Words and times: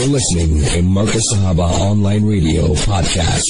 You're 0.00 0.08
listening 0.08 0.62
to 0.64 0.80
Markaz 0.80 1.20
Sahaba 1.30 1.68
Online 1.78 2.24
Radio 2.24 2.68
Podcast. 2.88 3.44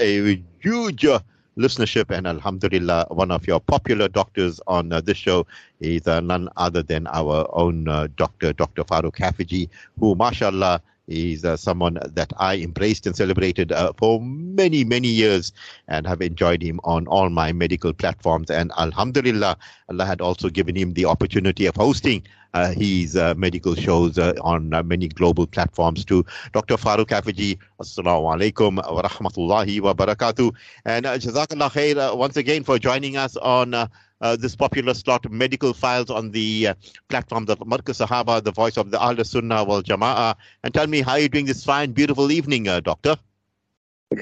A 0.00 0.42
huge 0.60 1.04
uh, 1.04 1.20
listenership, 1.58 2.08
and 2.08 2.26
Alhamdulillah, 2.26 3.08
one 3.10 3.30
of 3.30 3.46
your 3.46 3.60
popular 3.60 4.08
doctors 4.08 4.58
on 4.66 4.90
uh, 4.90 5.02
this 5.02 5.18
show 5.18 5.46
is 5.78 6.08
uh, 6.08 6.20
none 6.20 6.48
other 6.56 6.82
than 6.82 7.06
our 7.08 7.46
own 7.52 7.88
uh, 7.88 8.08
doctor, 8.16 8.54
Dr. 8.54 8.84
Farouk 8.84 9.16
Hafejee, 9.16 9.68
who, 9.98 10.14
mashallah, 10.14 10.80
is 11.10 11.44
uh, 11.44 11.56
someone 11.56 11.98
that 12.02 12.32
I 12.38 12.56
embraced 12.56 13.06
and 13.06 13.16
celebrated 13.16 13.72
uh, 13.72 13.92
for 13.96 14.20
many, 14.20 14.84
many 14.84 15.08
years 15.08 15.52
and 15.88 16.06
have 16.06 16.22
enjoyed 16.22 16.62
him 16.62 16.80
on 16.84 17.06
all 17.08 17.28
my 17.28 17.52
medical 17.52 17.92
platforms. 17.92 18.50
And 18.50 18.72
Alhamdulillah, 18.78 19.56
Allah 19.90 20.06
had 20.06 20.20
also 20.20 20.48
given 20.48 20.76
him 20.76 20.94
the 20.94 21.04
opportunity 21.04 21.66
of 21.66 21.76
hosting 21.76 22.22
uh, 22.54 22.72
his 22.72 23.16
uh, 23.16 23.34
medical 23.36 23.74
shows 23.74 24.18
uh, 24.18 24.32
on 24.40 24.72
uh, 24.74 24.82
many 24.82 25.08
global 25.08 25.46
platforms 25.46 26.04
too. 26.04 26.24
Dr. 26.52 26.76
Farouk 26.76 27.06
Hafejee, 27.08 27.58
Assalamu 27.80 28.36
alaikum 28.36 28.76
wa 28.76 29.02
rahmatullahi 29.02 29.80
wa 29.80 29.94
barakatuh. 29.94 30.54
And 30.84 31.06
Jazakallah 31.06 31.70
khair 31.70 32.16
once 32.16 32.36
again 32.36 32.64
for 32.64 32.78
joining 32.78 33.16
us 33.16 33.36
on 33.36 33.88
uh, 34.20 34.36
this 34.36 34.54
popular 34.54 34.94
slot, 34.94 35.30
Medical 35.30 35.72
Files, 35.72 36.10
on 36.10 36.30
the 36.30 36.68
uh, 36.68 36.74
platform 37.08 37.46
of 37.48 37.58
Markaz 37.60 38.04
Sahaba, 38.04 38.42
the 38.42 38.52
voice 38.52 38.76
of 38.76 38.90
the 38.90 39.02
Al 39.02 39.22
Sunnah 39.24 39.64
wal 39.64 39.82
Jama'ah. 39.82 40.34
And 40.62 40.74
tell 40.74 40.86
me, 40.86 41.00
how 41.00 41.16
you're 41.16 41.28
doing 41.28 41.46
this 41.46 41.64
fine, 41.64 41.92
beautiful 41.92 42.30
evening, 42.30 42.68
uh, 42.68 42.80
Doctor? 42.80 43.16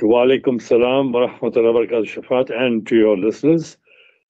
Wa 0.03 0.25
alaikum 0.25 0.61
salam 0.61 1.13
wa 1.13 1.27
rahmatullahi 1.29 1.75
wa 1.75 1.81
barakatuh, 1.81 2.23
Shafaat, 2.23 2.51
and 2.51 2.87
to 2.87 2.97
your 2.97 3.17
listeners. 3.17 3.77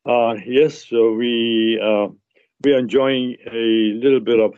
Uh, 0.06 0.34
yes, 0.46 0.86
so 0.88 1.12
we 1.12 1.78
uh, 1.82 2.08
we 2.64 2.72
are 2.72 2.78
enjoying 2.78 3.36
a 3.52 3.92
little 4.02 4.20
bit 4.20 4.40
of 4.40 4.54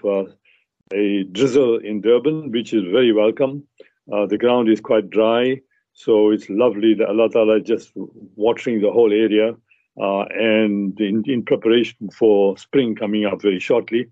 a 0.92 1.24
drizzle 1.24 1.78
in 1.78 2.00
Durban, 2.02 2.52
which 2.52 2.72
is 2.72 2.82
very 2.84 3.12
welcome. 3.12 3.64
The 4.06 4.36
ground 4.38 4.68
is 4.68 4.80
quite 4.80 5.08
dry, 5.08 5.60
so 5.92 6.30
it's 6.30 6.48
lovely 6.50 6.94
that 6.94 7.08
Allah 7.08 7.30
Ta'ala 7.30 7.60
just 7.60 7.92
watering 7.94 8.80
the 8.80 8.90
whole 8.90 9.12
area 9.12 9.54
uh, 9.98 10.24
and 10.24 10.98
in, 11.00 11.22
in 11.26 11.42
preparation 11.44 12.10
for 12.10 12.56
spring 12.58 12.94
coming 12.94 13.24
up 13.24 13.40
very 13.40 13.58
shortly. 13.58 14.08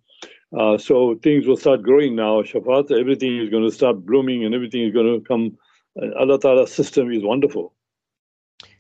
Uh, 0.56 0.78
so 0.78 1.14
things 1.22 1.46
will 1.46 1.56
start 1.56 1.82
growing 1.82 2.16
now, 2.16 2.42
Shafaat. 2.42 2.90
Everything 2.90 3.38
is 3.38 3.50
going 3.50 3.64
to 3.64 3.74
start 3.74 4.06
blooming 4.06 4.44
and 4.44 4.54
everything 4.54 4.82
is 4.82 4.92
going 4.92 5.20
to 5.20 5.26
come. 5.26 5.58
Uh, 6.00 6.18
Allah 6.18 6.38
Ta'ala's 6.40 6.72
system 6.72 7.12
is 7.12 7.22
wonderful. 7.22 7.74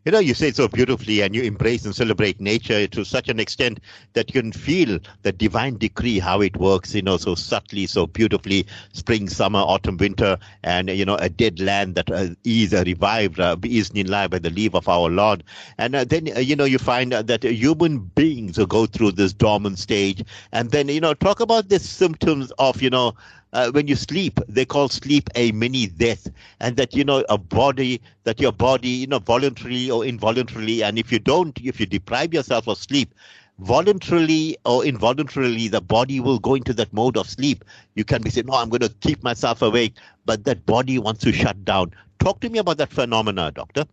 You 0.08 0.12
know, 0.12 0.20
you 0.20 0.32
say 0.32 0.48
it 0.48 0.56
so 0.56 0.68
beautifully 0.68 1.20
and 1.20 1.34
you 1.34 1.42
embrace 1.42 1.84
and 1.84 1.94
celebrate 1.94 2.40
nature 2.40 2.86
to 2.86 3.04
such 3.04 3.28
an 3.28 3.38
extent 3.38 3.78
that 4.14 4.34
you 4.34 4.40
can 4.40 4.52
feel 4.52 4.98
the 5.20 5.32
divine 5.32 5.76
decree, 5.76 6.18
how 6.18 6.40
it 6.40 6.56
works, 6.56 6.94
you 6.94 7.02
know, 7.02 7.18
so 7.18 7.34
subtly, 7.34 7.84
so 7.84 8.06
beautifully, 8.06 8.66
spring, 8.94 9.28
summer, 9.28 9.58
autumn, 9.58 9.98
winter, 9.98 10.38
and, 10.62 10.88
you 10.88 11.04
know, 11.04 11.16
a 11.16 11.28
dead 11.28 11.60
land 11.60 11.94
that 11.96 12.10
uh, 12.10 12.28
is 12.44 12.72
uh, 12.72 12.84
revived, 12.86 13.38
uh, 13.38 13.58
is 13.62 13.90
in 13.90 14.06
life 14.06 14.30
by 14.30 14.38
the 14.38 14.48
leave 14.48 14.74
of 14.74 14.88
our 14.88 15.10
Lord. 15.10 15.44
And 15.76 15.94
uh, 15.94 16.04
then, 16.04 16.34
uh, 16.34 16.40
you 16.40 16.56
know, 16.56 16.64
you 16.64 16.78
find 16.78 17.12
uh, 17.12 17.20
that 17.24 17.44
human 17.44 17.98
beings 17.98 18.56
go 18.56 18.86
through 18.86 19.12
this 19.12 19.34
dormant 19.34 19.78
stage. 19.78 20.24
And 20.52 20.70
then, 20.70 20.88
you 20.88 21.02
know, 21.02 21.12
talk 21.12 21.40
about 21.40 21.68
the 21.68 21.78
symptoms 21.78 22.50
of, 22.52 22.80
you 22.80 22.88
know, 22.88 23.14
uh, 23.52 23.70
when 23.70 23.86
you 23.86 23.96
sleep, 23.96 24.40
they 24.48 24.64
call 24.64 24.88
sleep 24.88 25.28
a 25.34 25.52
mini 25.52 25.86
death, 25.86 26.28
and 26.60 26.76
that 26.76 26.94
you 26.94 27.04
know 27.04 27.24
a 27.28 27.38
body 27.38 28.00
that 28.24 28.40
your 28.40 28.52
body, 28.52 28.88
you 28.88 29.06
know, 29.06 29.18
voluntarily 29.18 29.90
or 29.90 30.04
involuntarily, 30.04 30.82
and 30.82 30.98
if 30.98 31.10
you 31.12 31.18
don't, 31.18 31.58
if 31.60 31.80
you 31.80 31.86
deprive 31.86 32.34
yourself 32.34 32.68
of 32.68 32.78
sleep, 32.78 33.14
voluntarily 33.58 34.56
or 34.64 34.84
involuntarily, 34.84 35.68
the 35.68 35.80
body 35.80 36.20
will 36.20 36.38
go 36.38 36.54
into 36.54 36.72
that 36.74 36.92
mode 36.92 37.16
of 37.16 37.28
sleep. 37.28 37.64
You 37.94 38.04
can 38.04 38.22
be 38.22 38.30
saying, 38.30 38.46
"No, 38.46 38.54
I'm 38.54 38.68
going 38.68 38.80
to 38.80 38.90
keep 39.00 39.22
myself 39.22 39.62
awake," 39.62 39.94
but 40.26 40.44
that 40.44 40.66
body 40.66 40.98
wants 40.98 41.24
to 41.24 41.32
shut 41.32 41.64
down. 41.64 41.92
Talk 42.18 42.40
to 42.40 42.50
me 42.50 42.58
about 42.58 42.78
that 42.78 42.90
phenomena, 42.90 43.50
doctor. 43.52 43.84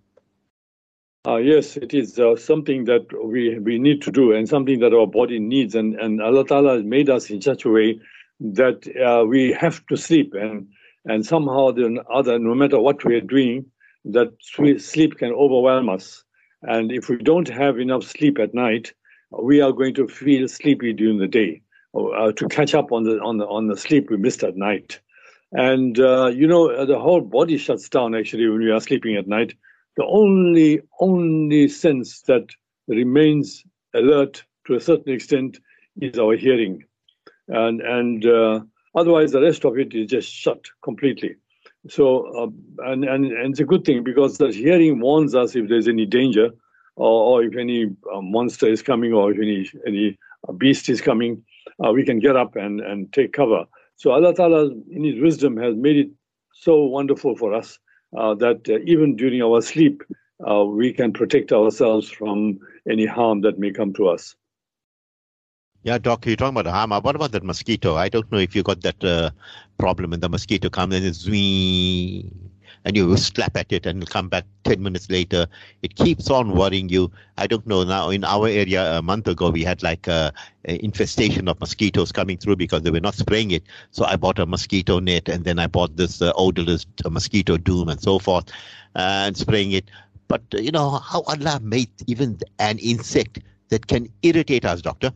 Uh, 1.27 1.37
yes, 1.37 1.75
it 1.75 1.93
is 1.93 2.19
uh, 2.19 2.35
something 2.35 2.85
that 2.85 3.07
we, 3.25 3.57
we 3.57 3.79
need 3.79 3.99
to 4.03 4.11
do 4.11 4.31
and 4.31 4.47
something 4.47 4.79
that 4.79 4.93
our 4.93 5.07
body 5.07 5.39
needs. 5.39 5.73
And, 5.73 5.95
and 5.95 6.21
Allah 6.21 6.45
Ta'ala 6.45 6.75
has 6.75 6.83
made 6.83 7.09
us 7.09 7.31
in 7.31 7.41
such 7.41 7.65
a 7.65 7.69
way 7.69 7.99
that 8.39 8.87
uh, 8.97 9.25
we 9.25 9.51
have 9.53 9.85
to 9.87 9.97
sleep. 9.97 10.33
And, 10.33 10.67
and 11.05 11.25
somehow 11.25 11.71
the 11.71 12.03
other, 12.13 12.39
no 12.39 12.55
matter 12.55 12.79
what 12.79 13.03
we 13.05 13.15
are 13.15 13.21
doing, 13.21 13.65
that 14.05 14.33
sleep 14.41 15.17
can 15.17 15.31
overwhelm 15.31 15.89
us. 15.89 16.23
And 16.63 16.91
if 16.91 17.09
we 17.09 17.17
don't 17.17 17.47
have 17.47 17.79
enough 17.79 18.03
sleep 18.03 18.39
at 18.39 18.53
night, 18.53 18.93
we 19.31 19.61
are 19.61 19.71
going 19.71 19.93
to 19.95 20.07
feel 20.07 20.47
sleepy 20.47 20.93
during 20.93 21.19
the 21.19 21.27
day 21.27 21.61
uh, 21.95 22.31
to 22.33 22.47
catch 22.47 22.73
up 22.73 22.91
on 22.91 23.03
the, 23.03 23.19
on, 23.19 23.37
the, 23.37 23.45
on 23.45 23.67
the 23.67 23.77
sleep 23.77 24.09
we 24.09 24.17
missed 24.17 24.43
at 24.43 24.55
night. 24.55 24.99
And, 25.51 25.99
uh, 25.99 26.27
you 26.27 26.47
know, 26.47 26.85
the 26.85 26.99
whole 26.99 27.21
body 27.21 27.57
shuts 27.57 27.87
down 27.89 28.15
actually 28.15 28.47
when 28.47 28.59
we 28.59 28.71
are 28.71 28.79
sleeping 28.79 29.15
at 29.15 29.27
night 29.27 29.53
the 29.97 30.05
only 30.05 30.81
only 30.99 31.67
sense 31.67 32.21
that 32.23 32.47
remains 32.87 33.63
alert 33.93 34.43
to 34.67 34.75
a 34.75 34.79
certain 34.79 35.13
extent 35.13 35.59
is 36.01 36.19
our 36.19 36.35
hearing, 36.35 36.83
and 37.47 37.81
and 37.81 38.25
uh, 38.25 38.59
otherwise 38.95 39.31
the 39.31 39.41
rest 39.41 39.65
of 39.65 39.77
it 39.77 39.93
is 39.93 40.09
just 40.09 40.31
shut 40.31 40.65
completely. 40.83 41.35
So 41.87 42.25
uh, 42.43 42.91
and, 42.91 43.03
and 43.03 43.25
and 43.25 43.51
it's 43.51 43.59
a 43.59 43.65
good 43.65 43.85
thing 43.85 44.03
because 44.03 44.37
the 44.37 44.51
hearing 44.51 44.99
warns 44.99 45.35
us 45.35 45.55
if 45.55 45.69
there's 45.69 45.87
any 45.87 46.05
danger, 46.05 46.49
or, 46.95 47.41
or 47.41 47.43
if 47.43 47.55
any 47.55 47.85
uh, 48.13 48.21
monster 48.21 48.67
is 48.67 48.81
coming, 48.81 49.13
or 49.13 49.31
if 49.31 49.37
any 49.37 49.69
any 49.85 50.17
beast 50.57 50.89
is 50.89 51.01
coming, 51.01 51.43
uh, 51.85 51.91
we 51.91 52.03
can 52.03 52.19
get 52.19 52.35
up 52.35 52.55
and 52.55 52.81
and 52.81 53.13
take 53.13 53.33
cover. 53.33 53.65
So 53.97 54.11
Allah 54.11 54.33
Taala 54.33 54.71
in 54.91 55.03
His 55.03 55.21
wisdom 55.21 55.57
has 55.57 55.75
made 55.75 55.97
it 55.97 56.09
so 56.53 56.83
wonderful 56.83 57.35
for 57.35 57.53
us 57.53 57.79
uh, 58.17 58.33
that 58.35 58.67
uh, 58.69 58.79
even 58.85 59.15
during 59.15 59.41
our 59.41 59.61
sleep, 59.61 60.03
uh, 60.49 60.63
we 60.63 60.93
can 60.93 61.13
protect 61.13 61.51
ourselves 61.51 62.09
from 62.09 62.59
any 62.89 63.05
harm 63.05 63.41
that 63.41 63.59
may 63.59 63.71
come 63.71 63.93
to 63.93 64.07
us. 64.07 64.35
Yeah, 65.85 65.99
Doc, 65.99 66.25
you're 66.25 66.35
talking 66.35 66.57
about 66.57 66.73
harm. 66.73 66.89
What 67.03 67.15
about 67.15 67.31
that 67.33 67.43
mosquito? 67.43 67.95
I 67.95 68.09
don't 68.09 68.29
know 68.31 68.39
if 68.39 68.55
you 68.55 68.63
got 68.63 68.81
that 68.81 69.03
uh, 69.03 69.29
problem 69.77 70.09
when 70.09 70.19
the 70.19 70.27
mosquito 70.27 70.67
comes 70.67 70.95
and 70.95 71.05
it's 71.05 71.27
and 71.27 72.97
you 72.97 73.15
slap 73.17 73.55
at 73.55 73.71
it 73.71 73.85
and 73.85 74.01
it'll 74.01 74.11
come 74.11 74.27
back 74.27 74.45
10 74.63 74.81
minutes 74.81 75.11
later. 75.11 75.45
It 75.83 75.93
keeps 75.95 76.31
on 76.31 76.55
worrying 76.55 76.89
you. 76.89 77.11
I 77.37 77.45
don't 77.45 77.67
know. 77.67 77.83
Now, 77.83 78.09
in 78.09 78.23
our 78.23 78.47
area, 78.47 78.97
a 78.97 79.03
month 79.03 79.27
ago, 79.27 79.51
we 79.51 79.63
had 79.63 79.83
like 79.83 80.07
a, 80.07 80.33
a 80.67 80.83
infestation 80.83 81.47
of 81.47 81.59
mosquitoes 81.59 82.11
coming 82.11 82.39
through 82.39 82.55
because 82.55 82.81
they 82.81 82.89
were 82.89 82.99
not 82.99 83.13
spraying 83.13 83.51
it. 83.51 83.61
So 83.91 84.05
I 84.05 84.15
bought 84.15 84.39
a 84.39 84.47
mosquito 84.47 84.97
net 84.97 85.29
and 85.29 85.43
then 85.45 85.59
I 85.59 85.67
bought 85.67 85.97
this 85.97 86.19
uh, 86.19 86.33
odorless 86.35 86.87
uh, 87.05 87.11
mosquito 87.11 87.57
doom 87.57 87.89
and 87.89 88.01
so 88.01 88.17
forth 88.17 88.49
uh, 88.95 89.25
and 89.27 89.37
spraying 89.37 89.73
it. 89.73 89.91
But, 90.29 90.41
uh, 90.51 90.57
you 90.57 90.71
know, 90.71 90.97
how 90.97 91.21
Allah 91.27 91.59
made 91.61 91.91
even 92.07 92.39
an 92.57 92.79
insect 92.79 93.37
that 93.69 93.85
can 93.85 94.07
irritate 94.23 94.65
us, 94.65 94.81
doctor. 94.81 95.11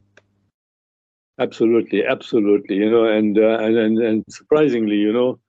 Absolutely, 1.39 2.05
absolutely. 2.05 2.75
You 2.75 2.91
know, 2.91 3.05
and, 3.05 3.37
uh, 3.37 3.59
and, 3.59 3.77
and 3.77 3.97
and 3.99 4.23
surprisingly, 4.29 4.97
you 4.97 5.13
know, 5.13 5.39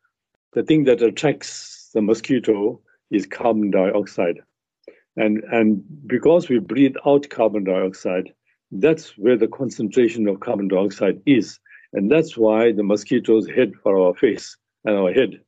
the 0.53 0.63
thing 0.63 0.85
that 0.85 1.03
attracts 1.03 1.91
the 1.95 2.01
mosquito 2.03 2.81
is 3.11 3.27
carbon 3.27 3.71
dioxide, 3.71 4.39
and 5.17 5.43
and 5.53 5.83
because 6.07 6.49
we 6.49 6.59
breathe 6.61 6.95
out 7.07 7.29
carbon 7.31 7.65
dioxide, 7.65 8.33
that's 8.71 9.19
where 9.19 9.37
the 9.37 9.49
concentration 9.49 10.29
of 10.29 10.41
carbon 10.41 10.69
dioxide 10.69 11.21
is, 11.27 11.59
and 11.93 12.11
that's 12.11 12.37
why 12.37 12.73
the 12.73 12.85
mosquitoes 12.85 13.49
head 13.49 13.73
for 13.83 13.99
our 14.01 14.15
face 14.15 14.57
and 14.85 14.97
our 14.97 15.13
head, 15.13 15.41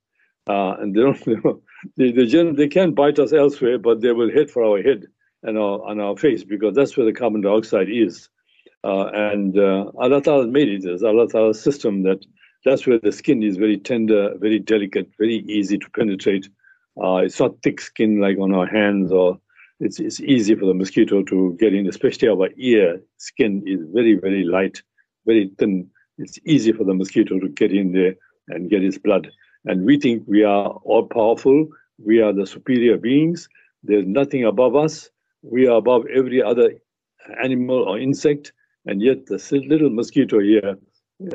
uh, 0.49 0.75
and 0.81 0.95
they 0.95 1.01
don't. 1.01 1.63
They 1.97 2.13
they, 2.13 2.27
generally, 2.27 2.57
they 2.57 2.69
can 2.69 2.95
bite 2.95 3.19
us 3.19 3.33
elsewhere, 3.33 3.77
but 3.79 4.01
they 4.03 4.13
will 4.13 4.31
head 4.31 4.51
for 4.51 4.63
our 4.63 4.81
head 4.83 5.07
and 5.43 5.59
our 5.59 5.91
and 5.91 6.01
our 6.01 6.17
face 6.17 6.45
because 6.45 6.77
that's 6.77 6.97
where 6.97 7.07
the 7.07 7.13
carbon 7.13 7.41
dioxide 7.41 7.89
is. 7.91 8.29
Uh, 8.85 9.07
and 9.15 9.59
uh, 9.59 9.91
Allah 9.97 10.21
Ta'ala 10.21 10.47
made 10.47 10.69
it 10.69 10.89
as 10.89 11.05
Allah 11.05 11.29
Ta'ala's 11.29 11.63
system 11.63 12.03
that 12.03 12.25
that's 12.65 12.87
where 12.87 12.99
the 12.99 13.13
skin 13.13 13.43
is 13.43 13.57
very 13.57 13.79
tender, 13.79 14.35
very 14.39 14.59
delicate, 14.59 15.09
very 15.19 15.45
easy 15.49 15.79
to 15.79 15.91
penetrate. 15.91 16.49
Uh, 17.03 17.17
it's 17.17 17.39
not 17.39 17.63
thick 17.63 17.81
skin 17.81 18.21
like 18.21 18.39
on 18.39 18.53
our 18.53 18.67
hands, 18.67 19.13
or 19.13 19.39
it's 19.81 19.99
it's 19.99 20.21
easy 20.21 20.55
for 20.55 20.67
the 20.67 20.75
mosquito 20.75 21.23
to 21.23 21.57
get 21.59 21.75
in. 21.75 21.87
Especially 21.87 22.29
our 22.29 22.49
ear 22.57 23.01
skin 23.19 23.63
is 23.67 23.81
very 23.93 24.15
very 24.15 24.45
light, 24.45 24.83
very 25.27 25.51
thin. 25.59 25.89
It's 26.19 26.39
easy 26.45 26.73
for 26.73 26.85
the 26.85 26.95
mosquito 26.95 27.39
to 27.39 27.49
get 27.49 27.73
in 27.73 27.93
there 27.93 28.15
and 28.49 28.71
get 28.71 28.85
its 28.85 28.99
blood. 28.99 29.31
And 29.65 29.85
we 29.85 29.99
think 29.99 30.25
we 30.27 30.43
are 30.43 30.69
all 30.85 31.07
powerful. 31.07 31.69
We 32.05 32.21
are 32.21 32.33
the 32.33 32.47
superior 32.47 32.97
beings. 32.97 33.49
There's 33.85 34.07
nothing 34.07 34.45
above 34.45 34.77
us. 34.77 35.09
We 35.43 35.67
are 35.69 35.77
above 35.77 36.07
every 36.15 36.43
other 36.43 36.75
animal 37.43 37.85
or 37.89 37.99
insect 37.99 38.53
and 38.87 39.03
yet 39.03 39.27
this 39.27 39.53
little 39.53 39.91
mosquito 39.91 40.41
here 40.41 40.77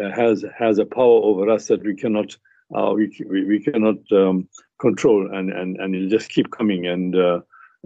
uh, 0.01 0.11
has 0.11 0.45
has 0.57 0.79
a 0.79 0.85
power 0.85 1.21
over 1.23 1.49
us 1.49 1.67
that 1.67 1.83
we 1.83 1.95
cannot 1.95 2.35
uh, 2.75 2.91
we, 2.93 3.09
we, 3.29 3.45
we 3.45 3.59
cannot 3.59 3.97
um, 4.11 4.47
control, 4.79 5.33
and 5.33 5.51
and 5.51 5.77
and 5.77 5.95
it'll 5.95 6.09
just 6.09 6.29
keep 6.29 6.51
coming 6.51 6.87
and 6.87 7.15
uh, 7.15 7.39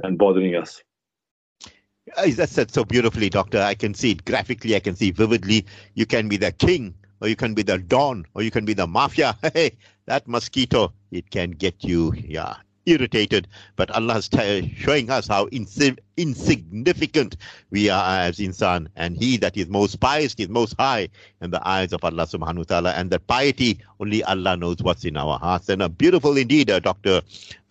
and 0.03 0.17
bothering 0.17 0.55
us. 0.55 0.81
That's 2.17 2.51
said 2.51 2.71
so 2.71 2.83
beautifully, 2.83 3.29
Doctor. 3.29 3.61
I 3.61 3.75
can 3.75 3.93
see 3.93 4.11
it 4.11 4.25
graphically. 4.25 4.75
I 4.75 4.79
can 4.79 4.95
see 4.95 5.11
vividly. 5.11 5.65
You 5.93 6.05
can 6.05 6.27
be 6.27 6.37
the 6.37 6.51
king 6.51 6.95
or 7.21 7.27
you 7.27 7.35
can 7.35 7.53
be 7.53 7.61
the 7.61 7.77
Don, 7.77 8.25
or 8.33 8.41
you 8.41 8.51
can 8.51 8.65
be 8.65 8.73
the 8.73 8.87
Mafia. 8.87 9.37
Hey, 9.53 9.77
that 10.05 10.27
mosquito, 10.27 10.91
it 11.11 11.29
can 11.29 11.51
get 11.51 11.83
you, 11.83 12.13
yeah, 12.17 12.55
irritated. 12.85 13.47
But 13.75 13.91
Allah 13.91 14.17
is 14.17 14.29
t- 14.29 14.73
showing 14.77 15.09
us 15.09 15.27
how 15.27 15.47
insi- 15.47 15.97
insignificant 16.17 17.37
we 17.69 17.89
are 17.89 18.19
as 18.19 18.37
insan. 18.39 18.87
And 18.95 19.17
He 19.17 19.37
that 19.37 19.57
is 19.57 19.67
most 19.67 19.99
pious 19.99 20.35
is 20.37 20.49
most 20.49 20.75
high 20.79 21.09
in 21.41 21.51
the 21.51 21.65
eyes 21.67 21.93
of 21.93 22.03
Allah 22.03 22.25
subhanahu 22.25 22.57
wa 22.57 22.63
ta'ala. 22.63 22.91
And 22.91 23.11
that 23.11 23.27
piety, 23.27 23.79
only 23.99 24.23
Allah 24.23 24.57
knows 24.57 24.77
what's 24.81 25.05
in 25.05 25.17
our 25.17 25.37
hearts. 25.39 25.69
And 25.69 25.81
a 25.81 25.89
beautiful 25.89 26.37
indeed, 26.37 26.69
uh, 26.69 26.79
Dr. 26.79 27.21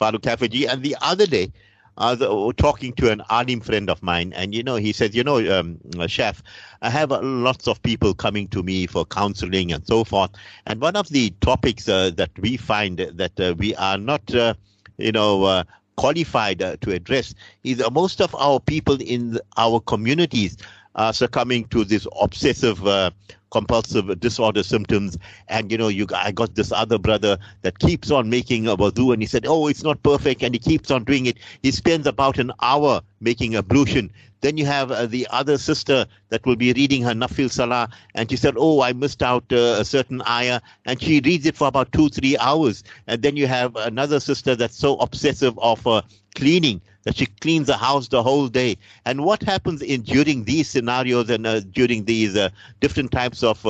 Farouk 0.00 0.22
Hafejee. 0.22 0.68
And 0.68 0.82
the 0.82 0.96
other 1.00 1.26
day, 1.26 1.52
I 2.00 2.12
was 2.14 2.22
uh, 2.22 2.52
talking 2.56 2.94
to 2.94 3.10
an 3.10 3.22
Alim 3.28 3.60
friend 3.60 3.90
of 3.90 4.02
mine, 4.02 4.32
and 4.34 4.54
you 4.54 4.62
know, 4.62 4.76
he 4.76 4.90
says, 4.92 5.14
you 5.14 5.22
know, 5.22 5.36
um, 5.58 5.78
chef, 6.06 6.42
I 6.80 6.88
have 6.88 7.12
uh, 7.12 7.20
lots 7.20 7.68
of 7.68 7.82
people 7.82 8.14
coming 8.14 8.48
to 8.48 8.62
me 8.62 8.86
for 8.86 9.04
counseling 9.04 9.70
and 9.70 9.86
so 9.86 10.04
forth. 10.04 10.30
And 10.66 10.80
one 10.80 10.96
of 10.96 11.10
the 11.10 11.28
topics 11.42 11.90
uh, 11.90 12.10
that 12.16 12.30
we 12.38 12.56
find 12.56 12.98
that 12.98 13.38
uh, 13.38 13.54
we 13.58 13.74
are 13.76 13.98
not, 13.98 14.34
uh, 14.34 14.54
you 15.00 15.12
know, 15.12 15.44
uh, 15.44 15.64
qualified 15.97 16.62
uh, 16.62 16.76
to 16.81 16.93
address 16.93 17.35
is 17.64 17.81
uh, 17.81 17.91
most 17.91 18.20
of 18.20 18.35
our 18.37 18.61
people 18.61 18.97
in 19.00 19.38
our 19.56 19.81
communities 19.81 20.56
are 20.94 21.12
succumbing 21.12 21.64
to 21.67 21.85
this 21.85 22.06
obsessive 22.20 22.87
uh, 22.87 23.11
compulsive 23.50 24.19
disorder 24.20 24.62
symptoms. 24.62 25.19
And 25.49 25.70
you 25.70 25.79
know, 25.79 25.88
you 25.88 26.06
I 26.14 26.32
got 26.32 26.55
this 26.55 26.73
other 26.73 26.99
brother 26.99 27.38
that 27.62 27.79
keeps 27.79 28.11
on 28.11 28.31
making 28.31 28.67
a 28.67 28.76
wudu, 28.76 29.12
and 29.12 29.23
he 29.23 29.26
said, 29.26 29.44
"Oh, 29.47 29.67
it's 29.67 29.82
not 29.82 30.02
perfect," 30.02 30.43
and 30.43 30.55
he 30.55 30.58
keeps 30.58 30.91
on 30.91 31.05
doing 31.05 31.26
it. 31.26 31.37
He 31.62 31.70
spends 31.70 32.06
about 32.06 32.38
an 32.38 32.52
hour 32.62 33.02
making 33.20 33.55
ablution. 33.56 34.11
Then 34.40 34.56
you 34.56 34.66
have 34.66 34.90
uh, 34.90 35.06
the 35.06 35.26
other 35.31 35.58
sister 35.58 36.06
that 36.31 36.44
will 36.46 36.56
be 36.56 36.72
reading 36.72 37.02
her 37.02 37.12
nafil 37.12 37.50
salah, 37.50 37.88
and 38.14 38.31
she 38.31 38.37
said, 38.37 38.54
"Oh, 38.56 38.81
I 38.82 38.92
missed 38.92 39.22
out 39.22 39.44
uh, 39.52 39.76
a 39.78 39.84
certain 39.84 40.22
ayah," 40.26 40.60
and 40.87 41.00
she 41.00 41.20
reads 41.25 41.46
it 41.46 41.56
for 41.56 41.69
about 41.69 41.92
two, 41.92 42.08
three 42.08 42.37
hours. 42.38 42.82
And 43.06 43.22
then 43.22 43.37
you 43.37 43.46
have 43.46 43.76
another 43.76 44.20
sister 44.20 44.54
that's 44.56 44.76
so 44.76 44.96
obsessive 44.96 45.58
of 45.58 45.87
uh, 45.87 46.02
cleaning 46.34 46.81
that 47.02 47.16
she 47.16 47.26
cleans 47.26 47.66
the 47.66 47.76
house 47.76 48.08
the 48.08 48.22
whole 48.22 48.48
day. 48.48 48.76
And 49.04 49.25
what 49.25 49.42
happens 49.42 49.82
in 49.82 50.02
during 50.02 50.44
these 50.44 50.69
scenarios 50.69 51.31
and 51.31 51.46
uh, 51.46 51.60
during 51.60 52.04
these 52.04 52.37
uh, 52.37 52.50
different 52.81 53.10
types 53.10 53.42
of 53.42 53.64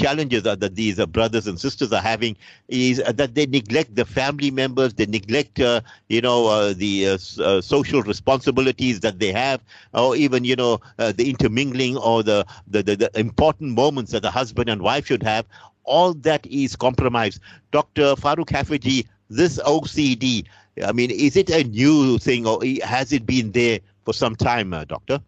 uh, 0.00 0.04
challenges 0.04 0.42
that 0.42 0.74
these 0.74 0.98
uh, 0.98 1.06
brothers 1.06 1.46
and 1.46 1.60
sisters 1.60 1.92
are 1.92 2.00
having 2.00 2.36
is 2.68 3.00
uh, 3.00 3.12
that 3.12 3.34
they 3.34 3.46
neglect 3.46 3.94
the 3.94 4.04
family 4.04 4.50
members, 4.50 4.94
they 4.94 5.06
neglect, 5.06 5.60
uh, 5.60 5.80
you 6.08 6.20
know, 6.20 6.72
the 6.72 7.18
social 7.62 8.02
responsibilities 8.02 9.00
that 9.00 9.18
they 9.18 9.32
have, 9.32 9.60
or 9.94 10.16
even, 10.16 10.44
you 10.44 10.56
know, 10.56 10.80
the 10.96 11.28
intermingling 11.28 11.96
or 11.96 12.22
the, 12.22 12.44
the, 12.66 12.82
the, 12.82 12.96
the 12.96 13.10
important 13.18 13.74
moments 13.74 14.12
that 14.12 14.22
the 14.22 14.30
husband 14.30 14.68
and 14.68 14.82
wife 14.82 15.06
should 15.06 15.22
have. 15.22 15.44
All 15.84 16.14
that 16.14 16.46
is 16.46 16.76
compromised. 16.76 17.40
Dr. 17.72 18.14
Farouk 18.14 18.48
Hafejee, 18.48 19.06
this 19.28 19.58
OCD, 19.60 20.44
I 20.84 20.92
mean, 20.92 21.10
is 21.10 21.36
it 21.36 21.50
a 21.50 21.64
new 21.64 22.18
thing 22.18 22.46
or 22.46 22.60
has 22.84 23.12
it 23.12 23.26
been 23.26 23.52
there 23.52 23.80
for 24.04 24.12
some 24.12 24.36
time, 24.36 24.72
uh, 24.72 24.84
Doctor? 24.84 25.20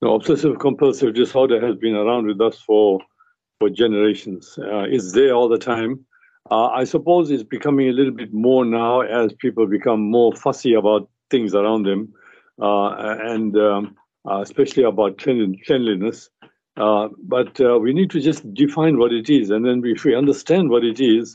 No, 0.00 0.14
obsessive 0.14 0.58
compulsive 0.58 1.14
disorder 1.14 1.64
has 1.64 1.76
been 1.76 1.94
around 1.96 2.26
with 2.26 2.40
us 2.40 2.60
for 2.60 3.00
for 3.58 3.68
generations. 3.68 4.58
Uh, 4.58 4.84
it's 4.88 5.12
there 5.12 5.32
all 5.32 5.48
the 5.48 5.58
time. 5.58 6.04
Uh, 6.50 6.68
I 6.68 6.84
suppose 6.84 7.30
it's 7.30 7.42
becoming 7.42 7.88
a 7.88 7.92
little 7.92 8.12
bit 8.12 8.32
more 8.32 8.64
now 8.64 9.00
as 9.00 9.32
people 9.34 9.66
become 9.66 10.00
more 10.10 10.32
fussy 10.34 10.74
about 10.74 11.08
things 11.30 11.54
around 11.54 11.84
them, 11.84 12.12
uh, 12.62 12.90
and 13.20 13.56
um, 13.56 13.96
uh, 14.28 14.40
especially 14.40 14.84
about 14.84 15.18
cleanliness. 15.18 16.30
Uh, 16.76 17.08
but 17.24 17.58
we 17.80 17.92
need 17.92 18.10
to 18.10 18.20
just 18.20 18.54
define 18.54 18.98
what 18.98 19.12
it 19.12 19.28
is, 19.28 19.50
and 19.50 19.66
then 19.66 19.82
if 19.84 20.04
we 20.04 20.14
understand 20.14 20.70
what 20.70 20.84
it 20.84 21.00
is, 21.00 21.34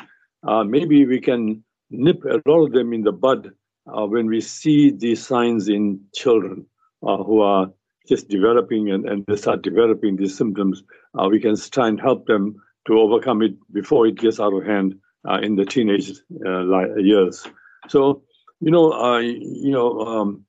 maybe 0.65 1.05
we 1.05 1.19
can 1.19 1.63
nip 1.91 2.23
a 2.25 2.41
lot 2.49 2.65
of 2.65 2.71
them 2.71 2.93
in 2.93 3.03
the 3.03 3.11
bud 3.11 3.51
uh, 3.93 4.05
when 4.05 4.25
we 4.25 4.41
see 4.41 4.89
these 4.89 5.25
signs 5.25 5.67
in 5.67 5.99
children 6.15 6.65
uh, 7.05 7.17
who 7.17 7.41
are 7.41 7.71
just 8.07 8.29
developing 8.29 8.91
and, 8.91 9.07
and 9.07 9.25
they 9.27 9.35
start 9.35 9.61
developing 9.61 10.15
these 10.15 10.37
symptoms. 10.37 10.83
Uh, 11.17 11.27
we 11.29 11.39
can 11.39 11.55
try 11.71 11.87
and 11.87 11.99
help 11.99 12.25
them 12.25 12.55
to 12.87 12.99
overcome 12.99 13.41
it 13.41 13.53
before 13.71 14.07
it 14.07 14.15
gets 14.15 14.39
out 14.39 14.53
of 14.53 14.65
hand 14.65 14.95
uh, 15.27 15.39
in 15.41 15.55
the 15.55 15.65
teenage 15.65 16.11
uh, 16.45 16.95
years. 16.97 17.47
So, 17.87 18.23
you 18.59 18.71
know, 18.71 19.17
you 19.19 19.71
know, 19.71 19.99
um, 20.01 20.45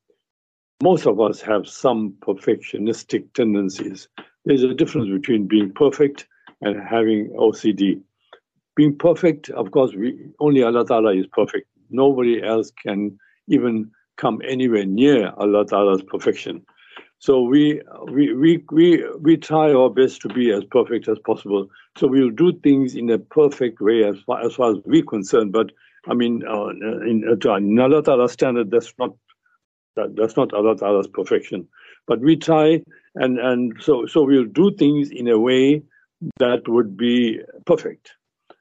most 0.82 1.06
of 1.06 1.20
us 1.20 1.40
have 1.42 1.68
some 1.68 2.14
perfectionistic 2.20 3.32
tendencies. 3.34 4.08
There's 4.44 4.64
a 4.64 4.74
difference 4.74 5.08
between 5.08 5.46
being 5.46 5.72
perfect 5.72 6.26
and 6.60 6.76
having 6.80 7.30
OCD 7.38 8.02
being 8.76 8.96
perfect, 8.96 9.50
of 9.50 9.70
course, 9.70 9.94
we, 9.94 10.30
only 10.40 10.62
Allah 10.62 10.84
Ta'ala 10.84 11.14
is 11.14 11.26
perfect. 11.28 11.68
Nobody 11.90 12.42
else 12.42 12.70
can 12.70 13.18
even 13.48 13.90
come 14.16 14.40
anywhere 14.46 14.84
near 14.84 15.32
Allah 15.36 15.64
Ta'ala's 15.66 16.02
perfection. 16.02 16.64
So 17.24 17.40
we, 17.40 17.80
we, 18.12 18.34
we, 18.34 18.62
we, 18.70 19.02
we 19.18 19.38
try 19.38 19.72
our 19.72 19.88
best 19.88 20.20
to 20.20 20.28
be 20.28 20.52
as 20.52 20.62
perfect 20.64 21.08
as 21.08 21.18
possible. 21.20 21.70
So 21.96 22.06
we'll 22.06 22.28
do 22.28 22.52
things 22.62 22.94
in 22.94 23.08
a 23.08 23.18
perfect 23.18 23.80
way 23.80 24.04
as 24.04 24.16
far 24.26 24.44
as, 24.44 24.54
far 24.54 24.72
as 24.72 24.76
we're 24.84 25.04
concerned. 25.04 25.50
But 25.50 25.72
I 26.06 26.12
mean, 26.12 26.42
uh, 26.46 26.66
in, 26.66 27.24
uh, 27.26 27.54
in 27.54 27.80
Allah 27.80 28.02
Ta'ala's 28.02 28.32
standard, 28.32 28.70
that's 28.70 28.92
not, 28.98 29.16
that, 29.96 30.14
that's 30.16 30.36
not 30.36 30.52
Allah 30.52 30.76
Ta'ala's 30.76 31.08
perfection. 31.08 31.66
But 32.06 32.20
we 32.20 32.36
try, 32.36 32.82
and, 33.14 33.38
and 33.38 33.72
so, 33.80 34.04
so 34.04 34.22
we'll 34.24 34.44
do 34.44 34.76
things 34.76 35.10
in 35.10 35.26
a 35.26 35.38
way 35.38 35.82
that 36.40 36.68
would 36.68 36.94
be 36.94 37.40
perfect. 37.64 38.10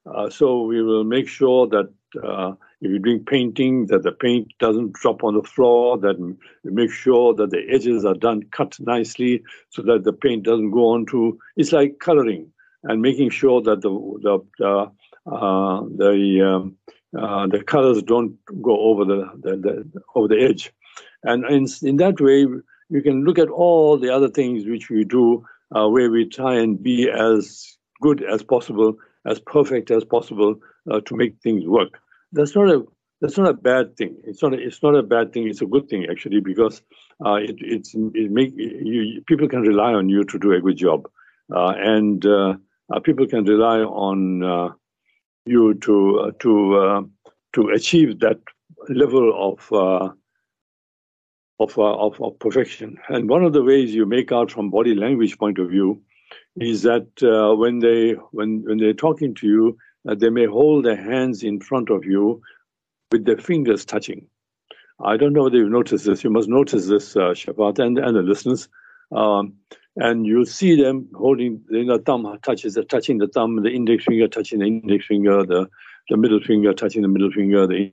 Uh, 0.05 0.29
so 0.29 0.61
we 0.61 0.81
will 0.81 1.03
make 1.03 1.27
sure 1.27 1.67
that 1.67 1.91
uh, 2.25 2.53
if 2.83 2.89
you're 2.89 2.99
doing 2.99 3.23
painting, 3.23 3.87
that 3.87 4.03
the 4.03 4.11
paint 4.11 4.51
doesn't 4.59 4.91
drop 4.93 5.23
on 5.23 5.35
the 5.35 5.43
floor. 5.43 5.97
That 5.97 6.17
make 6.65 6.91
sure 6.91 7.33
that 7.33 7.49
the 7.49 7.63
edges 7.69 8.03
are 8.03 8.13
done 8.13 8.43
cut 8.51 8.77
nicely, 8.79 9.41
so 9.69 9.81
that 9.83 10.03
the 10.03 10.11
paint 10.11 10.43
doesn't 10.43 10.71
go 10.71 10.89
on 10.89 11.05
to. 11.07 11.39
It's 11.55 11.71
like 11.71 11.99
coloring 11.99 12.51
and 12.83 13.01
making 13.01 13.29
sure 13.29 13.61
that 13.61 13.81
the 13.81 13.89
the 14.21 14.39
the 14.59 14.91
uh, 15.31 15.81
the, 15.95 16.41
um, 16.45 16.75
uh, 17.17 17.47
the 17.47 17.63
colors 17.63 18.03
don't 18.03 18.37
go 18.61 18.77
over 18.77 19.05
the, 19.05 19.31
the, 19.41 19.55
the 19.55 20.01
over 20.15 20.27
the 20.27 20.41
edge, 20.41 20.73
and 21.23 21.45
in, 21.45 21.65
in 21.83 21.95
that 21.97 22.19
way 22.19 22.45
you 22.89 23.01
can 23.01 23.23
look 23.23 23.39
at 23.39 23.49
all 23.49 23.97
the 23.97 24.13
other 24.13 24.27
things 24.27 24.65
which 24.65 24.89
we 24.89 25.05
do, 25.05 25.45
uh, 25.73 25.87
where 25.87 26.11
we 26.11 26.27
try 26.27 26.55
and 26.55 26.83
be 26.83 27.09
as 27.09 27.77
good 28.01 28.21
as 28.21 28.43
possible 28.43 28.97
as 29.25 29.39
perfect 29.39 29.89
as 29.89 30.03
possible 30.03 30.59
uh, 30.91 30.99
to 31.05 31.15
make 31.15 31.37
things 31.41 31.65
work. 31.65 32.01
That's 32.33 32.55
not 32.55 32.69
a 32.69 32.83
that's 33.21 33.37
not 33.37 33.47
a 33.47 33.53
bad 33.53 33.95
thing. 33.95 34.17
It's 34.25 34.41
not 34.43 34.53
a, 34.53 34.57
it's 34.57 34.83
not 34.83 34.95
a 34.95 35.01
bad 35.01 35.31
thing. 35.31 35.47
It's 35.47 35.61
a 35.61 35.65
good 35.65 35.87
thing 35.87 36.07
actually 36.11 36.41
because 36.41 36.81
uh, 37.25 37.35
it 37.35 37.55
it's 37.59 37.93
it 37.95 38.31
make 38.31 38.51
you 38.57 39.21
people 39.27 39.47
can 39.47 39.61
rely 39.61 39.93
on 39.93 40.09
you 40.09 40.25
to 40.25 40.37
do 40.37 40.51
a 40.51 40.59
good 40.59 40.75
job, 40.75 41.07
uh, 41.55 41.73
and 41.77 42.25
uh, 42.25 42.55
uh, 42.93 42.99
people 42.99 43.25
can 43.27 43.45
rely 43.45 43.79
on 43.79 44.43
uh, 44.43 44.69
you 45.45 45.75
to 45.75 46.33
to 46.39 47.09
to 47.53 47.69
achieve 47.69 48.19
that 48.19 48.39
level 48.89 49.31
of. 49.51 49.71
Of, 51.59 51.77
of, 51.77 52.19
of 52.19 52.39
perfection. 52.39 52.97
And 53.07 53.29
one 53.29 53.45
of 53.45 53.53
the 53.53 53.63
ways 53.63 53.93
you 53.93 54.05
make 54.05 54.33
out 54.33 54.51
from 54.51 54.69
body 54.69 54.95
language 54.95 55.37
point 55.37 55.59
of 55.59 55.69
view 55.69 56.01
is 56.57 56.81
that 56.81 57.07
uh, 57.23 57.55
when 57.55 57.79
they 57.79 58.15
when 58.31 58.63
when 58.65 58.79
they're 58.79 58.93
talking 58.93 59.33
to 59.35 59.47
you, 59.47 59.77
uh, 60.07 60.15
they 60.15 60.29
may 60.29 60.45
hold 60.45 60.85
their 60.85 60.95
hands 60.95 61.43
in 61.43 61.59
front 61.59 61.89
of 61.89 62.05
you 62.05 62.41
with 63.11 63.25
their 63.25 63.37
fingers 63.37 63.85
touching. 63.85 64.27
I 65.03 65.17
don't 65.17 65.33
know 65.33 65.43
whether 65.43 65.57
you've 65.57 65.71
noticed 65.71 66.05
this. 66.05 66.23
You 66.23 66.29
must 66.29 66.49
notice 66.49 66.87
this, 66.87 67.15
uh, 67.15 67.33
Shafaat, 67.33 67.79
and, 67.79 67.97
and 67.97 68.15
the 68.15 68.21
listeners. 68.21 68.69
Um, 69.11 69.55
and 69.95 70.25
you'll 70.25 70.45
see 70.45 70.81
them 70.81 71.09
holding 71.13 71.63
the 71.67 72.01
thumb 72.03 72.39
touches 72.41 72.77
touching 72.89 73.19
the 73.19 73.27
thumb, 73.27 73.61
the 73.61 73.69
index 73.69 74.05
finger 74.05 74.27
touching 74.27 74.59
the 74.59 74.65
index 74.65 75.05
finger, 75.05 75.45
the, 75.45 75.67
the 76.09 76.17
middle 76.17 76.39
finger 76.39 76.73
touching 76.73 77.03
the 77.03 77.07
middle 77.07 77.31
finger, 77.31 77.67
the 77.67 77.91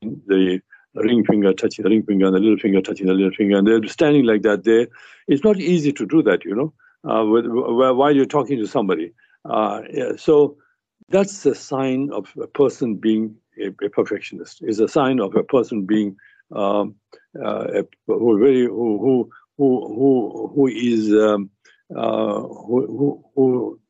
the 0.92 1.02
ring 1.02 1.24
finger 1.24 1.52
touching 1.52 1.84
the 1.84 1.90
ring 1.90 2.02
finger, 2.02 2.26
and 2.26 2.34
the 2.34 2.40
little 2.40 2.58
finger 2.58 2.80
touching 2.80 3.06
the 3.06 3.12
little 3.12 3.32
finger. 3.32 3.58
And 3.58 3.66
they're 3.66 3.86
standing 3.86 4.24
like 4.24 4.42
that. 4.42 4.64
There, 4.64 4.88
it's 5.28 5.44
not 5.44 5.58
easy 5.58 5.92
to 5.92 6.06
do 6.06 6.22
that, 6.22 6.44
you 6.44 6.54
know 6.54 6.72
uh, 7.08 7.24
with, 7.24 7.46
while 7.46 8.14
you're 8.14 8.26
talking 8.26 8.58
to 8.58 8.66
somebody. 8.66 9.12
Uh, 9.44 9.82
yeah, 9.90 10.12
so 10.16 10.56
that's 11.10 11.44
a 11.44 11.54
sign 11.54 12.10
of 12.12 12.32
a 12.40 12.46
person 12.46 12.96
being 12.96 13.36
a, 13.60 13.68
a 13.84 13.90
perfectionist. 13.90 14.62
Is 14.62 14.80
a 14.80 14.88
sign 14.88 15.20
of 15.20 15.34
a 15.34 15.42
person 15.42 15.84
being 15.84 16.16
um, 16.54 16.94
uh, 17.38 17.80
a, 17.80 17.84
who 18.06 18.38
who 18.38 18.68
who 18.68 19.30
who 19.58 19.94
who, 19.94 20.52
who 20.54 20.66
is 20.68 21.12
um, 21.12 21.50
uh, 21.94 22.40
who, 22.40 23.24
who 23.34 23.80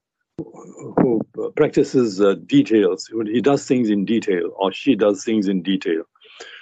who 0.96 1.20
practices 1.56 2.20
uh, 2.20 2.34
details. 2.46 3.10
He 3.26 3.40
does 3.40 3.66
things 3.66 3.90
in 3.90 4.04
detail, 4.04 4.50
or 4.58 4.72
she 4.72 4.96
does 4.96 5.24
things 5.24 5.48
in 5.48 5.62
detail. 5.62 6.02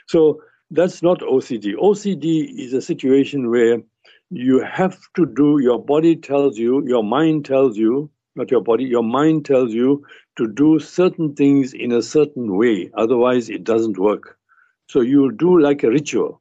So 0.09 0.41
that's 0.71 1.03
not 1.03 1.21
OCD. 1.21 1.75
OCD 1.75 2.59
is 2.59 2.73
a 2.73 2.83
situation 2.83 3.51
where 3.51 3.79
you 4.31 4.61
have 4.61 4.99
to 5.15 5.27
do, 5.27 5.59
your 5.59 5.83
body 5.83 6.17
tells 6.17 6.59
you, 6.59 6.87
your 6.87 7.03
mind 7.03 7.45
tells 7.47 7.79
you, 7.79 8.11
not 8.37 8.51
your 8.51 8.63
body. 8.63 8.85
Your 8.85 9.03
mind 9.03 9.45
tells 9.45 9.73
you 9.73 10.05
to 10.39 10.47
do 10.47 10.79
certain 10.79 11.35
things 11.35 11.75
in 11.75 11.93
a 11.93 12.01
certain 12.01 12.57
way, 12.57 12.91
otherwise, 12.95 13.51
it 13.51 13.65
doesn't 13.65 13.99
work. 13.99 14.39
So 14.89 15.01
you 15.01 15.33
do 15.33 15.61
like 15.61 15.83
a 15.83 15.91
ritual. 15.91 16.41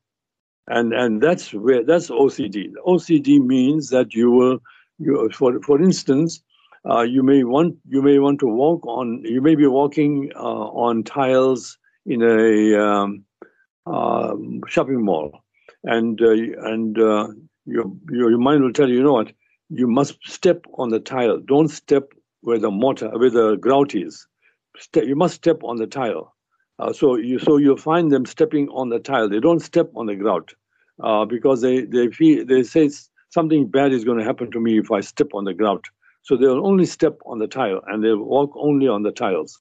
And, 0.68 0.94
and 0.94 1.22
that's 1.22 1.54
where 1.54 1.84
that's 1.84 2.10
OCD. 2.10 2.74
OCD 2.86 3.40
means 3.40 3.90
that 3.90 4.14
you 4.14 4.32
will, 4.32 4.60
you, 5.00 5.30
for, 5.34 5.60
for 5.62 5.82
instance, 5.82 6.42
uh, 6.88 7.02
you 7.02 7.24
may 7.24 7.44
want 7.44 7.76
you 7.88 8.02
may 8.02 8.18
want 8.20 8.40
to 8.40 8.48
walk 8.48 8.86
on 8.86 9.22
you 9.26 9.42
may 9.42 9.56
be 9.56 9.68
walking 9.68 10.32
uh, 10.36 10.68
on 10.86 11.04
tiles 11.04 11.78
in 12.06 12.22
a 12.22 12.80
um, 12.82 13.26
uh, 13.86 14.34
shopping 14.68 15.04
mall, 15.04 15.44
and 15.84 16.22
uh, 16.22 16.32
and 16.32 16.98
uh, 16.98 17.28
your, 17.66 17.92
your 18.10 18.38
mind 18.38 18.64
will 18.64 18.72
tell 18.72 18.88
you, 18.88 18.96
you 18.96 19.04
know 19.04 19.14
what, 19.14 19.34
you 19.70 19.88
must 19.88 20.18
step 20.26 20.66
on 20.76 20.90
the 20.90 21.00
tile. 21.00 21.40
Don't 21.40 21.68
step 21.68 22.14
where 22.48 22.58
the 22.58 22.72
mortar 22.72 23.10
where 23.20 23.30
the 23.30 23.58
grout 23.58 23.94
is. 23.94 24.26
Ste- 24.78 25.08
you 25.12 25.16
must 25.16 25.36
step 25.36 25.64
on 25.64 25.76
the 25.78 25.88
tile. 25.88 26.34
Uh, 26.80 26.94
so 26.94 27.16
you 27.16 27.40
so 27.40 27.58
you 27.58 27.76
find 27.76 28.12
them 28.12 28.26
stepping 28.26 28.70
on 28.70 28.90
the 28.90 29.00
tile. 29.00 29.28
They 29.28 29.42
don't 29.42 29.60
step 29.60 29.92
on 29.96 30.06
the 30.06 30.16
grout 30.16 30.54
because 31.30 31.62
they 31.62 31.82
they 31.82 32.08
feel 32.10 32.46
they 32.46 32.64
say 32.64 32.90
something 33.30 33.68
bad 33.68 33.92
is 33.92 34.06
going 34.06 34.18
to 34.20 34.24
happen 34.24 34.50
to 34.52 34.60
me 34.60 34.80
if 34.80 34.92
I 34.92 35.02
step 35.02 35.34
on 35.34 35.44
the 35.44 35.54
grout. 35.54 35.84
So 36.22 36.38
they'll 36.38 36.66
only 36.66 36.86
step 36.86 37.20
on 37.26 37.40
the 37.40 37.48
tile 37.48 37.82
and 37.88 38.04
they'll 38.04 38.24
walk 38.24 38.52
only 38.56 38.88
on 38.88 39.04
the 39.04 39.12
tiles. 39.12 39.60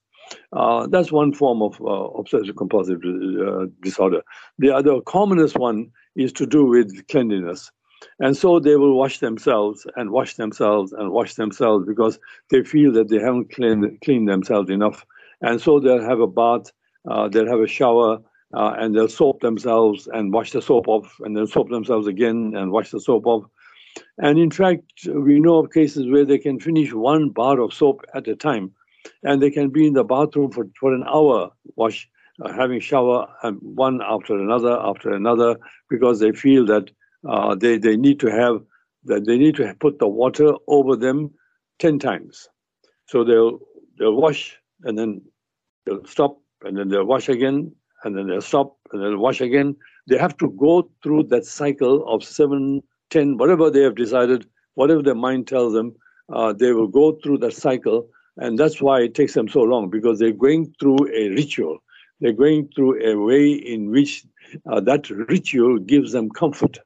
Uh, 0.53 0.87
that's 0.87 1.11
one 1.11 1.33
form 1.33 1.61
of 1.61 1.79
uh, 1.81 2.19
obsessive 2.19 2.55
compulsive 2.55 3.01
uh, 3.03 3.65
disorder. 3.81 4.21
The 4.59 4.71
other 4.71 4.99
commonest 5.01 5.57
one 5.57 5.91
is 6.15 6.33
to 6.33 6.45
do 6.45 6.65
with 6.65 7.07
cleanliness. 7.07 7.71
And 8.19 8.35
so 8.35 8.59
they 8.59 8.75
will 8.75 8.95
wash 8.95 9.19
themselves 9.19 9.85
and 9.95 10.11
wash 10.11 10.35
themselves 10.35 10.93
and 10.93 11.11
wash 11.11 11.35
themselves 11.35 11.85
because 11.87 12.19
they 12.49 12.63
feel 12.63 12.91
that 12.93 13.09
they 13.09 13.19
haven't 13.19 13.51
cleaned, 13.53 13.99
cleaned 14.01 14.27
themselves 14.27 14.69
enough. 14.69 15.05
And 15.41 15.61
so 15.61 15.79
they'll 15.79 16.01
have 16.01 16.19
a 16.19 16.27
bath, 16.27 16.71
uh, 17.09 17.27
they'll 17.27 17.47
have 17.47 17.59
a 17.59 17.67
shower, 17.67 18.19
uh, 18.53 18.73
and 18.77 18.95
they'll 18.95 19.07
soap 19.07 19.41
themselves 19.41 20.07
and 20.13 20.33
wash 20.33 20.51
the 20.51 20.61
soap 20.61 20.87
off, 20.87 21.15
and 21.19 21.35
then 21.35 21.47
soap 21.47 21.69
themselves 21.69 22.07
again 22.07 22.53
and 22.55 22.71
wash 22.71 22.91
the 22.91 22.99
soap 22.99 23.25
off. 23.25 23.43
And 24.17 24.39
in 24.39 24.51
fact, 24.51 25.07
we 25.07 25.39
know 25.39 25.57
of 25.57 25.71
cases 25.71 26.07
where 26.07 26.25
they 26.25 26.37
can 26.37 26.59
finish 26.59 26.93
one 26.93 27.29
bar 27.29 27.59
of 27.59 27.73
soap 27.73 28.03
at 28.13 28.27
a 28.27 28.35
time, 28.35 28.71
and 29.23 29.41
they 29.41 29.51
can 29.51 29.69
be 29.69 29.87
in 29.87 29.93
the 29.93 30.03
bathroom 30.03 30.51
for, 30.51 30.67
for 30.79 30.93
an 30.93 31.03
hour, 31.07 31.51
wash, 31.75 32.09
uh, 32.41 32.51
having 32.53 32.79
shower 32.79 33.27
um, 33.43 33.59
one 33.61 34.01
after 34.01 34.37
another 34.37 34.79
after 34.79 35.11
another, 35.11 35.57
because 35.89 36.19
they 36.19 36.31
feel 36.31 36.65
that 36.67 36.89
uh, 37.27 37.55
they 37.55 37.77
they 37.77 37.97
need 37.97 38.19
to 38.19 38.27
have 38.27 38.61
that 39.05 39.25
they 39.25 39.37
need 39.37 39.55
to 39.55 39.73
put 39.79 39.99
the 39.99 40.07
water 40.07 40.53
over 40.67 40.95
them 40.95 41.31
ten 41.79 41.99
times. 41.99 42.49
So 43.07 43.23
they'll 43.23 43.59
they'll 43.97 44.15
wash 44.15 44.57
and 44.83 44.97
then 44.97 45.21
they'll 45.85 46.05
stop 46.05 46.39
and 46.63 46.77
then 46.77 46.89
they'll 46.89 47.05
wash 47.05 47.29
again 47.29 47.71
and 48.03 48.17
then 48.17 48.27
they'll 48.27 48.41
stop 48.41 48.77
and 48.91 49.01
then 49.01 49.11
they'll 49.11 49.19
wash 49.19 49.41
again. 49.41 49.75
They 50.07 50.17
have 50.17 50.37
to 50.37 50.49
go 50.51 50.89
through 51.03 51.23
that 51.23 51.45
cycle 51.45 52.07
of 52.07 52.23
seven 52.23 52.81
10, 53.09 53.37
whatever 53.37 53.69
they 53.69 53.81
have 53.81 53.95
decided, 53.95 54.45
whatever 54.75 55.01
their 55.01 55.15
mind 55.15 55.47
tells 55.47 55.73
them, 55.73 55.95
uh, 56.33 56.53
they 56.53 56.73
will 56.73 56.87
go 56.87 57.17
through 57.23 57.37
that 57.39 57.53
cycle. 57.53 58.09
And 58.37 58.57
that's 58.57 58.81
why 58.81 59.01
it 59.01 59.15
takes 59.15 59.33
them 59.33 59.47
so 59.47 59.61
long 59.61 59.89
because 59.89 60.19
they're 60.19 60.31
going 60.31 60.73
through 60.79 60.97
a 61.13 61.29
ritual. 61.29 61.79
They're 62.19 62.33
going 62.33 62.69
through 62.75 63.03
a 63.03 63.15
way 63.17 63.51
in 63.51 63.89
which 63.89 64.25
uh, 64.71 64.79
that 64.81 65.09
ritual 65.09 65.79
gives 65.79 66.11
them 66.11 66.29
comfort. 66.29 66.79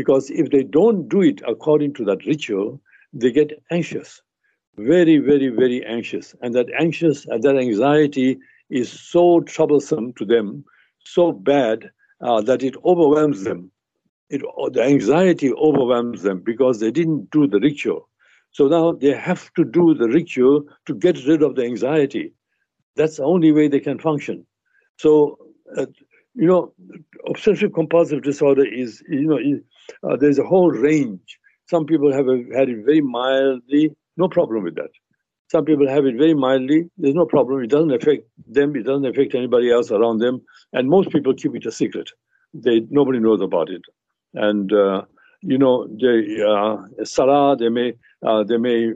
Because 0.00 0.30
if 0.42 0.46
they 0.50 0.64
don't 0.78 1.08
do 1.08 1.20
it 1.30 1.40
according 1.54 1.92
to 1.94 2.04
that 2.08 2.24
ritual, 2.26 2.80
they 3.12 3.30
get 3.30 3.50
anxious, 3.70 4.22
very, 4.76 5.18
very, 5.18 5.48
very 5.62 5.84
anxious. 5.84 6.34
And 6.42 6.54
that 6.54 6.68
anxious 6.84 7.26
and 7.26 7.42
that 7.42 7.56
anxiety 7.56 8.38
is 8.70 8.88
so 9.14 9.40
troublesome 9.54 10.12
to 10.18 10.24
them, 10.24 10.64
so 11.04 11.32
bad 11.32 11.90
uh, 12.20 12.40
that 12.48 12.62
it 12.62 12.76
overwhelms 12.84 13.44
them 13.44 13.70
it, 14.30 14.42
the 14.72 14.82
anxiety 14.82 15.52
overwhelms 15.52 16.22
them 16.22 16.40
because 16.40 16.80
they 16.80 16.90
didn't 16.90 17.30
do 17.30 17.46
the 17.46 17.60
ritual. 17.60 18.08
So 18.52 18.68
now 18.68 18.92
they 18.92 19.12
have 19.12 19.52
to 19.54 19.64
do 19.64 19.94
the 19.94 20.08
ritual 20.08 20.64
to 20.86 20.94
get 20.94 21.26
rid 21.26 21.42
of 21.42 21.56
the 21.56 21.64
anxiety. 21.64 22.32
That's 22.96 23.16
the 23.16 23.24
only 23.24 23.52
way 23.52 23.68
they 23.68 23.80
can 23.80 23.98
function. 23.98 24.46
So, 24.98 25.38
uh, 25.76 25.86
you 26.34 26.46
know, 26.46 26.72
obsessive 27.28 27.72
compulsive 27.72 28.22
disorder 28.22 28.64
is, 28.64 29.02
you 29.08 29.26
know, 29.26 29.38
uh, 30.02 30.16
there's 30.16 30.38
a 30.38 30.44
whole 30.44 30.70
range. 30.70 31.38
Some 31.68 31.86
people 31.86 32.12
have 32.12 32.26
had 32.26 32.68
it 32.68 32.84
very 32.84 33.00
mildly, 33.00 33.90
no 34.16 34.28
problem 34.28 34.64
with 34.64 34.74
that. 34.76 34.90
Some 35.50 35.64
people 35.64 35.88
have 35.88 36.04
it 36.06 36.16
very 36.16 36.34
mildly, 36.34 36.90
there's 36.96 37.14
no 37.14 37.26
problem. 37.26 37.62
It 37.62 37.70
doesn't 37.70 37.92
affect 37.92 38.22
them, 38.46 38.76
it 38.76 38.84
doesn't 38.84 39.06
affect 39.06 39.34
anybody 39.34 39.70
else 39.70 39.90
around 39.90 40.18
them. 40.18 40.42
And 40.72 40.88
most 40.88 41.10
people 41.10 41.34
keep 41.34 41.54
it 41.56 41.66
a 41.66 41.72
secret. 41.72 42.10
They, 42.54 42.80
nobody 42.90 43.18
knows 43.20 43.40
about 43.40 43.70
it 43.70 43.82
and 44.34 44.72
uh, 44.72 45.02
you 45.42 45.58
know 45.58 45.86
the 45.86 46.86
uh, 47.16 47.54
they 47.56 47.68
may 47.68 47.92
uh, 48.26 48.44
they 48.44 48.56
may 48.56 48.92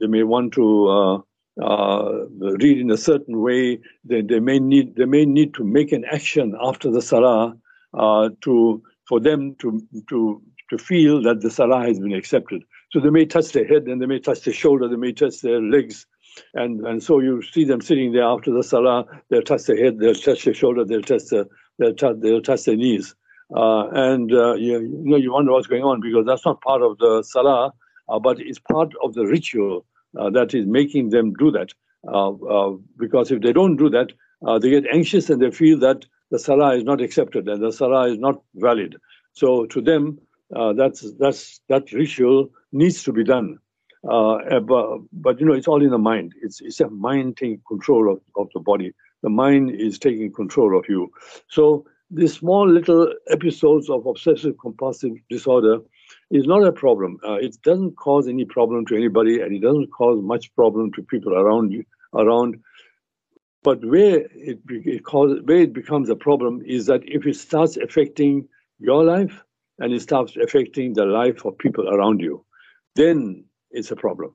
they 0.00 0.06
may 0.06 0.22
want 0.22 0.52
to 0.54 0.88
uh, 0.88 1.18
uh, 1.62 2.26
read 2.60 2.78
in 2.78 2.90
a 2.90 2.96
certain 2.96 3.40
way 3.40 3.78
they, 4.04 4.22
they 4.22 4.40
may 4.40 4.58
need 4.58 4.94
they 4.96 5.04
may 5.04 5.24
need 5.24 5.54
to 5.54 5.64
make 5.64 5.92
an 5.92 6.04
action 6.10 6.54
after 6.62 6.90
the 6.90 7.02
salah 7.02 7.54
uh, 7.94 8.28
to 8.42 8.82
for 9.08 9.20
them 9.20 9.54
to 9.60 9.80
to 10.08 10.42
to 10.70 10.78
feel 10.78 11.22
that 11.22 11.40
the 11.40 11.50
salah 11.50 11.86
has 11.86 11.98
been 11.98 12.12
accepted 12.12 12.62
so 12.92 13.00
they 13.00 13.10
may 13.10 13.24
touch 13.24 13.52
their 13.52 13.66
head 13.66 13.84
and 13.84 14.00
they 14.00 14.06
may 14.06 14.18
touch 14.18 14.42
their 14.42 14.54
shoulder 14.54 14.88
they 14.88 14.96
may 14.96 15.12
touch 15.12 15.40
their 15.40 15.60
legs 15.60 16.06
and 16.54 16.86
and 16.86 17.02
so 17.02 17.20
you 17.20 17.42
see 17.42 17.64
them 17.64 17.80
sitting 17.80 18.12
there 18.12 18.24
after 18.24 18.52
the 18.52 18.62
salah 18.62 19.04
they'll 19.30 19.42
touch 19.42 19.64
their 19.64 19.76
head 19.76 19.98
they'll 19.98 20.14
touch 20.14 20.44
their 20.44 20.54
shoulder 20.54 20.84
they'll 20.84 21.02
touch 21.02 21.24
their 21.30 21.46
they'll 21.78 21.94
touch, 21.94 22.16
they'll 22.20 22.42
touch 22.42 22.64
their 22.64 22.76
knees 22.76 23.14
uh, 23.56 23.88
and 23.92 24.32
uh, 24.32 24.54
you, 24.54 24.80
you, 24.80 25.02
know 25.04 25.16
you 25.16 25.32
wonder 25.32 25.52
what's 25.52 25.66
going 25.66 25.82
on 25.82 26.00
because 26.00 26.26
that's 26.26 26.44
not 26.44 26.60
part 26.60 26.82
of 26.82 26.98
the 26.98 27.22
salah, 27.22 27.72
uh, 28.08 28.18
but 28.18 28.38
it's 28.40 28.58
part 28.58 28.92
of 29.02 29.14
the 29.14 29.24
ritual 29.24 29.86
uh, 30.18 30.28
that 30.30 30.52
is 30.54 30.66
making 30.66 31.10
them 31.10 31.32
do 31.34 31.50
that. 31.50 31.72
Uh, 32.06 32.32
uh, 32.32 32.76
because 32.98 33.30
if 33.30 33.40
they 33.40 33.52
don't 33.52 33.76
do 33.76 33.88
that, 33.88 34.12
they 34.60 34.70
get 34.70 34.84
anxious 34.92 35.30
and 35.30 35.40
they 35.40 35.50
feel 35.50 35.78
that 35.78 36.04
the 36.30 36.38
salah 36.38 36.76
is 36.76 36.84
not 36.84 37.00
accepted 37.00 37.48
and 37.48 37.62
the 37.62 37.72
salah 37.72 38.10
is 38.10 38.18
not 38.18 38.42
valid. 38.54 38.96
So 39.32 39.66
to 39.66 39.80
them, 39.80 40.18
that's 40.50 41.12
that's 41.18 41.60
that 41.68 41.92
ritual 41.92 42.50
needs 42.72 43.02
to 43.04 43.12
be 43.12 43.24
done. 43.24 43.58
but, 44.02 44.98
but 45.12 45.40
you 45.40 45.46
know, 45.46 45.54
it's 45.54 45.68
all 45.68 45.82
in 45.82 45.90
the 45.90 45.98
mind. 45.98 46.34
It's 46.42 46.60
it's 46.60 46.80
a 46.80 46.88
mind 46.90 47.36
taking 47.36 47.60
control 47.66 48.12
of, 48.12 48.20
of 48.36 48.48
the 48.54 48.60
body. 48.60 48.92
The 49.22 49.30
mind 49.30 49.70
is 49.70 49.98
taking 49.98 50.32
control 50.32 50.78
of 50.78 50.84
you. 50.88 51.10
So 51.48 51.84
these 52.10 52.34
small 52.34 52.68
little 52.68 53.12
episodes 53.30 53.90
of 53.90 54.06
obsessive 54.06 54.56
compulsive 54.58 55.12
disorder 55.28 55.80
is 56.30 56.46
not 56.46 56.66
a 56.66 56.72
problem. 56.72 57.18
Uh, 57.26 57.34
it 57.34 57.60
doesn't 57.62 57.96
cause 57.96 58.28
any 58.28 58.44
problem 58.44 58.86
to 58.86 58.96
anybody, 58.96 59.40
and 59.40 59.54
it 59.54 59.60
doesn't 59.60 59.88
cause 59.88 60.22
much 60.22 60.54
problem 60.54 60.92
to 60.92 61.02
people 61.02 61.34
around 61.34 61.72
you. 61.72 61.84
Around, 62.14 62.58
but 63.68 63.84
where 63.84 64.20
it, 64.32 64.60
it 64.66 65.02
where 65.12 65.60
it 65.60 65.74
becomes 65.74 66.08
a 66.08 66.16
problem 66.16 66.62
is 66.64 66.86
that 66.86 67.02
if 67.04 67.26
it 67.26 67.36
starts 67.36 67.76
affecting 67.76 68.48
your 68.78 69.04
life 69.04 69.42
and 69.78 69.92
it 69.92 70.00
starts 70.00 70.38
affecting 70.42 70.94
the 70.94 71.04
life 71.04 71.44
of 71.44 71.58
people 71.58 71.86
around 71.86 72.22
you, 72.22 72.42
then 72.96 73.44
it's 73.70 73.90
a 73.90 73.96
problem. 73.96 74.32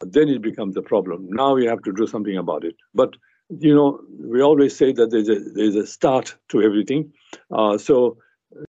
Then 0.00 0.28
it 0.28 0.42
becomes 0.42 0.76
a 0.76 0.82
problem. 0.82 1.28
Now 1.30 1.54
you 1.54 1.68
have 1.68 1.84
to 1.84 1.92
do 1.92 2.08
something 2.08 2.36
about 2.36 2.64
it. 2.64 2.74
But 2.92 3.14
you 3.48 3.72
know, 3.72 4.00
we 4.18 4.42
always 4.42 4.76
say 4.76 4.90
that 4.92 5.08
there's 5.12 5.28
a 5.28 5.38
there's 5.54 5.76
a 5.76 5.86
start 5.86 6.34
to 6.48 6.60
everything. 6.60 7.12
Uh, 7.52 7.78
so 7.78 8.18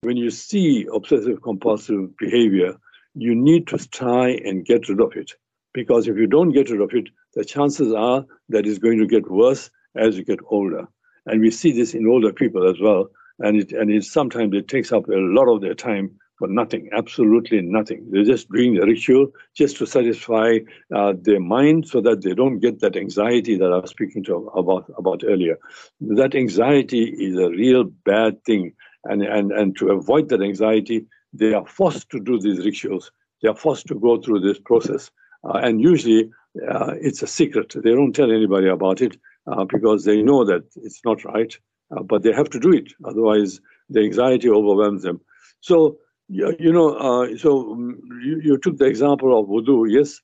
when 0.02 0.16
you 0.16 0.30
see 0.30 0.86
obsessive 0.94 1.42
compulsive 1.42 2.16
behavior, 2.16 2.76
you 3.16 3.34
need 3.34 3.66
to 3.66 3.78
try 3.88 4.28
and 4.44 4.64
get 4.64 4.88
rid 4.88 5.00
of 5.00 5.16
it. 5.16 5.32
Because 5.74 6.06
if 6.06 6.16
you 6.16 6.28
don't 6.28 6.52
get 6.52 6.70
rid 6.70 6.80
of 6.80 6.94
it, 6.94 7.08
the 7.34 7.44
chances 7.44 7.92
are 7.92 8.24
that 8.50 8.68
it's 8.68 8.78
going 8.78 8.98
to 8.98 9.06
get 9.08 9.28
worse 9.28 9.68
as 9.98 10.16
you 10.16 10.24
get 10.24 10.40
older. 10.48 10.86
And 11.26 11.40
we 11.40 11.50
see 11.50 11.72
this 11.72 11.94
in 11.94 12.06
older 12.06 12.32
people 12.32 12.68
as 12.68 12.80
well. 12.80 13.08
And 13.38 13.58
it 13.60 13.72
and 13.72 13.90
it 13.90 14.04
sometimes 14.04 14.54
it 14.54 14.68
takes 14.68 14.92
up 14.92 15.08
a 15.08 15.16
lot 15.16 15.52
of 15.52 15.60
their 15.60 15.74
time 15.74 16.18
for 16.38 16.48
nothing, 16.48 16.88
absolutely 16.92 17.62
nothing. 17.62 18.06
They're 18.10 18.24
just 18.24 18.50
doing 18.50 18.74
the 18.74 18.86
ritual 18.86 19.28
just 19.54 19.76
to 19.78 19.86
satisfy 19.86 20.58
uh, 20.94 21.14
their 21.20 21.40
mind 21.40 21.88
so 21.88 22.00
that 22.02 22.22
they 22.22 22.34
don't 22.34 22.60
get 22.60 22.80
that 22.80 22.96
anxiety 22.96 23.56
that 23.56 23.72
I 23.72 23.78
was 23.78 23.90
speaking 23.90 24.22
to 24.24 24.48
about, 24.54 24.90
about 24.98 25.22
earlier. 25.26 25.58
That 26.00 26.34
anxiety 26.34 27.04
is 27.04 27.38
a 27.38 27.50
real 27.50 27.84
bad 27.84 28.44
thing. 28.44 28.72
And, 29.04 29.22
and, 29.22 29.52
and 29.52 29.76
to 29.78 29.92
avoid 29.92 30.28
that 30.28 30.42
anxiety, 30.42 31.06
they 31.32 31.54
are 31.54 31.66
forced 31.66 32.10
to 32.10 32.20
do 32.20 32.38
these 32.38 32.64
rituals. 32.64 33.10
They 33.42 33.48
are 33.48 33.56
forced 33.56 33.86
to 33.86 33.94
go 33.94 34.20
through 34.20 34.40
this 34.40 34.58
process. 34.58 35.10
Uh, 35.44 35.58
and 35.58 35.80
usually 35.80 36.30
uh, 36.70 36.92
it's 37.00 37.22
a 37.22 37.26
secret. 37.26 37.74
They 37.74 37.92
don't 37.92 38.14
tell 38.14 38.30
anybody 38.30 38.68
about 38.68 39.00
it 39.00 39.16
uh, 39.46 39.64
because 39.64 40.04
they 40.04 40.22
know 40.22 40.44
that 40.44 40.64
it's 40.76 41.00
not 41.04 41.24
right, 41.24 41.56
uh, 41.96 42.02
but 42.02 42.22
they 42.22 42.32
have 42.32 42.50
to 42.50 42.60
do 42.60 42.72
it. 42.72 42.92
Otherwise, 43.04 43.60
the 43.90 44.00
anxiety 44.00 44.48
overwhelms 44.48 45.02
them. 45.02 45.20
So 45.60 45.98
yeah, 46.28 46.50
you 46.58 46.72
know, 46.72 46.94
uh, 46.94 47.36
so 47.36 47.72
um, 47.72 48.00
you, 48.22 48.40
you, 48.42 48.58
took 48.58 48.78
the 48.78 48.86
example 48.86 49.38
of 49.38 49.46
wudu. 49.46 49.86
Yes, 49.88 50.20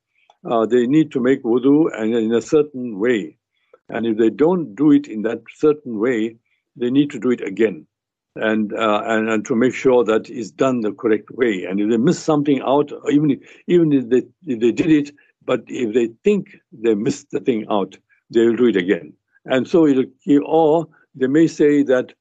uh, 0.50 0.66
they 0.66 0.86
need 0.86 1.12
to 1.12 1.20
make 1.20 1.42
wudu 1.44 1.88
and 1.96 2.14
in 2.14 2.34
a 2.34 2.42
certain 2.42 2.98
way. 2.98 3.36
And 3.88 4.06
if 4.06 4.16
they 4.16 4.30
don't 4.30 4.74
do 4.74 4.90
it 4.90 5.06
in 5.06 5.22
that 5.22 5.42
certain 5.54 5.98
way, 6.00 6.36
they 6.76 6.90
need 6.90 7.10
to 7.10 7.20
do 7.20 7.30
it 7.30 7.40
again. 7.40 7.86
And, 8.34 8.72
uh, 8.72 9.02
and 9.04 9.28
and 9.28 9.44
to 9.44 9.54
make 9.54 9.74
sure 9.74 10.04
that 10.04 10.30
it's 10.30 10.50
done 10.50 10.80
the 10.80 10.92
correct 10.92 11.30
way. 11.30 11.64
And 11.64 11.78
if 11.78 11.90
they 11.90 11.98
miss 11.98 12.18
something 12.18 12.62
out, 12.62 12.90
even 13.10 13.38
even 13.66 13.92
if 13.92 14.08
they 14.08 14.22
if 14.46 14.58
they 14.58 14.72
did 14.72 14.90
it, 14.90 15.14
but 15.44 15.64
if 15.66 15.92
they 15.92 16.08
think 16.24 16.56
they 16.72 16.94
missed 16.94 17.30
the 17.30 17.40
thing 17.40 17.66
out, 17.70 17.98
they 18.32 18.46
will 18.46 18.56
do 18.56 18.66
it 18.66 18.76
again. 18.76 19.12
And 19.44 19.66
so 19.66 19.86
it'll, 19.86 20.04
or 20.46 20.88
they 21.14 21.26
may 21.26 21.46
say 21.46 21.82
that, 21.84 22.12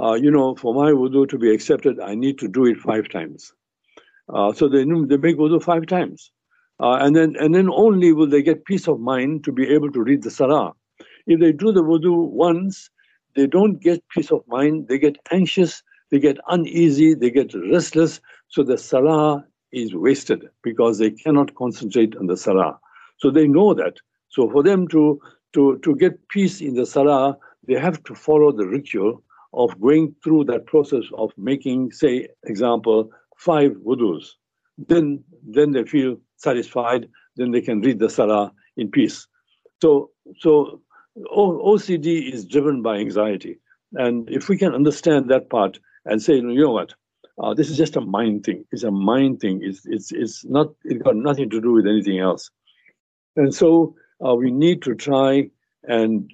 uh, 0.00 0.14
you 0.14 0.30
know, 0.30 0.54
for 0.54 0.74
my 0.74 0.92
wudu 0.92 1.28
to 1.28 1.38
be 1.38 1.52
accepted, 1.52 1.98
I 2.00 2.14
need 2.14 2.38
to 2.38 2.48
do 2.48 2.66
it 2.66 2.78
five 2.78 3.08
times. 3.08 3.52
Uh, 4.32 4.52
so 4.52 4.68
they 4.68 4.84
they 4.84 5.16
make 5.16 5.36
wudu 5.38 5.62
five 5.62 5.86
times, 5.86 6.30
uh, 6.80 6.98
and 7.00 7.16
then 7.16 7.34
and 7.40 7.54
then 7.54 7.68
only 7.70 8.12
will 8.12 8.28
they 8.28 8.42
get 8.42 8.64
peace 8.66 8.86
of 8.86 9.00
mind 9.00 9.44
to 9.44 9.52
be 9.52 9.66
able 9.68 9.90
to 9.90 10.02
read 10.02 10.22
the 10.22 10.30
salah. 10.30 10.74
If 11.26 11.40
they 11.40 11.52
do 11.52 11.72
the 11.72 11.82
wudu 11.82 12.28
once, 12.28 12.90
they 13.34 13.46
don't 13.46 13.80
get 13.80 14.06
peace 14.10 14.30
of 14.30 14.42
mind. 14.48 14.88
They 14.88 14.98
get 14.98 15.16
anxious. 15.30 15.82
They 16.10 16.18
get 16.18 16.38
uneasy. 16.48 17.14
They 17.14 17.30
get 17.30 17.54
restless. 17.54 18.20
So 18.48 18.62
the 18.62 18.78
salah 18.78 19.44
is 19.72 19.94
wasted 19.94 20.44
because 20.62 20.98
they 20.98 21.10
cannot 21.10 21.54
concentrate 21.54 22.16
on 22.16 22.26
the 22.26 22.36
salah. 22.36 22.78
So 23.18 23.30
they 23.30 23.46
know 23.48 23.74
that. 23.74 23.96
So 24.28 24.50
for 24.50 24.62
them 24.62 24.88
to 24.88 25.20
to 25.58 25.78
to 25.84 25.96
get 25.96 26.28
peace 26.28 26.60
in 26.60 26.74
the 26.74 26.86
salah, 26.86 27.36
they 27.66 27.78
have 27.86 28.02
to 28.04 28.14
follow 28.14 28.52
the 28.52 28.66
ritual 28.66 29.22
of 29.52 29.80
going 29.80 30.14
through 30.22 30.44
that 30.44 30.66
process 30.66 31.04
of 31.16 31.32
making, 31.36 31.90
say, 31.90 32.28
example, 32.44 33.10
five 33.36 33.72
wudus. 33.86 34.24
Then, 34.76 35.24
then 35.42 35.72
they 35.72 35.84
feel 35.84 36.16
satisfied. 36.36 37.08
Then 37.36 37.50
they 37.50 37.60
can 37.60 37.80
read 37.80 37.98
the 37.98 38.10
salah 38.10 38.52
in 38.76 38.90
peace. 38.90 39.26
So, 39.82 40.10
so 40.38 40.80
OCD 41.16 42.32
is 42.32 42.44
driven 42.44 42.82
by 42.82 42.96
anxiety, 42.96 43.58
and 43.94 44.28
if 44.30 44.48
we 44.48 44.56
can 44.56 44.74
understand 44.74 45.30
that 45.30 45.50
part 45.50 45.78
and 46.04 46.22
say, 46.22 46.34
you 46.34 46.42
know 46.42 46.72
what, 46.72 46.94
uh, 47.42 47.54
this 47.54 47.70
is 47.70 47.76
just 47.76 47.96
a 47.96 48.00
mind 48.00 48.44
thing. 48.44 48.64
It's 48.72 48.82
a 48.82 48.90
mind 48.90 49.40
thing. 49.40 49.60
It's 49.62 49.82
it's 49.86 50.10
it's 50.12 50.44
not. 50.44 50.68
It 50.84 51.02
got 51.02 51.16
nothing 51.16 51.48
to 51.50 51.60
do 51.60 51.72
with 51.72 51.86
anything 51.86 52.18
else. 52.18 52.50
And 53.36 53.54
so 53.54 53.94
uh, 54.24 54.34
we 54.34 54.50
need 54.50 54.82
to 54.82 54.94
try 54.94 55.50
and 55.84 56.32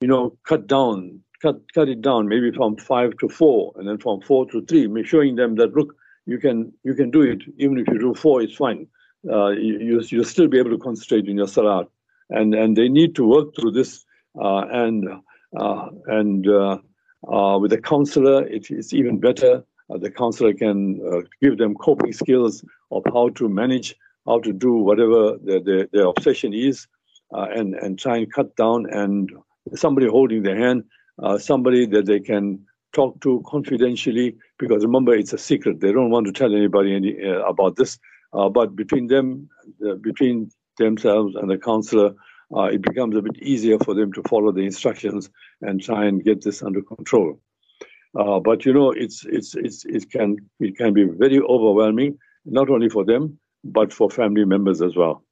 you 0.00 0.08
know 0.08 0.36
cut 0.46 0.66
down, 0.66 1.20
cut 1.40 1.60
cut 1.74 1.88
it 1.88 2.02
down, 2.02 2.28
maybe 2.28 2.50
from 2.52 2.76
five 2.76 3.16
to 3.18 3.28
four, 3.28 3.72
and 3.76 3.88
then 3.88 3.98
from 3.98 4.20
four 4.20 4.46
to 4.50 4.64
three, 4.66 4.88
showing 5.04 5.36
them 5.36 5.56
that 5.56 5.74
look, 5.74 5.94
you 6.26 6.38
can 6.38 6.72
you 6.84 6.94
can 6.94 7.10
do 7.10 7.22
it. 7.22 7.42
Even 7.58 7.78
if 7.78 7.88
you 7.88 7.98
do 7.98 8.14
four 8.14 8.42
it's 8.42 8.56
fine. 8.56 8.86
Uh, 9.30 9.50
you, 9.50 10.02
you'll 10.10 10.24
still 10.24 10.48
be 10.48 10.58
able 10.58 10.70
to 10.70 10.78
concentrate 10.78 11.28
in 11.28 11.36
your 11.36 11.46
salat. 11.46 11.86
And 12.30 12.54
and 12.54 12.76
they 12.76 12.88
need 12.88 13.14
to 13.16 13.26
work 13.26 13.54
through 13.54 13.72
this 13.72 14.04
uh, 14.40 14.64
and 14.70 15.08
uh, 15.58 15.88
and 16.06 16.48
uh, 16.48 16.78
uh, 17.30 17.58
with 17.58 17.72
a 17.72 17.80
counselor 17.80 18.46
it, 18.46 18.70
it's 18.70 18.92
even 18.92 19.18
better. 19.18 19.64
The 19.88 20.10
counselor 20.10 20.54
can 20.54 21.00
give 21.42 21.58
them 21.58 21.74
coping 21.74 22.14
skills 22.14 22.64
of 22.90 23.02
how 23.12 23.28
to 23.30 23.48
manage 23.48 23.94
how 24.26 24.38
to 24.40 24.52
do 24.52 24.74
whatever 24.74 25.36
their, 25.42 25.60
their, 25.60 25.86
their 25.92 26.06
obsession 26.06 26.52
is 26.54 26.86
and 27.30 27.74
and 27.74 27.98
try 27.98 28.18
and 28.18 28.32
cut 28.32 28.54
down 28.56 28.86
and 28.90 29.32
somebody 29.74 30.06
holding 30.06 30.42
their 30.42 30.56
hand 30.56 30.84
somebody 31.38 31.86
that 31.86 32.06
they 32.06 32.20
can 32.20 32.58
talk 32.92 33.20
to 33.20 33.42
confidentially 33.46 34.36
because 34.58 34.84
remember 34.84 35.14
it's 35.14 35.32
a 35.32 35.38
secret. 35.38 35.80
They 35.80 35.92
don't 35.92 36.10
want 36.10 36.26
to 36.26 36.32
tell 36.32 36.54
anybody 36.54 36.94
any, 36.94 37.16
uh, 37.24 37.42
about 37.42 37.76
this. 37.76 37.98
Uh, 38.32 38.48
but 38.48 38.76
between 38.76 39.08
them, 39.08 39.48
uh, 39.86 39.94
between 39.94 40.50
themselves 40.78 41.34
and 41.34 41.50
the 41.50 41.58
counselor, 41.58 42.14
uh, 42.54 42.64
it 42.64 42.82
becomes 42.82 43.16
a 43.16 43.22
bit 43.22 43.36
easier 43.42 43.78
for 43.78 43.94
them 43.94 44.12
to 44.12 44.22
follow 44.28 44.52
the 44.52 44.60
instructions 44.60 45.30
and 45.62 45.82
try 45.82 46.04
and 46.04 46.24
get 46.24 46.42
this 46.42 46.62
under 46.62 46.82
control. 46.82 47.40
Uh, 48.18 48.38
but 48.40 48.64
you 48.66 48.72
know, 48.72 48.90
it's 48.90 49.24
it's 49.24 49.54
it's 49.54 49.84
it 49.86 50.10
can 50.10 50.36
it 50.60 50.76
can 50.76 50.92
be 50.92 51.04
very 51.04 51.40
overwhelming, 51.40 52.18
not 52.44 52.68
only 52.68 52.90
for 52.90 53.04
them 53.04 53.38
but 53.64 53.92
for 53.92 54.10
family 54.10 54.44
members 54.44 54.82
as 54.82 54.96
well 54.96 55.22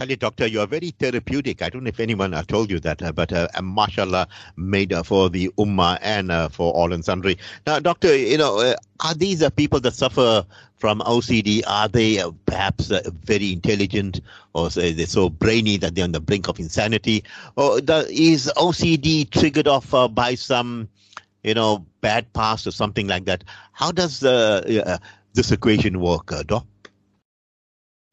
tell 0.00 0.08
you, 0.08 0.16
doctor, 0.16 0.46
you 0.46 0.60
are 0.60 0.66
very 0.66 0.90
therapeutic. 0.90 1.60
I 1.60 1.68
don't 1.68 1.84
know 1.84 1.88
if 1.88 2.00
anyone 2.00 2.32
uh, 2.32 2.42
told 2.42 2.70
you 2.70 2.80
that, 2.80 3.02
uh, 3.02 3.12
but 3.12 3.32
uh, 3.32 3.48
mashallah, 3.62 4.28
made 4.56 4.92
uh, 4.92 5.02
for 5.02 5.28
the 5.28 5.48
ummah 5.58 5.98
and 6.00 6.30
uh, 6.30 6.48
for 6.48 6.72
all 6.72 6.92
and 6.92 7.04
sundry. 7.04 7.36
Now, 7.66 7.80
doctor, 7.80 8.16
you 8.16 8.38
know, 8.38 8.60
uh, 8.60 8.76
are 9.00 9.14
these 9.14 9.48
people 9.50 9.78
that 9.80 9.92
suffer 9.92 10.46
from 10.76 11.00
OCD? 11.00 11.62
Are 11.66 11.88
they 11.88 12.22
perhaps 12.46 12.90
very 13.24 13.52
intelligent, 13.52 14.20
or 14.54 14.70
say 14.70 14.92
they're 14.92 15.06
so 15.06 15.28
brainy 15.28 15.76
that 15.76 15.94
they're 15.94 16.04
on 16.04 16.12
the 16.12 16.20
brink 16.20 16.48
of 16.48 16.58
insanity, 16.58 17.24
or 17.56 17.80
the, 17.82 18.06
is 18.10 18.50
OCD 18.56 19.28
triggered 19.28 19.68
off 19.68 19.92
by 20.14 20.34
some, 20.34 20.88
you 21.42 21.52
know, 21.52 21.84
bad 22.00 22.32
past 22.32 22.66
or 22.66 22.70
something 22.70 23.06
like 23.06 23.26
that? 23.26 23.44
How 23.72 23.92
does 23.92 24.20
this 24.20 25.52
equation 25.52 26.00
work, 26.00 26.32
doc? 26.46 26.64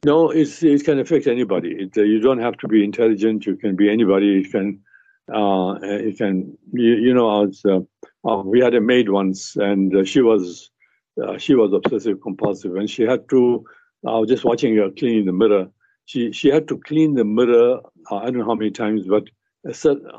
No, 0.04 0.30
it's, 0.30 0.62
it 0.62 0.84
can 0.84 1.00
affect 1.00 1.26
anybody. 1.26 1.74
It, 1.76 1.98
uh, 1.98 2.02
you 2.02 2.20
don't 2.20 2.38
have 2.38 2.56
to 2.58 2.68
be 2.68 2.84
intelligent. 2.84 3.46
You 3.46 3.56
can 3.56 3.74
be 3.74 3.90
anybody. 3.90 4.26
You 4.26 4.48
can, 4.48 4.80
uh, 5.32 5.76
it 5.82 6.18
can, 6.18 6.56
you, 6.72 6.94
you 6.94 7.14
know, 7.14 7.26
was, 7.26 7.62
uh, 7.64 7.80
uh, 8.28 8.42
we 8.42 8.60
had 8.60 8.74
a 8.74 8.80
maid 8.80 9.08
once, 9.08 9.56
and 9.56 9.94
uh, 9.94 10.04
she 10.04 10.22
was, 10.22 10.70
uh, 11.22 11.36
she 11.36 11.54
was 11.54 11.72
obsessive 11.72 12.20
compulsive, 12.22 12.76
and 12.76 12.88
she 12.88 13.02
had 13.02 13.28
to. 13.30 13.64
I 14.06 14.18
was 14.18 14.28
just 14.28 14.44
watching 14.44 14.76
her 14.76 14.90
cleaning 14.90 15.26
the 15.26 15.32
mirror. 15.32 15.66
She 16.04 16.30
she 16.30 16.48
had 16.48 16.68
to 16.68 16.78
clean 16.78 17.14
the 17.14 17.24
mirror. 17.24 17.80
I 18.10 18.26
don't 18.26 18.38
know 18.38 18.44
how 18.44 18.54
many 18.54 18.70
times, 18.70 19.04
but 19.08 19.24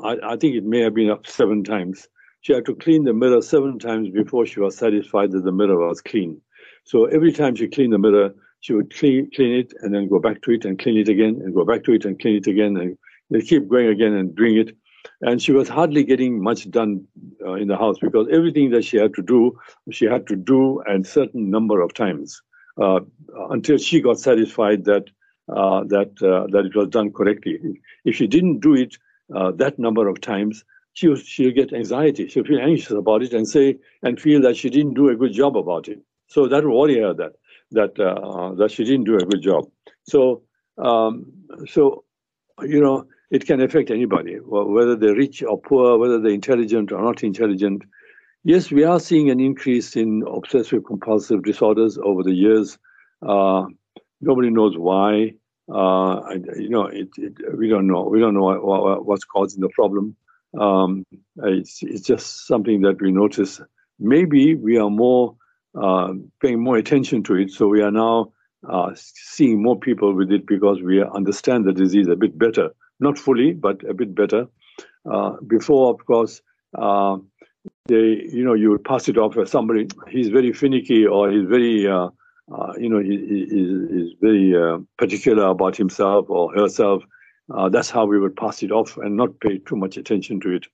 I, 0.04 0.18
I 0.22 0.36
think 0.36 0.56
it 0.56 0.64
may 0.64 0.80
have 0.80 0.94
been 0.94 1.10
up 1.10 1.26
seven 1.26 1.64
times. 1.64 2.06
She 2.42 2.52
had 2.52 2.66
to 2.66 2.74
clean 2.74 3.04
the 3.04 3.14
mirror 3.14 3.40
seven 3.40 3.78
times 3.78 4.10
before 4.10 4.44
she 4.44 4.60
was 4.60 4.76
satisfied 4.76 5.32
that 5.32 5.44
the 5.44 5.52
mirror 5.52 5.88
was 5.88 6.02
clean. 6.02 6.40
So 6.84 7.06
every 7.06 7.32
time 7.32 7.54
she 7.54 7.68
cleaned 7.68 7.94
the 7.94 7.98
mirror, 7.98 8.34
she 8.60 8.72
would 8.72 8.94
clean, 8.94 9.30
clean 9.34 9.58
it 9.60 9.72
and 9.80 9.94
then 9.94 10.08
go 10.08 10.18
back 10.18 10.42
to 10.42 10.52
it 10.52 10.64
and 10.64 10.78
clean 10.78 10.98
it 10.98 11.08
again 11.08 11.40
and 11.42 11.54
go 11.54 11.64
back 11.64 11.84
to 11.84 11.92
it 11.92 12.04
and 12.04 12.20
clean 12.20 12.36
it 12.36 12.46
again 12.46 12.76
and 12.76 12.96
they 13.30 13.40
keep 13.40 13.68
going 13.68 13.88
again 13.88 14.12
and 14.12 14.34
doing 14.36 14.56
it. 14.58 14.76
And 15.22 15.40
she 15.40 15.52
was 15.52 15.68
hardly 15.68 16.04
getting 16.04 16.42
much 16.42 16.70
done 16.70 17.06
uh, 17.44 17.54
in 17.54 17.68
the 17.68 17.76
house 17.76 17.96
because 18.00 18.28
everything 18.30 18.70
that 18.70 18.84
she 18.84 18.98
had 18.98 19.14
to 19.14 19.22
do, 19.22 19.58
she 19.90 20.04
had 20.04 20.26
to 20.26 20.36
do 20.36 20.82
a 20.86 21.02
certain 21.04 21.50
number 21.50 21.80
of 21.80 21.94
times 21.94 22.42
uh, 22.80 23.00
until 23.50 23.78
she 23.78 24.00
got 24.00 24.18
satisfied 24.18 24.84
that 24.84 25.04
uh, 25.48 25.82
that 25.84 26.10
uh, 26.22 26.46
that 26.52 26.66
it 26.66 26.76
was 26.76 26.88
done 26.88 27.12
correctly. 27.12 27.58
If 28.04 28.16
she 28.16 28.26
didn't 28.26 28.60
do 28.60 28.74
it 28.74 28.96
uh, 29.34 29.52
that 29.52 29.78
number 29.78 30.06
of 30.06 30.20
times, 30.20 30.64
she 30.92 31.14
she'll 31.16 31.52
get 31.52 31.72
anxiety. 31.72 32.28
She'll 32.28 32.44
feel 32.44 32.60
anxious 32.60 32.90
about 32.90 33.22
it 33.22 33.32
and 33.32 33.48
say 33.48 33.78
and 34.02 34.20
feel 34.20 34.40
that 34.42 34.56
she 34.56 34.70
didn't 34.70 34.94
do 34.94 35.08
a 35.08 35.16
good 35.16 35.32
job 35.32 35.56
about 35.56 35.88
it. 35.88 36.00
So 36.28 36.46
that 36.46 36.64
will 36.64 36.78
worry 36.78 37.00
her 37.00 37.14
that 37.14 37.32
that 37.72 37.98
uh, 37.98 38.54
that 38.54 38.70
she 38.70 38.84
didn't 38.84 39.04
do 39.04 39.16
a 39.16 39.24
good 39.24 39.42
job. 39.42 39.64
So 40.02 40.42
um, 40.78 41.26
so 41.66 42.04
you 42.62 42.80
know 42.80 43.06
it 43.30 43.46
can 43.46 43.60
affect 43.60 43.90
anybody, 43.90 44.36
whether 44.36 44.96
they're 44.96 45.14
rich 45.14 45.42
or 45.42 45.60
poor, 45.60 45.98
whether 45.98 46.20
they're 46.20 46.32
intelligent 46.32 46.90
or 46.90 47.00
not 47.00 47.22
intelligent. 47.22 47.84
Yes, 48.42 48.70
we 48.70 48.84
are 48.84 48.98
seeing 48.98 49.30
an 49.30 49.38
increase 49.38 49.96
in 49.96 50.24
obsessive 50.26 50.84
compulsive 50.84 51.44
disorders 51.44 51.98
over 51.98 52.22
the 52.22 52.32
years. 52.32 52.78
Uh, 53.22 53.66
nobody 54.20 54.50
knows 54.50 54.76
why. 54.76 55.34
Uh, 55.72 56.20
you 56.56 56.70
know, 56.70 56.86
it, 56.86 57.10
it, 57.18 57.34
we 57.56 57.68
don't 57.68 57.86
know. 57.86 58.02
We 58.02 58.18
don't 58.18 58.34
know 58.34 58.42
what, 58.42 58.64
what, 58.64 59.06
what's 59.06 59.24
causing 59.24 59.60
the 59.60 59.68
problem. 59.68 60.16
Um, 60.58 61.04
it's, 61.36 61.82
it's 61.82 62.02
just 62.02 62.46
something 62.46 62.80
that 62.80 63.00
we 63.00 63.12
notice. 63.12 63.60
Maybe 64.00 64.56
we 64.56 64.78
are 64.78 64.90
more 64.90 65.36
paying 65.74 66.60
more 66.60 66.76
attention 66.76 67.22
to 67.24 67.34
it. 67.36 67.50
So 67.50 67.68
we 67.68 67.82
are 67.82 67.90
now 67.90 68.32
uh, 68.68 68.92
seeing 68.94 69.62
more 69.62 69.78
people 69.78 70.14
with 70.14 70.30
it 70.30 70.46
because 70.46 70.82
we 70.82 71.02
understand 71.02 71.64
the 71.64 71.72
disease 71.72 72.08
a 72.08 72.16
bit 72.16 72.38
better. 72.38 72.70
Not 72.98 73.18
fully, 73.18 73.52
but 73.52 73.82
a 73.88 73.94
bit 73.94 74.14
better. 74.14 74.48
Uh, 75.10 75.36
before, 75.46 75.94
of 75.94 76.04
course, 76.04 76.42
uh, 76.76 77.16
they, 77.86 78.28
you 78.30 78.44
know, 78.44 78.52
you 78.54 78.70
would 78.70 78.84
pass 78.84 79.08
it 79.08 79.16
off 79.16 79.38
as 79.38 79.50
somebody. 79.50 79.88
He's 80.08 80.28
very 80.28 80.52
finicky, 80.52 81.06
or 81.06 81.30
he's 81.30 81.48
very, 81.48 81.86
uh, 81.86 82.08
uh, 82.54 82.72
you 82.76 82.90
know, 82.90 82.98
he, 82.98 83.16
he, 83.16 83.88
he's 83.90 84.12
very 84.20 84.54
particular 84.98 85.46
about 85.46 85.76
himself 85.76 86.28
or 86.28 86.52
herself. 86.54 87.02
that's 87.70 87.88
how 87.88 88.04
we 88.04 88.18
would 88.18 88.36
pass 88.36 88.62
it 88.62 88.70
off 88.70 88.98
and 88.98 89.16
not 89.16 89.40
pay 89.40 89.58
too 89.58 89.76
much 89.76 89.96
attention 89.96 90.40
to 90.40 90.50
it. 90.50 90.66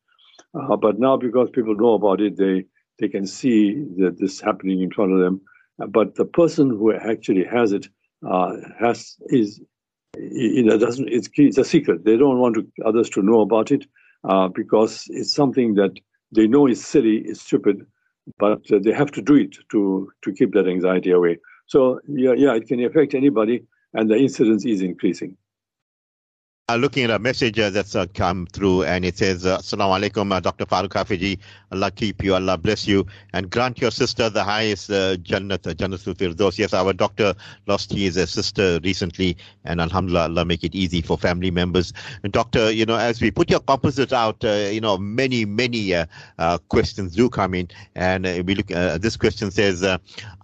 but 0.80 0.98
now, 0.98 1.16
because 1.16 1.50
people 1.50 1.76
know 1.76 1.94
about 1.94 2.20
it, 2.20 2.36
they 2.36 2.64
they 2.98 3.08
can 3.08 3.26
see 3.26 3.74
that 3.98 4.18
this 4.18 4.40
happening 4.40 4.80
in 4.80 4.90
front 4.90 5.12
of 5.12 5.20
them. 5.20 5.40
But 5.88 6.14
the 6.14 6.24
person 6.24 6.70
who 6.70 6.92
actually 6.94 7.44
has 7.44 7.72
it 7.72 7.88
uh, 8.26 8.56
has 8.78 9.16
is 9.26 9.60
you 10.16 10.62
know 10.62 10.78
doesn't 10.78 11.08
it's, 11.08 11.28
it's 11.36 11.58
a 11.58 11.64
secret. 11.64 12.04
They 12.04 12.16
don't 12.16 12.38
want 12.38 12.54
to, 12.56 12.66
others 12.84 13.10
to 13.10 13.22
know 13.22 13.40
about 13.40 13.70
it 13.70 13.86
uh, 14.24 14.48
because 14.48 15.04
it's 15.10 15.34
something 15.34 15.74
that 15.74 15.92
they 16.32 16.46
know 16.46 16.66
is 16.66 16.84
silly, 16.84 17.18
is 17.18 17.40
stupid, 17.40 17.86
but 18.38 18.60
uh, 18.72 18.78
they 18.82 18.92
have 18.92 19.12
to 19.12 19.22
do 19.22 19.34
it 19.34 19.56
to 19.70 20.10
to 20.22 20.32
keep 20.32 20.54
that 20.54 20.66
anxiety 20.66 21.10
away. 21.10 21.38
So 21.66 22.00
yeah, 22.08 22.32
yeah, 22.32 22.54
it 22.54 22.66
can 22.66 22.82
affect 22.84 23.14
anybody, 23.14 23.64
and 23.92 24.10
the 24.10 24.16
incidence 24.16 24.64
is 24.64 24.80
increasing. 24.80 25.36
Uh, 26.68 26.74
looking 26.74 27.04
at 27.04 27.10
a 27.10 27.18
message 27.20 27.60
uh, 27.60 27.70
that's 27.70 27.94
uh, 27.94 28.06
come 28.14 28.44
through, 28.44 28.82
and 28.82 29.04
it 29.04 29.16
says, 29.16 29.46
uh, 29.46 29.56
Assalamu 29.58 30.00
alaikum, 30.00 30.34
uh, 30.34 30.40
Dr. 30.40 30.66
Farouk 30.66 30.88
Hafejee. 30.88 31.38
Allah 31.70 31.92
keep 31.92 32.24
you, 32.24 32.34
Allah 32.34 32.58
bless 32.58 32.88
you, 32.88 33.06
and 33.34 33.48
grant 33.48 33.80
your 33.80 33.92
sister 33.92 34.28
the 34.28 34.42
highest 34.42 34.90
uh, 34.90 35.14
Jannat, 35.18 35.64
uh, 35.64 35.74
Jannatul 35.74 36.16
Firdaus. 36.16 36.58
Yes, 36.58 36.74
our 36.74 36.92
doctor 36.92 37.36
lost 37.68 37.92
his 37.92 38.14
sister 38.28 38.80
recently, 38.82 39.36
and 39.64 39.80
Alhamdulillah, 39.80 40.22
Allah 40.22 40.44
make 40.44 40.64
it 40.64 40.74
easy 40.74 41.02
for 41.02 41.16
family 41.16 41.52
members. 41.52 41.92
And 42.24 42.32
doctor, 42.32 42.72
you 42.72 42.84
know, 42.84 42.96
as 42.96 43.20
we 43.20 43.30
put 43.30 43.48
your 43.48 43.60
composite 43.60 44.12
out, 44.12 44.42
you 44.42 44.80
know, 44.80 44.98
many, 44.98 45.44
many 45.44 45.94
questions 46.68 47.14
do 47.14 47.30
come 47.30 47.54
in, 47.54 47.68
and 47.94 48.24
we 48.44 48.56
look. 48.56 48.66
This 49.00 49.16
question 49.16 49.52
says, 49.52 49.84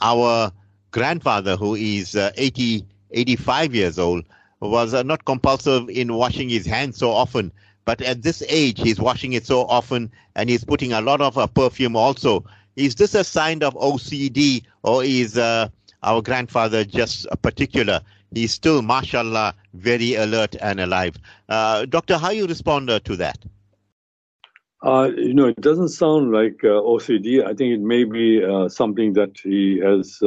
our 0.01 0.53
grandfather, 0.93 1.57
who 1.57 1.75
is 1.75 2.15
uh, 2.15 2.31
80, 2.37 2.87
85 3.11 3.75
years 3.75 3.99
old 3.99 4.25
was 4.63 4.95
uh, 4.95 5.03
not 5.03 5.25
compulsive 5.25 5.91
in 5.91 6.15
washing 6.15 6.49
his 6.49 6.65
hands 6.65 6.97
so 6.97 7.11
often. 7.11 7.53
But 7.85 8.01
at 8.01 8.23
this 8.23 8.45
age, 8.49 8.81
he's 8.81 9.01
washing 9.01 9.33
it 9.33 9.45
so 9.45 9.63
often 9.63 10.11
and 10.37 10.49
he's 10.49 10.65
putting 10.65 10.93
a 10.93 11.01
lot 11.01 11.21
of 11.21 11.37
uh, 11.37 11.49
perfume 11.49 11.97
also. 11.97 12.45
Is 12.77 12.95
this 12.95 13.15
a 13.15 13.25
sign 13.25 13.63
of 13.65 13.75
OCD 13.75 14.63
or 14.85 15.03
is 15.03 15.37
uh, 15.37 15.69
our 16.05 16.23
grandfather 16.23 16.85
just 16.85 17.27
particular? 17.43 18.01
He's 18.33 18.53
still, 18.53 18.83
mashallah, 18.83 19.55
very 19.75 20.15
alert 20.15 20.55
and 20.61 20.81
alive. 20.81 21.17
Uh, 21.49 21.85
doctor, 21.87 22.17
how 22.17 22.31
you 22.31 22.47
respond 22.47 22.89
uh, 22.89 23.01
to 23.01 23.17
that? 23.17 23.39
Uh, 24.85 25.11
you 25.17 25.35
know, 25.35 25.47
it 25.47 25.61
doesn't 25.61 25.89
sound 25.89 26.33
like 26.33 26.59
OCD. 26.63 27.45
I 27.45 27.55
think 27.55 27.75
it 27.75 27.81
may 27.81 28.05
be 28.05 28.43
something 28.69 29.13
that 29.13 29.37
he 29.43 29.79
has 29.79 30.19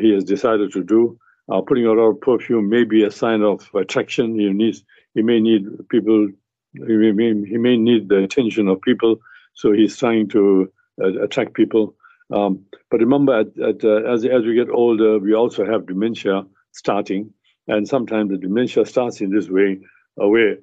he 0.00 0.12
has 0.12 0.24
decided 0.24 0.72
to 0.72 0.84
do 0.84 1.18
uh, 1.50 1.60
putting 1.60 1.86
a 1.86 1.92
lot 1.92 2.10
of 2.10 2.20
perfume 2.20 2.68
may 2.68 2.84
be 2.84 3.04
a 3.04 3.10
sign 3.10 3.42
of 3.42 3.68
attraction. 3.74 4.38
He 4.38 4.50
needs, 4.50 4.84
he 5.14 5.22
may 5.22 5.40
need 5.40 5.66
people, 5.88 6.28
he 6.72 7.12
may, 7.12 7.34
he 7.46 7.58
may 7.58 7.76
need 7.76 8.08
the 8.08 8.22
attention 8.22 8.68
of 8.68 8.80
people, 8.82 9.16
so 9.54 9.72
he's 9.72 9.96
trying 9.96 10.28
to 10.30 10.72
uh, 11.02 11.22
attract 11.22 11.54
people. 11.54 11.94
Um, 12.32 12.64
but 12.90 13.00
remember, 13.00 13.40
at, 13.40 13.58
at, 13.58 13.84
uh, 13.84 14.02
as 14.10 14.24
as 14.24 14.44
we 14.44 14.54
get 14.54 14.70
older, 14.70 15.18
we 15.18 15.34
also 15.34 15.64
have 15.66 15.86
dementia 15.86 16.46
starting, 16.72 17.32
and 17.68 17.86
sometimes 17.86 18.30
the 18.30 18.38
dementia 18.38 18.86
starts 18.86 19.20
in 19.20 19.30
this 19.30 19.48
way, 19.48 19.78
uh, 20.20 20.26
where 20.28 20.56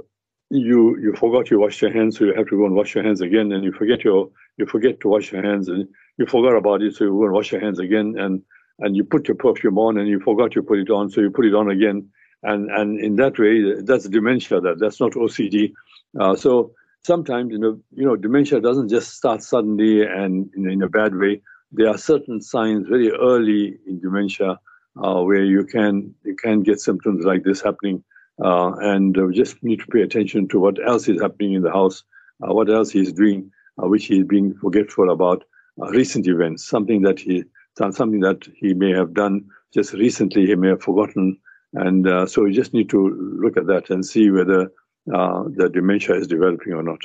you 0.49 0.97
you 0.97 1.13
forgot 1.13 1.51
you 1.51 1.59
washed 1.59 1.81
your 1.81 1.93
hands, 1.93 2.17
so 2.17 2.25
you 2.25 2.33
have 2.33 2.47
to 2.47 2.57
go 2.57 2.65
and 2.65 2.75
wash 2.75 2.95
your 2.95 3.03
hands 3.03 3.21
again, 3.21 3.51
and 3.51 3.63
you 3.63 3.71
forget 3.71 4.03
your 4.03 4.29
you 4.57 4.65
forget 4.65 4.99
to 5.01 5.07
wash 5.07 5.31
your 5.31 5.43
hands, 5.43 5.69
and 5.69 5.87
you 6.17 6.25
forgot 6.25 6.57
about 6.57 6.81
it, 6.81 6.95
so 6.95 7.05
you 7.05 7.11
go 7.11 7.25
and 7.25 7.33
wash 7.33 7.51
your 7.51 7.61
hands 7.61 7.79
again, 7.79 8.15
and 8.17 8.41
and 8.81 8.95
you 8.95 9.03
put 9.03 9.27
your 9.27 9.35
perfume 9.35 9.77
on 9.77 9.97
and 9.97 10.07
you 10.07 10.19
forgot 10.19 10.55
you 10.55 10.63
put 10.63 10.79
it 10.79 10.89
on, 10.89 11.09
so 11.09 11.21
you 11.21 11.31
put 11.31 11.45
it 11.45 11.55
on 11.55 11.69
again. 11.69 12.09
And, 12.43 12.69
and 12.71 12.99
in 12.99 13.15
that 13.17 13.37
way, 13.37 13.81
that's 13.81 14.09
dementia. 14.09 14.59
That 14.61 14.79
that's 14.79 14.99
not 14.99 15.11
OCD. 15.11 15.73
Uh, 16.19 16.35
so 16.35 16.71
sometimes, 17.03 17.51
you 17.51 17.59
know, 17.59 17.79
you 17.93 18.05
know, 18.05 18.15
dementia 18.15 18.59
doesn't 18.59 18.89
just 18.89 19.13
start 19.13 19.43
suddenly 19.43 20.03
and 20.03 20.49
in, 20.55 20.69
in 20.69 20.81
a 20.81 20.89
bad 20.89 21.15
way. 21.15 21.41
There 21.71 21.87
are 21.87 21.97
certain 21.97 22.41
signs 22.41 22.87
very 22.87 23.11
early 23.11 23.77
in 23.87 24.01
dementia 24.01 24.59
uh, 25.01 25.21
where 25.21 25.43
you 25.43 25.63
can 25.65 26.13
you 26.23 26.35
can 26.35 26.61
get 26.61 26.79
symptoms 26.79 27.23
like 27.23 27.43
this 27.43 27.61
happening, 27.61 28.03
uh, 28.43 28.73
and 28.79 29.15
we 29.15 29.33
just 29.33 29.63
need 29.63 29.79
to 29.79 29.87
pay 29.87 30.01
attention 30.01 30.47
to 30.49 30.59
what 30.59 30.77
else 30.85 31.07
is 31.07 31.21
happening 31.21 31.53
in 31.53 31.61
the 31.61 31.71
house, 31.71 32.03
uh, 32.43 32.53
what 32.53 32.69
else 32.69 32.89
he's 32.89 33.13
doing, 33.13 33.51
uh, 33.81 33.87
which 33.87 34.05
he's 34.05 34.25
being 34.25 34.53
forgetful 34.55 35.09
about, 35.11 35.43
uh, 35.81 35.87
recent 35.91 36.27
events, 36.27 36.67
something 36.67 37.03
that 37.03 37.19
he 37.19 37.43
something 37.77 38.19
that 38.21 38.47
he 38.55 38.73
may 38.73 38.91
have 38.91 39.13
done 39.13 39.45
just 39.73 39.93
recently, 39.93 40.45
he 40.45 40.55
may 40.55 40.69
have 40.69 40.81
forgotten. 40.81 41.39
And 41.73 42.07
uh, 42.07 42.25
so 42.25 42.43
we 42.43 42.51
just 42.51 42.73
need 42.73 42.89
to 42.89 43.09
look 43.41 43.57
at 43.57 43.67
that 43.67 43.89
and 43.89 44.05
see 44.05 44.29
whether 44.29 44.71
uh, 45.13 45.43
the 45.55 45.69
dementia 45.73 46.15
is 46.15 46.27
developing 46.27 46.73
or 46.73 46.83
not. 46.83 46.99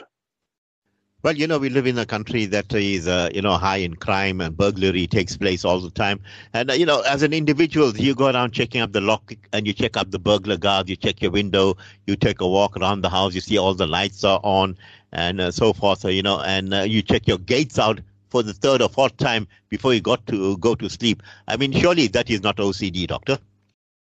Well, 1.23 1.37
you 1.37 1.47
know, 1.49 1.59
we 1.59 1.71
live 1.71 1.87
in 1.89 1.99
a 1.99 2.07
country 2.07 2.45
that 2.47 2.73
is, 2.73 3.09
uh, 3.09 3.31
you 3.35 3.43
know, 3.43 3.55
high 3.55 3.79
in 3.79 3.97
crime 3.97 4.41
and 4.41 4.57
burglary 4.57 5.09
takes 5.09 5.37
place 5.37 5.65
all 5.65 5.81
the 5.81 5.91
time. 5.91 6.21
And, 6.53 6.71
uh, 6.71 6.75
you 6.75 6.87
know, 6.87 7.01
as 7.01 7.23
an 7.23 7.33
individual, 7.33 7.97
you 7.97 8.15
go 8.15 8.29
around 8.29 8.53
checking 8.53 8.81
up 8.81 8.93
the 8.93 9.01
lock 9.01 9.33
and 9.53 9.67
you 9.67 9.73
check 9.73 9.97
up 9.97 10.11
the 10.11 10.21
burglar 10.21 10.57
guard, 10.57 10.89
you 10.89 10.95
check 10.95 11.23
your 11.23 11.33
window, 11.33 11.79
you 12.07 12.15
take 12.15 12.41
a 12.41 12.47
walk 12.47 12.77
around 12.77 13.01
the 13.01 13.09
house, 13.09 13.35
you 13.35 13.41
see 13.41 13.59
all 13.59 13.75
the 13.75 13.89
lights 13.89 14.23
are 14.23 14.41
on 14.45 14.77
and 15.11 15.41
uh, 15.41 15.51
so 15.51 15.73
forth, 15.73 16.01
so, 16.01 16.09
you 16.09 16.23
know, 16.23 16.41
and 16.43 16.75
uh, 16.75 16.83
you 16.83 17.03
check 17.03 17.27
your 17.27 17.39
gates 17.39 17.79
out 17.79 18.01
for 18.29 18.43
the 18.43 18.53
third 18.53 18.83
or 18.83 18.89
fourth 18.89 19.17
time 19.17 19.47
before 19.69 19.95
you 19.95 20.01
got 20.01 20.27
to 20.27 20.57
go 20.59 20.75
to 20.75 20.89
sleep. 20.89 21.23
I 21.49 21.57
mean, 21.57 21.73
surely 21.73 22.07
that 22.09 22.31
is 22.31 22.43
not 22.43 22.57
OCD, 22.57 23.07
doctor. 23.07 23.39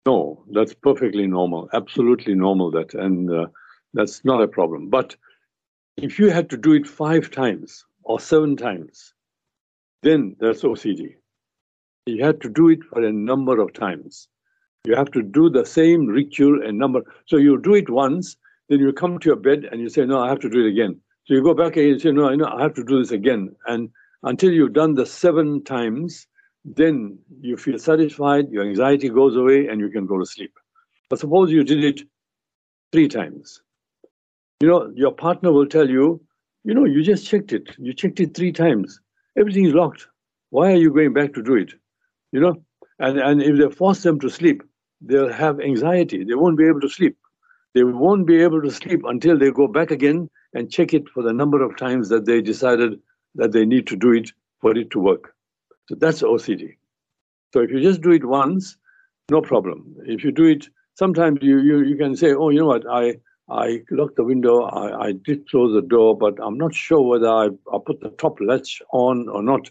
No, 0.05 0.43
that's 0.51 0.73
perfectly 0.73 1.27
normal, 1.27 1.69
absolutely 1.73 2.33
normal. 2.33 2.71
That 2.71 2.93
and 2.93 3.29
uh, 3.29 3.47
that's 3.93 4.23
not 4.23 4.41
a 4.41 4.47
problem. 4.47 4.89
But 4.89 5.15
if 5.97 6.19
you 6.19 6.29
had 6.29 6.49
to 6.51 6.57
do 6.57 6.73
it 6.73 6.87
five 6.87 7.31
times 7.31 7.83
or 8.03 8.19
seven 8.19 8.55
times, 8.55 9.13
then 10.03 10.35
that's 10.39 10.61
OCD. 10.61 11.15
You 12.05 12.23
had 12.23 12.39
to 12.41 12.49
do 12.49 12.69
it 12.69 12.83
for 12.85 13.03
a 13.03 13.11
number 13.11 13.59
of 13.59 13.73
times. 13.73 14.29
You 14.85 14.95
have 14.95 15.11
to 15.11 15.21
do 15.21 15.49
the 15.49 15.65
same 15.65 16.05
ritual 16.05 16.65
and 16.65 16.77
number. 16.77 17.01
So 17.25 17.35
you 17.35 17.59
do 17.59 17.75
it 17.75 17.89
once, 17.89 18.37
then 18.69 18.79
you 18.79 18.93
come 18.93 19.19
to 19.19 19.29
your 19.29 19.35
bed 19.35 19.67
and 19.69 19.81
you 19.81 19.89
say, 19.89 20.05
"No, 20.05 20.19
I 20.19 20.29
have 20.29 20.39
to 20.39 20.49
do 20.49 20.65
it 20.65 20.69
again." 20.69 21.01
So 21.27 21.33
you 21.33 21.43
go 21.43 21.53
back 21.53 21.75
and 21.75 21.85
you 21.85 21.99
say, 21.99 22.11
no, 22.11 22.33
know, 22.33 22.45
I 22.45 22.61
have 22.61 22.73
to 22.75 22.85
do 22.85 22.99
this 22.99 23.11
again. 23.11 23.53
And 23.65 23.89
until 24.23 24.51
you've 24.51 24.71
done 24.71 24.93
the 24.93 25.05
seven 25.05 25.61
times, 25.61 26.25
then 26.63 27.19
you 27.41 27.57
feel 27.57 27.77
satisfied, 27.77 28.49
your 28.49 28.63
anxiety 28.63 29.09
goes 29.09 29.35
away, 29.35 29.67
and 29.67 29.81
you 29.81 29.89
can 29.89 30.05
go 30.05 30.17
to 30.17 30.25
sleep. 30.25 30.53
But 31.09 31.19
suppose 31.19 31.51
you 31.51 31.65
did 31.65 31.83
it 31.83 32.01
three 32.93 33.09
times. 33.09 33.61
You 34.61 34.69
know, 34.69 34.91
your 34.95 35.11
partner 35.11 35.51
will 35.51 35.67
tell 35.67 35.89
you, 35.89 36.21
you 36.63 36.73
know, 36.73 36.85
you 36.85 37.03
just 37.03 37.27
checked 37.27 37.51
it. 37.51 37.75
You 37.77 37.93
checked 37.93 38.21
it 38.21 38.33
three 38.33 38.53
times. 38.53 38.99
Everything 39.37 39.65
is 39.65 39.73
locked. 39.73 40.07
Why 40.49 40.71
are 40.71 40.77
you 40.77 40.93
going 40.93 41.13
back 41.13 41.33
to 41.33 41.43
do 41.43 41.55
it? 41.55 41.73
You 42.31 42.39
know? 42.39 42.55
And, 42.99 43.19
and 43.19 43.41
if 43.41 43.57
they 43.57 43.69
force 43.75 44.01
them 44.01 44.19
to 44.21 44.29
sleep, 44.29 44.63
they'll 45.01 45.31
have 45.31 45.59
anxiety. 45.59 46.23
They 46.23 46.35
won't 46.35 46.57
be 46.57 46.67
able 46.67 46.81
to 46.81 46.89
sleep. 46.89 47.17
They 47.75 47.83
won't 47.83 48.25
be 48.25 48.41
able 48.41 48.61
to 48.61 48.71
sleep 48.71 49.01
until 49.05 49.37
they 49.37 49.51
go 49.51 49.67
back 49.67 49.91
again 49.91 50.29
and 50.57 50.71
check 50.71 50.91
it 50.91 51.07
for 51.09 51.21
the 51.21 51.33
number 51.33 51.61
of 51.61 51.77
times 51.77 52.09
that 52.09 52.25
they 52.25 52.41
decided 52.41 52.99
that 53.35 53.51
they 53.51 53.63
need 53.63 53.85
to 53.85 53.95
do 53.95 54.11
it 54.11 54.31
for 54.59 54.75
it 54.75 54.89
to 54.89 54.99
work. 54.99 55.35
So 55.87 55.95
that's 55.95 56.23
OCD. 56.23 56.77
So 57.53 57.61
if 57.61 57.69
you 57.69 57.79
just 57.79 58.01
do 58.01 58.11
it 58.11 58.25
once, 58.25 58.75
no 59.29 59.41
problem. 59.41 59.95
If 60.05 60.23
you 60.23 60.31
do 60.31 60.45
it, 60.45 60.67
sometimes 60.95 61.39
you, 61.43 61.59
you, 61.59 61.83
you 61.83 61.95
can 61.95 62.15
say, 62.15 62.33
oh, 62.33 62.49
you 62.49 62.59
know 62.61 62.65
what, 62.65 62.89
I, 62.89 63.17
I 63.49 63.83
locked 63.91 64.15
the 64.15 64.23
window, 64.23 64.63
I, 64.63 65.07
I 65.07 65.11
did 65.11 65.47
close 65.47 65.73
the 65.73 65.87
door, 65.87 66.17
but 66.17 66.33
I'm 66.43 66.57
not 66.57 66.73
sure 66.73 67.01
whether 67.01 67.29
I, 67.29 67.49
I 67.71 67.77
put 67.85 68.01
the 68.01 68.09
top 68.09 68.39
latch 68.41 68.81
on 68.91 69.29
or 69.29 69.43
not. 69.43 69.69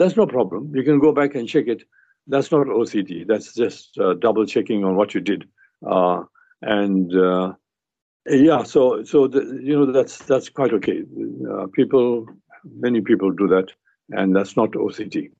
That's 0.00 0.16
no 0.16 0.26
problem. 0.26 0.72
You 0.74 0.82
can 0.82 0.98
go 0.98 1.12
back 1.12 1.36
and 1.36 1.48
check 1.48 1.68
it. 1.68 1.84
That's 2.26 2.50
not 2.50 2.66
OCD. 2.66 3.26
That's 3.28 3.54
just 3.54 3.96
uh, 3.98 4.14
double 4.14 4.44
checking 4.44 4.84
on 4.84 4.96
what 4.96 5.14
you 5.14 5.20
did. 5.20 5.48
Uh, 5.88 6.24
and 6.62 7.16
uh, 7.16 7.52
yeah, 8.28 8.62
so 8.62 9.04
so 9.04 9.26
the, 9.28 9.60
you 9.62 9.76
know 9.76 9.92
that's 9.92 10.18
that's 10.18 10.48
quite 10.48 10.72
okay. 10.72 11.02
Uh, 11.50 11.66
people, 11.68 12.26
many 12.64 13.00
people 13.00 13.30
do 13.30 13.46
that, 13.48 13.72
and 14.10 14.34
that's 14.34 14.56
not 14.56 14.70
OCD. 14.72 15.30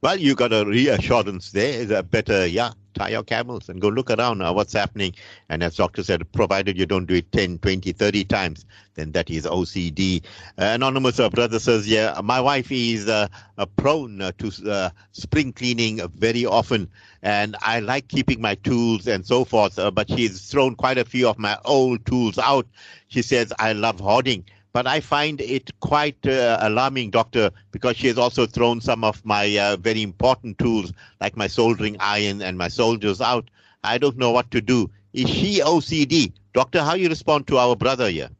Well, 0.00 0.18
you 0.18 0.34
got 0.34 0.52
a 0.52 0.64
reassurance 0.64 1.50
there. 1.52 1.80
Is 1.80 1.90
a 1.90 2.02
better, 2.02 2.46
yeah, 2.46 2.72
tie 2.98 3.10
your 3.10 3.22
camels 3.22 3.68
and 3.68 3.80
go 3.80 3.88
look 3.88 4.10
around 4.10 4.42
uh, 4.42 4.52
what's 4.52 4.72
happening. 4.72 5.14
And 5.48 5.62
as 5.62 5.76
doctor 5.76 6.02
said, 6.02 6.30
provided 6.32 6.76
you 6.76 6.86
don't 6.86 7.06
do 7.06 7.14
it 7.14 7.30
10, 7.32 7.58
20, 7.58 7.92
30 7.92 8.24
times, 8.24 8.64
then 8.94 9.12
that 9.12 9.30
is 9.30 9.46
OCD. 9.46 10.24
Anonymous 10.56 11.20
uh, 11.20 11.30
brother 11.30 11.58
says, 11.58 11.88
yeah, 11.88 12.20
my 12.22 12.40
wife 12.40 12.70
is 12.72 13.08
uh, 13.08 13.28
prone 13.76 14.32
to 14.38 14.92
spring 15.12 15.52
cleaning 15.52 16.00
very 16.16 16.44
often. 16.44 16.88
And 17.22 17.56
I 17.62 17.80
like 17.80 18.08
keeping 18.08 18.40
my 18.40 18.54
tools 18.56 19.06
and 19.06 19.26
so 19.26 19.44
forth, 19.44 19.78
uh, 19.78 19.90
but 19.90 20.08
she's 20.10 20.48
thrown 20.50 20.74
quite 20.76 20.98
a 20.98 21.04
few 21.04 21.28
of 21.28 21.38
my 21.38 21.58
old 21.64 22.04
tools 22.06 22.38
out. 22.38 22.66
She 23.08 23.22
says, 23.22 23.52
I 23.58 23.72
love 23.72 24.00
hoarding. 24.00 24.44
But 24.72 24.86
I 24.86 25.00
find 25.00 25.40
it 25.40 25.70
quite 25.80 26.26
uh, 26.26 26.58
alarming, 26.60 27.10
Doctor, 27.10 27.50
because 27.72 27.96
she 27.96 28.06
has 28.08 28.18
also 28.18 28.46
thrown 28.46 28.80
some 28.80 29.02
of 29.02 29.24
my 29.24 29.56
uh, 29.56 29.76
very 29.76 30.02
important 30.02 30.58
tools, 30.58 30.92
like 31.20 31.36
my 31.36 31.46
soldering 31.46 31.96
iron 32.00 32.42
and 32.42 32.58
my 32.58 32.68
soldiers, 32.68 33.20
out. 33.20 33.50
I 33.82 33.98
don't 33.98 34.18
know 34.18 34.30
what 34.30 34.50
to 34.50 34.60
do. 34.60 34.90
Is 35.12 35.30
she 35.30 35.60
OCD? 35.60 36.32
Doctor, 36.52 36.82
how 36.82 36.94
you 36.94 37.08
respond 37.08 37.46
to 37.48 37.58
our 37.58 37.76
brother 37.76 38.08
here? 38.10 38.30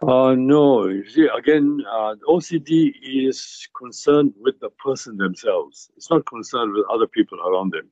Uh, 0.00 0.34
no, 0.36 0.84
again, 1.36 1.82
uh, 1.90 2.14
OCD 2.28 2.92
is 3.02 3.68
concerned 3.76 4.32
with 4.38 4.60
the 4.60 4.70
person 4.70 5.16
themselves. 5.16 5.90
It's 5.96 6.08
not 6.08 6.24
concerned 6.26 6.72
with 6.72 6.84
other 6.88 7.08
people 7.08 7.38
around 7.40 7.72
them. 7.72 7.90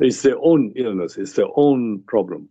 It's 0.00 0.22
their 0.22 0.38
own 0.38 0.72
illness. 0.74 1.16
It's 1.16 1.34
their 1.34 1.46
own 1.54 2.02
problem. 2.08 2.48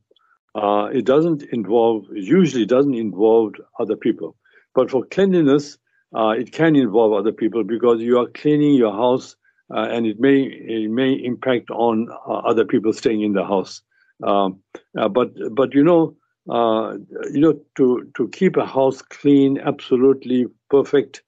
Uh, 0.56 0.86
it 0.94 1.06
doesn't 1.06 1.44
involve, 1.52 2.06
it 2.12 2.24
usually 2.24 2.66
doesn't 2.66 2.96
involve 2.96 3.54
other 3.80 3.96
people. 3.96 4.36
But 4.74 4.90
for 4.90 5.06
cleanliness, 5.06 5.78
uh, 6.16 6.30
it 6.30 6.52
can 6.54 6.76
involve 6.76 7.14
other 7.14 7.34
people 7.34 7.64
because 7.64 8.02
you 8.02 8.18
are 8.20 8.28
cleaning 8.28 8.76
your 8.76 8.94
house 8.94 9.36
uh, 9.74 9.88
and 9.92 10.06
it 10.06 10.20
may 10.20 10.44
it 10.44 10.90
may 10.90 11.14
impact 11.14 11.70
on 11.72 12.08
uh, 12.28 12.34
other 12.34 12.66
people 12.66 12.94
staying 12.94 13.22
in 13.22 13.34
the 13.34 13.44
house. 13.44 13.82
Um, 14.24 14.60
uh, 14.98 15.10
but 15.10 15.32
but 15.54 15.74
you 15.74 15.84
know 15.84 16.16
uh, 16.50 16.98
you 17.32 17.42
know 17.42 17.60
to 17.78 18.10
to 18.16 18.28
keep 18.30 18.58
a 18.58 18.66
house 18.66 19.02
clean, 19.02 19.60
absolutely 19.60 20.46
perfect. 20.70 21.24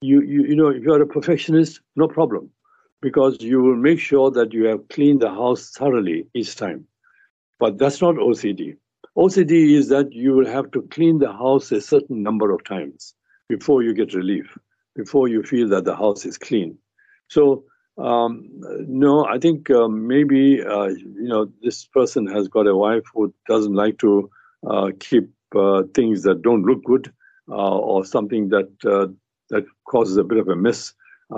You 0.00 0.22
you 0.22 0.44
you 0.44 0.56
know 0.56 0.68
if 0.68 0.82
you 0.82 0.92
are 0.92 1.02
a 1.02 1.06
perfectionist, 1.06 1.80
no 1.96 2.08
problem, 2.08 2.50
because 3.02 3.36
you 3.40 3.60
will 3.62 3.76
make 3.76 4.00
sure 4.00 4.30
that 4.30 4.52
you 4.52 4.64
have 4.64 4.88
cleaned 4.88 5.20
the 5.20 5.30
house 5.30 5.70
thoroughly 5.70 6.26
each 6.34 6.56
time. 6.56 6.86
But 7.58 7.78
that's 7.78 8.00
not 8.00 8.16
OCD. 8.16 8.76
OCD 9.16 9.74
is 9.76 9.88
that 9.88 10.12
you 10.12 10.32
will 10.32 10.46
have 10.46 10.70
to 10.72 10.82
clean 10.82 11.18
the 11.18 11.32
house 11.32 11.70
a 11.70 11.80
certain 11.80 12.22
number 12.22 12.52
of 12.52 12.64
times 12.64 13.14
before 13.48 13.82
you 13.82 13.94
get 13.94 14.14
relief, 14.14 14.58
before 14.96 15.28
you 15.28 15.42
feel 15.42 15.68
that 15.68 15.84
the 15.84 15.94
house 15.94 16.24
is 16.24 16.36
clean. 16.36 16.76
So 17.28 17.64
um, 17.96 18.48
no, 18.88 19.24
I 19.24 19.38
think 19.38 19.70
uh, 19.70 19.88
maybe 19.88 20.62
uh, 20.62 20.86
you 20.86 21.28
know 21.28 21.46
this 21.62 21.84
person 21.84 22.26
has 22.26 22.48
got 22.48 22.66
a 22.66 22.76
wife 22.76 23.04
who 23.14 23.32
doesn't 23.46 23.74
like 23.74 23.98
to 23.98 24.30
uh, 24.68 24.90
keep 24.98 25.30
uh, 25.54 25.84
things 25.94 26.22
that 26.24 26.42
don't 26.42 26.64
look 26.64 26.82
good 26.84 27.12
uh, 27.48 27.78
or 27.78 28.04
something 28.04 28.48
that 28.48 28.68
uh, 28.84 29.06
that 29.50 29.64
causes 29.88 30.16
a 30.16 30.24
bit 30.24 30.38
of 30.38 30.48
a 30.48 30.56
mess. 30.56 30.92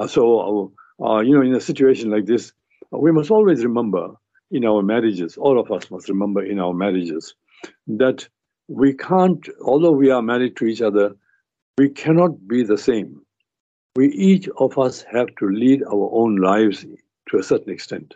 so 0.09 0.73
you 0.99 1.35
know, 1.35 1.43
in 1.43 1.55
a 1.55 1.61
situation 1.61 2.11
like 2.11 2.25
this, 2.25 2.53
we 2.91 3.13
must 3.13 3.31
always 3.31 3.63
remember 3.63 4.13
in 4.51 4.65
our 4.65 4.83
marriages. 4.83 5.37
All 5.37 5.59
of 5.59 5.71
us 5.71 5.91
must 5.91 6.09
remember 6.09 6.45
in 6.45 6.59
our 6.59 6.73
marriages 6.73 7.35
that 7.87 8.29
we 8.69 8.95
can't, 8.95 9.49
although 9.65 9.93
we 9.93 10.11
are 10.11 10.23
married 10.23 10.57
to 10.57 10.67
each 10.67 10.83
other, 10.83 11.17
we 11.79 11.89
cannot 11.91 12.49
be 12.49 12.63
the 12.63 12.79
same 12.79 13.27
we 13.97 14.09
each 14.13 14.49
of 14.59 14.79
us 14.79 15.05
have 15.11 15.29
to 15.39 15.49
lead 15.49 15.83
our 15.85 16.11
own 16.13 16.37
lives 16.37 16.85
to 17.31 17.39
a 17.39 17.43
certain 17.43 17.73
extent. 17.73 18.15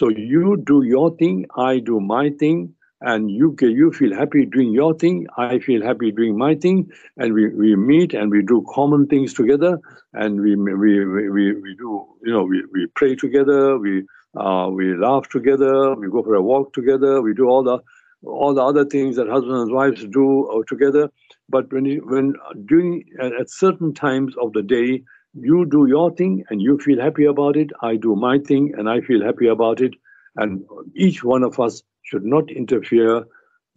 So 0.00 0.08
you 0.08 0.56
do 0.56 0.82
your 0.82 1.14
thing, 1.16 1.46
I 1.56 1.78
do 1.78 2.00
my 2.00 2.30
thing, 2.30 2.74
and 3.02 3.30
you 3.30 3.54
you 3.60 3.92
feel 3.92 4.14
happy 4.14 4.46
doing 4.46 4.72
your 4.72 4.94
thing, 4.94 5.26
I 5.36 5.58
feel 5.58 5.82
happy 5.82 6.12
doing 6.12 6.38
my 6.38 6.54
thing, 6.54 6.90
and 7.18 7.34
we, 7.34 7.48
we 7.48 7.76
meet 7.76 8.14
and 8.14 8.30
we 8.30 8.42
do 8.42 8.64
common 8.74 9.06
things 9.06 9.34
together, 9.34 9.78
and 10.14 10.40
we 10.40 10.56
we, 10.56 11.04
we, 11.04 11.52
we 11.52 11.74
do 11.76 12.06
you 12.24 12.32
know 12.32 12.44
we, 12.44 12.64
we 12.72 12.86
pray 12.94 13.14
together, 13.14 13.78
we 13.78 14.04
uh, 14.36 14.68
we 14.72 14.96
laugh 14.96 15.28
together, 15.28 15.94
we 15.94 16.10
go 16.10 16.22
for 16.22 16.34
a 16.34 16.42
walk 16.42 16.72
together, 16.72 17.20
we 17.20 17.34
do 17.34 17.48
all 17.48 17.62
the 17.62 17.78
all 18.24 18.54
the 18.54 18.62
other 18.62 18.84
things 18.84 19.16
that 19.16 19.28
husbands 19.28 19.62
and 19.62 19.72
wives 19.72 20.04
do 20.06 20.46
uh, 20.46 20.62
together. 20.68 21.10
But 21.48 21.72
when 21.72 21.84
you, 21.84 22.02
when 22.06 22.34
during 22.66 23.04
at 23.20 23.50
certain 23.50 23.92
times 23.94 24.34
of 24.40 24.52
the 24.52 24.62
day, 24.62 25.02
you 25.34 25.66
do 25.66 25.86
your 25.86 26.14
thing 26.14 26.44
and 26.48 26.62
you 26.62 26.78
feel 26.78 27.00
happy 27.00 27.24
about 27.24 27.56
it. 27.56 27.70
I 27.80 27.96
do 27.96 28.14
my 28.14 28.38
thing 28.38 28.74
and 28.76 28.88
I 28.88 29.00
feel 29.00 29.24
happy 29.24 29.48
about 29.48 29.80
it. 29.80 29.94
And 30.36 30.64
each 30.94 31.24
one 31.24 31.42
of 31.42 31.58
us 31.58 31.82
should 32.04 32.24
not 32.24 32.50
interfere 32.50 33.24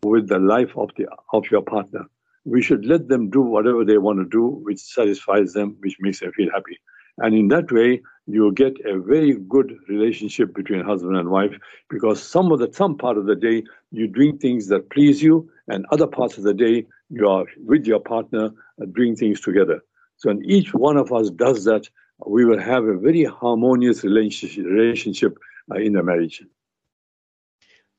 with 0.04 0.28
the 0.28 0.40
life 0.40 0.78
of 0.78 0.90
the 0.98 1.08
of 1.34 1.46
your 1.50 1.62
partner. 1.62 2.06
We 2.44 2.62
should 2.62 2.86
let 2.86 3.08
them 3.08 3.30
do 3.30 3.42
whatever 3.42 3.84
they 3.84 3.98
want 3.98 4.20
to 4.20 4.26
do, 4.26 4.46
which 4.46 4.80
satisfies 4.80 5.54
them, 5.54 5.78
which 5.80 5.98
makes 6.00 6.20
them 6.20 6.32
feel 6.34 6.52
happy. 6.54 6.78
And 7.18 7.34
in 7.34 7.48
that 7.50 7.72
way, 7.72 8.02
you 8.28 8.52
get 8.54 8.74
a 8.86 9.00
very 9.00 9.34
good 9.34 9.78
relationship 9.88 10.54
between 10.54 10.84
husband 10.84 11.16
and 11.16 11.30
wife 11.30 11.54
because 11.90 12.22
some 12.22 12.52
of 12.52 12.60
the 12.60 12.70
some 12.74 12.98
part 12.98 13.18
of 13.18 13.26
the 13.26 13.36
day 13.36 13.64
you're 13.92 14.08
doing 14.08 14.38
things 14.38 14.68
that 14.68 14.90
please 14.90 15.22
you, 15.22 15.50
and 15.68 15.86
other 15.92 16.08
parts 16.08 16.38
of 16.38 16.44
the 16.44 16.54
day 16.54 16.86
you 17.10 17.28
are 17.28 17.46
with 17.66 17.86
your 17.86 18.00
partner 18.00 18.52
uh, 18.82 18.86
doing 18.96 19.16
things 19.16 19.40
together. 19.42 19.80
So 20.18 20.30
when 20.30 20.44
each 20.44 20.74
one 20.74 20.98
of 20.98 21.12
us 21.12 21.30
does 21.30 21.66
that, 21.66 21.88
we 22.26 22.46
will 22.46 22.60
have 22.60 22.86
a 22.86 22.98
very 22.98 23.26
harmonious 23.26 24.04
relationship, 24.04 24.66
relationship 24.66 25.38
uh, 25.72 25.76
in 25.76 25.94
the 25.94 26.04
marriage. 26.04 26.42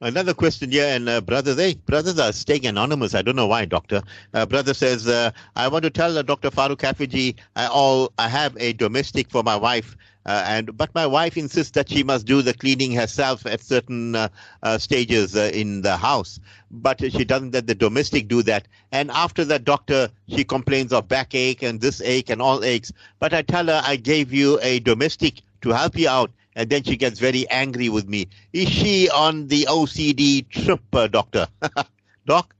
Another 0.02 0.34
question 0.34 0.70
here, 0.70 0.84
and 0.84 1.08
uh, 1.08 1.22
brother, 1.22 1.54
they 1.54 1.72
brothers 1.72 2.18
are 2.18 2.30
staying 2.30 2.66
anonymous. 2.66 3.14
I 3.14 3.22
don't 3.22 3.34
know 3.34 3.46
why, 3.46 3.64
doctor. 3.64 4.02
Uh, 4.34 4.44
brother 4.44 4.74
says, 4.74 5.08
uh, 5.08 5.30
I 5.56 5.68
want 5.68 5.84
to 5.84 5.90
tell 5.90 6.18
uh, 6.18 6.22
Dr. 6.22 6.50
Farouk 6.50 6.80
Hafejee, 6.80 7.34
I 7.56 7.66
all 7.68 8.12
I 8.18 8.28
have 8.28 8.54
a 8.60 8.74
domestic 8.74 9.30
for 9.30 9.42
my 9.42 9.56
wife, 9.56 9.96
uh, 10.26 10.44
and 10.46 10.76
but 10.76 10.94
my 10.94 11.06
wife 11.06 11.38
insists 11.38 11.72
that 11.72 11.88
she 11.88 12.02
must 12.02 12.26
do 12.26 12.42
the 12.42 12.52
cleaning 12.52 12.92
herself 12.92 13.46
at 13.46 13.62
certain 13.62 14.14
uh, 14.16 14.28
stages 14.76 15.34
in 15.34 15.80
the 15.80 15.96
house, 15.96 16.40
but 16.70 17.00
she 17.00 17.24
doesn't 17.24 17.54
let 17.54 17.66
the 17.66 17.74
domestic 17.74 18.28
do 18.28 18.42
that. 18.42 18.68
And 18.92 19.10
after 19.10 19.46
that, 19.46 19.64
doctor, 19.64 20.10
she 20.28 20.44
complains 20.44 20.92
of 20.92 21.08
backache 21.08 21.62
and 21.62 21.80
this 21.80 22.02
ache 22.02 22.28
and 22.28 22.42
all 22.42 22.62
aches. 22.64 22.92
But 23.18 23.32
I 23.32 23.40
tell 23.40 23.64
her 23.68 23.80
I 23.82 23.96
gave 23.96 24.30
you 24.30 24.58
a 24.60 24.78
domestic 24.80 25.40
to 25.62 25.70
help 25.70 25.96
you 25.96 26.10
out 26.10 26.30
and 26.56 26.70
then 26.70 26.82
she 26.82 26.96
gets 26.96 27.20
very 27.20 27.48
angry 27.50 27.88
with 27.88 28.08
me. 28.08 28.26
Is 28.52 28.68
she 28.68 29.08
on 29.10 29.46
the 29.46 29.66
OCD 29.68 30.48
trip, 30.48 30.80
uh, 30.92 31.06
doctor? 31.06 31.46
Doc? 32.26 32.54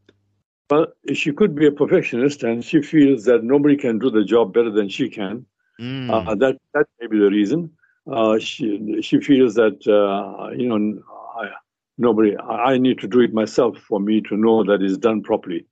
Well, 0.71 0.87
she 1.15 1.33
could 1.33 1.55
be 1.55 1.67
a 1.67 1.73
perfectionist 1.73 2.43
and 2.43 2.65
she 2.65 2.83
feels 2.83 3.25
that 3.25 3.43
nobody 3.43 3.77
can 3.77 3.99
do 3.99 4.11
the 4.11 4.25
job 4.25 4.53
better 4.53 4.71
than 4.71 4.89
she 4.89 5.09
can. 5.09 5.47
Mm. 5.81 6.11
Uh, 6.11 6.35
that 6.37 6.59
that 6.75 6.87
may 7.01 7.07
be 7.07 7.19
the 7.19 7.31
reason. 7.31 7.71
Uh, 8.11 8.39
she 8.39 9.01
she 9.03 9.21
feels 9.21 9.55
that 9.55 9.87
uh, 9.87 10.51
you 10.57 10.69
know 10.69 11.03
I, 11.39 11.51
nobody 11.99 12.37
I 12.39 12.79
need 12.79 12.99
to 13.01 13.09
do 13.09 13.21
it 13.21 13.35
myself 13.35 13.77
for 13.79 14.01
me 14.01 14.23
to 14.23 14.37
know 14.37 14.65
that 14.65 14.83
it's 14.83 14.97
done 14.97 15.23
properly. 15.23 15.67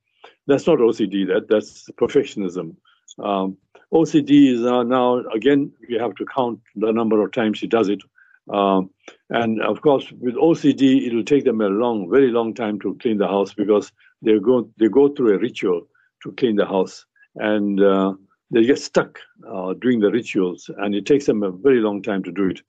That's 0.46 0.66
not 0.66 0.78
OCD. 0.78 1.26
That 1.26 1.48
that's 1.48 1.88
perfectionism. 1.92 2.76
Um, 3.18 3.56
OCD 3.92 4.52
is 4.52 4.64
uh, 4.64 4.82
now 4.82 5.20
again 5.30 5.72
we 5.88 5.94
have 5.94 6.14
to 6.16 6.26
count 6.26 6.60
the 6.76 6.92
number 6.92 7.22
of 7.22 7.32
times 7.32 7.58
she 7.58 7.66
does 7.66 7.88
it. 7.88 8.02
Um, 8.52 8.90
and 9.30 9.62
of 9.62 9.80
course, 9.80 10.12
with 10.20 10.34
OCD, 10.34 11.06
it 11.06 11.14
will 11.14 11.24
take 11.24 11.44
them 11.44 11.60
a 11.60 11.68
long, 11.68 12.10
very 12.10 12.30
long 12.30 12.54
time 12.54 12.78
to 12.80 12.94
clean 13.00 13.18
the 13.18 13.26
house 13.26 13.54
because 13.54 13.90
they 14.22 14.38
go 14.38 14.68
they 14.78 14.88
go 14.88 15.08
through 15.08 15.34
a 15.34 15.38
ritual 15.38 15.82
to 16.22 16.32
clean 16.32 16.56
the 16.56 16.66
house, 16.66 17.04
and 17.36 17.82
uh, 17.82 18.14
they 18.50 18.64
get 18.64 18.78
stuck 18.78 19.18
uh, 19.50 19.74
doing 19.74 20.00
the 20.00 20.10
rituals, 20.10 20.70
and 20.78 20.94
it 20.94 21.06
takes 21.06 21.26
them 21.26 21.42
a 21.42 21.50
very 21.50 21.80
long 21.80 22.02
time 22.02 22.22
to 22.22 22.32
do 22.32 22.50
it. 22.50 22.60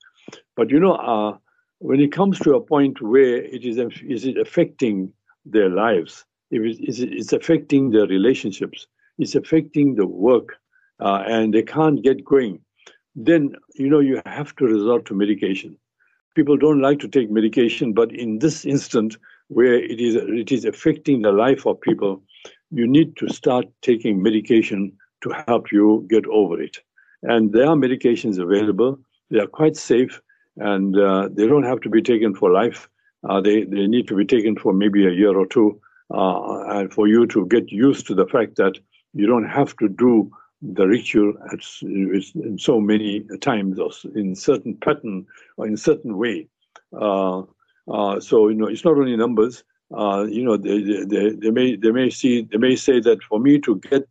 But 0.56 0.70
you 0.70 0.80
know, 0.80 0.94
uh, 0.94 1.36
when 1.78 2.00
it 2.00 2.12
comes 2.12 2.38
to 2.40 2.54
a 2.54 2.60
point 2.60 3.02
where 3.02 3.36
it 3.36 3.64
is 3.64 3.78
is 4.08 4.24
it 4.24 4.38
affecting 4.38 5.12
their 5.44 5.68
lives, 5.68 6.24
if 6.50 6.62
it 6.62 6.88
is 6.88 7.00
it's 7.00 7.32
affecting 7.32 7.90
their 7.90 8.06
relationships, 8.06 8.86
it's 9.18 9.34
affecting 9.34 9.94
the 9.94 10.06
work, 10.06 10.56
uh, 11.00 11.22
and 11.26 11.52
they 11.52 11.62
can't 11.62 12.02
get 12.02 12.24
going 12.24 12.60
then 13.16 13.56
you 13.74 13.88
know 13.88 14.00
you 14.00 14.20
have 14.26 14.54
to 14.56 14.66
resort 14.66 15.06
to 15.06 15.14
medication. 15.14 15.76
People 16.34 16.58
don't 16.58 16.82
like 16.82 16.98
to 17.00 17.08
take 17.08 17.30
medication, 17.30 17.94
but 17.94 18.12
in 18.12 18.38
this 18.38 18.66
instant 18.66 19.16
where 19.48 19.74
it 19.74 20.00
is 20.00 20.14
it 20.14 20.52
is 20.52 20.66
affecting 20.66 21.22
the 21.22 21.32
life 21.32 21.66
of 21.66 21.80
people, 21.80 22.22
you 22.70 22.86
need 22.86 23.16
to 23.16 23.28
start 23.28 23.64
taking 23.80 24.22
medication 24.22 24.92
to 25.22 25.30
help 25.46 25.72
you 25.72 26.06
get 26.10 26.26
over 26.26 26.60
it. 26.60 26.76
And 27.22 27.52
there 27.52 27.66
are 27.66 27.76
medications 27.76 28.38
available. 28.38 28.98
They 29.30 29.40
are 29.40 29.46
quite 29.46 29.76
safe, 29.76 30.20
and 30.58 30.96
uh, 30.98 31.30
they 31.32 31.46
don't 31.46 31.64
have 31.64 31.80
to 31.80 31.88
be 31.88 32.02
taken 32.02 32.34
for 32.34 32.50
life. 32.50 32.88
Uh, 33.28 33.40
they 33.40 33.64
they 33.64 33.86
need 33.86 34.06
to 34.08 34.14
be 34.14 34.26
taken 34.26 34.56
for 34.56 34.74
maybe 34.74 35.06
a 35.06 35.10
year 35.10 35.36
or 35.36 35.46
two, 35.46 35.80
uh, 36.12 36.64
and 36.76 36.92
for 36.92 37.08
you 37.08 37.26
to 37.28 37.46
get 37.46 37.72
used 37.72 38.06
to 38.08 38.14
the 38.14 38.26
fact 38.26 38.56
that 38.56 38.74
you 39.14 39.26
don't 39.26 39.48
have 39.48 39.74
to 39.78 39.88
do 39.88 40.30
the 40.62 40.86
ritual 40.86 41.34
at, 41.52 41.60
in 41.82 42.58
so 42.58 42.80
many 42.80 43.24
times 43.40 43.78
or 43.78 43.90
in 44.14 44.34
certain 44.34 44.74
pattern 44.76 45.26
or 45.56 45.66
in 45.66 45.76
certain 45.76 46.16
way. 46.16 46.48
Uh, 46.98 47.42
uh, 47.88 48.18
so 48.20 48.48
you 48.48 48.54
know, 48.54 48.66
it's 48.66 48.84
not 48.84 48.96
only 48.96 49.16
numbers. 49.16 49.64
Uh, 49.96 50.26
you 50.28 50.42
know, 50.42 50.56
they, 50.56 50.82
they, 51.04 51.30
they 51.30 51.50
may 51.50 51.76
they 51.76 51.92
may 51.92 52.10
see 52.10 52.42
they 52.50 52.58
may 52.58 52.74
say 52.74 52.98
that 53.00 53.22
for 53.22 53.38
me 53.38 53.58
to 53.60 53.76
get 53.76 54.08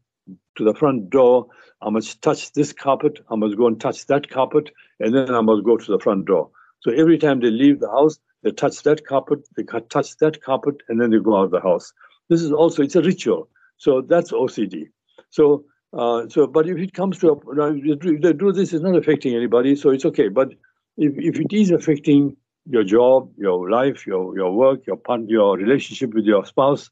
to 0.56 0.64
the 0.64 0.74
front 0.74 1.10
door, 1.10 1.48
I 1.82 1.90
must 1.90 2.22
touch 2.22 2.54
this 2.54 2.72
carpet, 2.72 3.20
I 3.30 3.36
must 3.36 3.58
go 3.58 3.68
and 3.68 3.80
touch 3.80 4.06
that 4.08 4.30
carpet, 4.30 4.72
and 5.00 5.14
then 5.14 5.34
I 5.34 5.42
must 5.42 5.66
go 5.66 5.78
to 5.78 5.92
the 5.92 6.00
front 6.00 6.26
door. 6.26 6.50
So 6.80 6.92
every 6.92 7.18
time 7.18 7.42
they 7.42 7.52
leave 7.52 7.80
the 7.80 7.90
house, 7.90 8.20
they 8.44 8.52
touch 8.52 8.84
that 8.84 9.06
carpet, 9.06 9.48
they 9.58 9.64
touch 9.64 10.18
that 10.18 10.42
carpet, 10.42 10.76
and 10.88 11.02
then 11.02 11.10
they 11.10 11.20
go 11.20 11.38
out 11.38 11.46
of 11.46 11.52
the 11.52 11.60
house. 11.60 11.92
This 12.30 12.42
is 12.42 12.52
also 12.52 12.84
it's 12.84 12.96
a 12.96 13.02
ritual. 13.02 13.50
So 13.78 14.02
that's 14.02 14.32
OCD. 14.32 14.90
So 15.30 15.66
uh, 15.96 16.28
so, 16.28 16.46
but 16.46 16.68
if 16.68 16.78
it 16.78 16.94
comes 16.94 17.20
to 17.20 17.32
a, 17.32 18.34
do 18.34 18.52
this 18.52 18.74
is 18.74 18.82
not 18.82 18.96
affecting 18.96 19.34
anybody, 19.34 19.76
so 19.76 19.90
it's 19.90 20.06
okay. 20.06 20.28
But 20.28 20.50
if, 20.98 21.14
if 21.18 21.40
it 21.40 21.54
is 21.54 21.72
affecting 21.72 22.36
your 22.68 22.84
job, 22.84 23.32
your 23.38 23.70
life, 23.70 24.06
your 24.06 24.36
your 24.36 24.52
work, 24.52 24.86
your 24.88 25.00
your 25.28 25.58
relationship 25.58 26.14
with 26.14 26.26
your 26.26 26.46
spouse, 26.46 26.90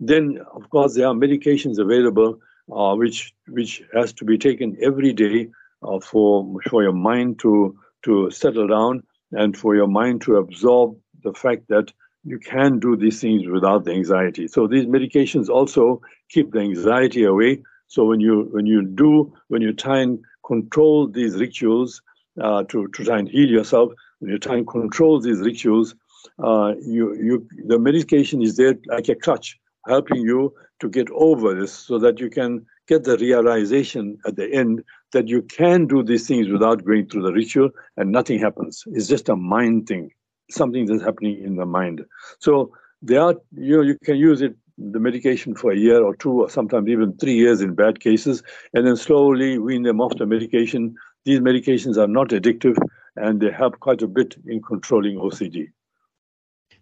then 0.00 0.38
of 0.54 0.70
course 0.70 0.94
there 0.94 1.06
are 1.06 1.14
medications 1.14 1.78
available 1.78 2.38
uh, 2.74 2.94
which 2.94 3.34
which 3.48 3.82
has 3.92 4.12
to 4.14 4.24
be 4.24 4.38
taken 4.38 4.76
every 4.82 5.12
day 5.12 5.48
uh, 5.82 6.00
for 6.00 6.46
for 6.70 6.82
your 6.82 6.92
mind 6.92 7.38
to 7.40 7.76
to 8.04 8.30
settle 8.30 8.66
down 8.66 9.02
and 9.32 9.56
for 9.58 9.76
your 9.76 9.88
mind 9.88 10.22
to 10.22 10.36
absorb 10.36 10.96
the 11.22 11.34
fact 11.34 11.68
that 11.68 11.92
you 12.24 12.38
can 12.38 12.78
do 12.78 12.96
these 12.96 13.20
things 13.20 13.46
without 13.46 13.84
the 13.84 13.92
anxiety. 13.92 14.48
So 14.48 14.66
these 14.66 14.86
medications 14.86 15.48
also 15.48 16.00
keep 16.30 16.52
the 16.52 16.60
anxiety 16.60 17.24
away 17.24 17.62
so 17.88 18.04
when 18.04 18.20
you 18.20 18.48
when 18.52 18.66
you 18.66 18.82
do 18.82 19.32
when 19.48 19.62
you 19.62 19.72
try 19.72 19.98
and 19.98 20.18
control 20.46 21.06
these 21.06 21.36
rituals, 21.36 22.00
uh, 22.40 22.64
to, 22.64 22.88
to 22.88 23.04
try 23.04 23.18
and 23.18 23.28
heal 23.28 23.48
yourself, 23.48 23.92
when 24.20 24.30
you 24.30 24.38
try 24.38 24.56
and 24.56 24.66
control 24.66 25.20
these 25.20 25.40
rituals, 25.40 25.94
uh, 26.42 26.74
you, 26.80 27.14
you, 27.14 27.48
the 27.66 27.78
medication 27.78 28.42
is 28.42 28.56
there 28.56 28.74
like 28.86 29.08
a 29.08 29.14
crutch, 29.14 29.58
helping 29.86 30.20
you 30.20 30.54
to 30.80 30.88
get 30.88 31.08
over 31.10 31.54
this 31.54 31.72
so 31.72 31.98
that 31.98 32.20
you 32.20 32.30
can 32.30 32.64
get 32.86 33.04
the 33.04 33.16
realization 33.18 34.18
at 34.26 34.36
the 34.36 34.50
end 34.52 34.82
that 35.12 35.28
you 35.28 35.42
can 35.42 35.86
do 35.86 36.02
these 36.02 36.26
things 36.26 36.48
without 36.48 36.84
going 36.84 37.06
through 37.08 37.22
the 37.22 37.32
ritual 37.32 37.70
and 37.96 38.12
nothing 38.12 38.38
happens. 38.38 38.84
It's 38.86 39.08
just 39.08 39.28
a 39.28 39.36
mind 39.36 39.86
thing, 39.86 40.10
something 40.50 40.86
that's 40.86 41.02
happening 41.02 41.42
in 41.42 41.56
the 41.56 41.66
mind. 41.66 42.04
So 42.38 42.72
there 43.02 43.20
are, 43.20 43.34
you 43.52 43.76
know, 43.76 43.82
you 43.82 43.98
can 44.04 44.16
use 44.16 44.42
it, 44.42 44.54
the 44.78 45.00
medication 45.00 45.54
for 45.54 45.72
a 45.72 45.76
year 45.76 46.02
or 46.02 46.14
two, 46.16 46.42
or 46.42 46.50
sometimes 46.50 46.88
even 46.88 47.16
three 47.16 47.34
years 47.34 47.60
in 47.60 47.74
bad 47.74 48.00
cases, 48.00 48.42
and 48.74 48.86
then 48.86 48.96
slowly 48.96 49.58
wean 49.58 49.82
them 49.82 50.00
off 50.00 50.16
the 50.16 50.26
medication. 50.26 50.94
These 51.24 51.40
medications 51.40 51.96
are 51.96 52.08
not 52.08 52.28
addictive 52.28 52.78
and 53.16 53.40
they 53.40 53.50
help 53.50 53.80
quite 53.80 54.02
a 54.02 54.06
bit 54.06 54.36
in 54.46 54.62
controlling 54.62 55.18
OCD. 55.18 55.68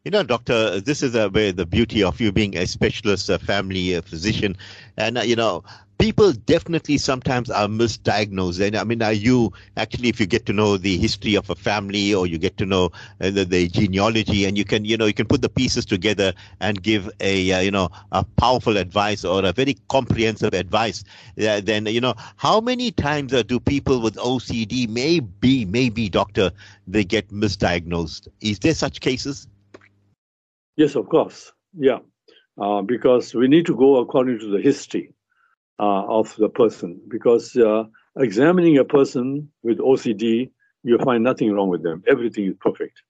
You 0.07 0.13
know, 0.13 0.23
doctor, 0.23 0.79
this 0.79 1.03
is 1.03 1.17
a, 1.17 1.29
where 1.29 1.51
the 1.51 1.67
beauty 1.67 2.05
of 2.05 2.21
you 2.21 2.31
being 2.31 2.57
a 2.57 2.65
specialist, 2.69 3.29
a 3.29 3.41
family 3.41 3.93
a 3.93 4.03
physician, 4.03 4.57
and 4.97 5.19
uh, 5.19 5.23
you 5.23 5.35
know, 5.35 5.65
people 5.99 6.33
definitely 6.33 6.97
sometimes 6.97 7.51
are 7.51 7.67
misdiagnosed. 7.67 8.65
And 8.65 8.77
I 8.77 8.85
mean, 8.85 9.03
are 9.03 9.13
you 9.13 9.53
actually, 9.77 10.09
if 10.09 10.21
you 10.21 10.27
get 10.27 10.47
to 10.47 10.53
know 10.53 10.77
the 10.77 10.97
history 10.97 11.35
of 11.35 11.51
a 11.51 11.57
family 11.57 12.15
or 12.15 12.29
you 12.29 12.39
get 12.39 12.57
to 12.59 12.67
know 12.67 12.93
uh, 13.21 13.31
the, 13.31 13.45
the, 13.45 13.67
genealogy, 13.67 14.45
and 14.45 14.57
you 14.57 14.65
can, 14.65 14.85
you 14.85 14.97
know, 14.97 15.07
you 15.07 15.13
can 15.13 15.27
put 15.27 15.43
the 15.43 15.49
pieces 15.49 15.85
together 15.85 16.33
and 16.61 16.81
give 16.85 17.11
a, 17.19 17.51
uh, 17.51 17.59
you 17.59 17.73
know, 17.73 17.89
a 18.13 18.23
powerful 18.23 18.77
advice 18.77 19.25
or 19.25 19.45
a 19.45 19.53
very 19.53 19.77
comprehensive 19.89 20.55
advice. 20.55 21.03
Uh, 21.37 21.61
then, 21.61 21.87
you 21.87 22.01
know, 22.01 22.15
how 22.37 22.61
many 22.61 22.93
times 22.93 23.35
uh, 23.35 23.43
do 23.43 23.59
people 23.59 24.01
with 24.01 24.15
OCD, 24.15 24.89
maybe, 24.89 25.65
maybe, 25.65 26.09
doctor, 26.09 26.53
they 26.87 27.03
get 27.03 27.29
misdiagnosed? 27.31 28.29
Is 28.41 28.61
there 28.61 28.75
such 28.75 29.01
cases? 29.01 29.49
Yes, 30.77 30.95
of 30.95 31.09
course. 31.09 31.53
Yeah. 31.77 31.99
Uh, 32.61 32.83
because 32.83 33.35
we 33.35 33.49
need 33.49 33.67
to 33.67 33.77
go 33.77 33.97
according 33.97 34.39
to 34.41 34.51
the 34.51 34.61
history 34.61 35.13
uh, 35.79 36.05
of 36.07 36.35
the 36.37 36.49
person. 36.49 37.01
Because 37.09 37.57
uh, 37.57 37.85
examining 38.19 38.79
a 38.79 38.85
person 38.85 39.51
with 39.63 39.79
OCD, 39.79 40.51
you 40.83 40.99
find 40.99 41.25
nothing 41.25 41.53
wrong 41.53 41.69
with 41.69 41.83
them. 41.83 42.03
Everything 42.07 42.47
is 42.47 42.55
perfect. 42.61 43.03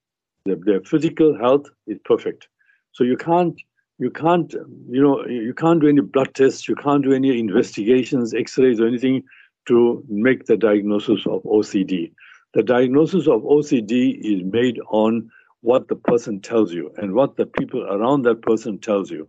Their, 0.47 0.57
their 0.57 0.81
physical 0.81 1.37
health 1.37 1.67
is 1.87 1.99
perfect. 2.05 2.49
So 2.93 3.05
you 3.05 3.17
can't, 3.17 3.61
you 3.99 4.11
can't, 4.11 4.53
you 4.89 5.03
know, 5.03 5.27
you 5.27 5.55
can't 5.55 5.81
do 5.81 5.89
any 5.89 6.01
blood 6.01 6.35
tests. 6.35 6.69
You 6.69 6.77
can't 6.77 7.05
do 7.05 7.13
any 7.13 7.39
investigations, 7.39 8.35
X-rays, 8.35 8.81
or 8.81 8.87
anything 8.87 9.23
to 9.67 10.05
make 10.09 10.47
the 10.47 10.57
diagnosis 10.57 11.27
of 11.27 11.43
OCD. 11.43 12.13
The 12.55 12.63
diagnosis 12.63 13.27
of 13.29 13.43
OCD 13.43 14.19
is 14.21 14.43
made 14.45 14.79
on 14.89 15.31
what 15.67 15.89
the 15.89 15.97
person 15.97 16.41
tells 16.41 16.73
you 16.73 16.93
and 16.97 17.13
what 17.13 17.37
the 17.37 17.45
people 17.45 17.83
around 17.91 18.23
that 18.23 18.41
person 18.41 18.79
tells 18.79 19.11
you. 19.11 19.29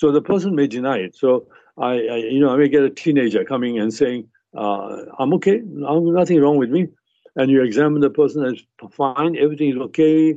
So 0.00 0.10
the 0.10 0.22
person 0.22 0.54
may 0.54 0.66
deny 0.66 0.96
it. 0.96 1.14
So 1.14 1.46
I, 1.76 1.92
I 2.14 2.16
you 2.34 2.40
know, 2.40 2.50
I 2.54 2.56
may 2.56 2.70
get 2.70 2.84
a 2.84 2.88
teenager 2.88 3.44
coming 3.44 3.78
and 3.78 3.92
saying, 3.92 4.26
uh, 4.56 5.02
"I'm 5.18 5.34
okay, 5.34 5.58
I'm, 5.90 6.14
nothing 6.14 6.40
wrong 6.40 6.56
with 6.56 6.70
me," 6.70 6.88
and 7.36 7.50
you 7.50 7.62
examine 7.62 8.00
the 8.00 8.08
person 8.08 8.46
and 8.46 8.58
fine, 8.92 9.36
everything 9.36 9.72
is 9.72 9.76
okay. 9.88 10.34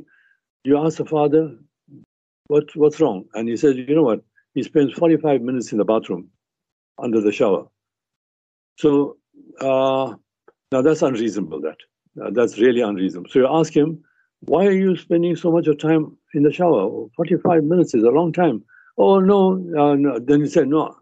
You 0.64 0.78
ask 0.84 0.98
the 0.98 1.06
father, 1.06 1.56
"What 2.48 2.66
what's 2.76 3.00
wrong?" 3.00 3.24
And 3.32 3.48
he 3.48 3.56
says, 3.56 3.74
"You 3.76 3.94
know 3.94 4.08
what? 4.10 4.20
He 4.52 4.62
spends 4.62 4.92
45 4.92 5.40
minutes 5.40 5.72
in 5.72 5.78
the 5.78 5.88
bathroom 5.92 6.28
under 6.98 7.22
the 7.22 7.32
shower." 7.32 7.64
So 8.76 9.16
uh, 9.60 10.12
now 10.72 10.82
that's 10.82 11.00
unreasonable. 11.00 11.62
That 11.62 11.78
uh, 12.22 12.30
that's 12.32 12.58
really 12.58 12.82
unreasonable. 12.82 13.30
So 13.30 13.38
you 13.38 13.48
ask 13.48 13.74
him, 13.74 14.04
why 14.40 14.66
are 14.66 14.72
you 14.72 14.96
spending 14.96 15.36
so 15.36 15.50
much 15.50 15.66
of 15.66 15.78
time 15.78 16.16
in 16.34 16.42
the 16.42 16.52
shower? 16.52 17.06
45 17.16 17.64
minutes 17.64 17.94
is 17.94 18.04
a 18.04 18.10
long 18.10 18.32
time. 18.32 18.64
Oh, 18.96 19.20
no. 19.20 19.54
Uh, 19.76 19.94
no. 19.94 20.18
Then 20.18 20.40
he 20.40 20.48
said, 20.48 20.68
no, 20.68 20.96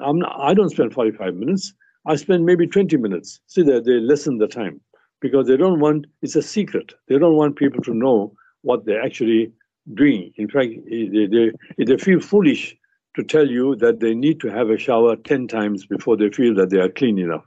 I'm 0.00 0.18
not, 0.18 0.36
I 0.38 0.54
don't 0.54 0.70
spend 0.70 0.94
45 0.94 1.34
minutes. 1.34 1.72
I 2.06 2.16
spend 2.16 2.46
maybe 2.46 2.66
20 2.66 2.96
minutes. 2.96 3.40
See, 3.46 3.62
they, 3.62 3.80
they 3.80 4.00
lessen 4.00 4.38
the 4.38 4.46
time 4.46 4.80
because 5.20 5.46
they 5.46 5.56
don't 5.56 5.80
want, 5.80 6.06
it's 6.22 6.36
a 6.36 6.42
secret. 6.42 6.94
They 7.08 7.18
don't 7.18 7.36
want 7.36 7.56
people 7.56 7.82
to 7.82 7.94
know 7.94 8.32
what 8.62 8.84
they're 8.84 9.02
actually 9.02 9.52
doing. 9.94 10.32
In 10.36 10.48
fact, 10.48 10.70
they, 10.88 11.26
they, 11.26 11.84
they 11.84 11.96
feel 11.96 12.20
foolish 12.20 12.76
to 13.16 13.24
tell 13.24 13.48
you 13.48 13.74
that 13.76 14.00
they 14.00 14.14
need 14.14 14.40
to 14.40 14.48
have 14.48 14.70
a 14.70 14.78
shower 14.78 15.16
10 15.16 15.48
times 15.48 15.86
before 15.86 16.16
they 16.16 16.30
feel 16.30 16.54
that 16.54 16.70
they 16.70 16.78
are 16.78 16.88
clean 16.88 17.18
enough. 17.18 17.44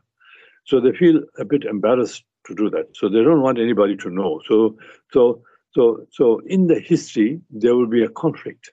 So 0.65 0.79
they 0.79 0.91
feel 0.91 1.21
a 1.37 1.45
bit 1.45 1.63
embarrassed 1.63 2.23
to 2.47 2.55
do 2.55 2.69
that. 2.69 2.87
So 2.93 3.09
they 3.09 3.23
don't 3.23 3.41
want 3.41 3.59
anybody 3.59 3.95
to 3.97 4.09
know. 4.09 4.41
So 4.47 4.77
so 5.11 5.41
so 5.73 6.05
so 6.11 6.41
in 6.45 6.67
the 6.67 6.79
history 6.79 7.39
there 7.49 7.75
will 7.75 7.87
be 7.87 8.03
a 8.03 8.09
conflict. 8.09 8.71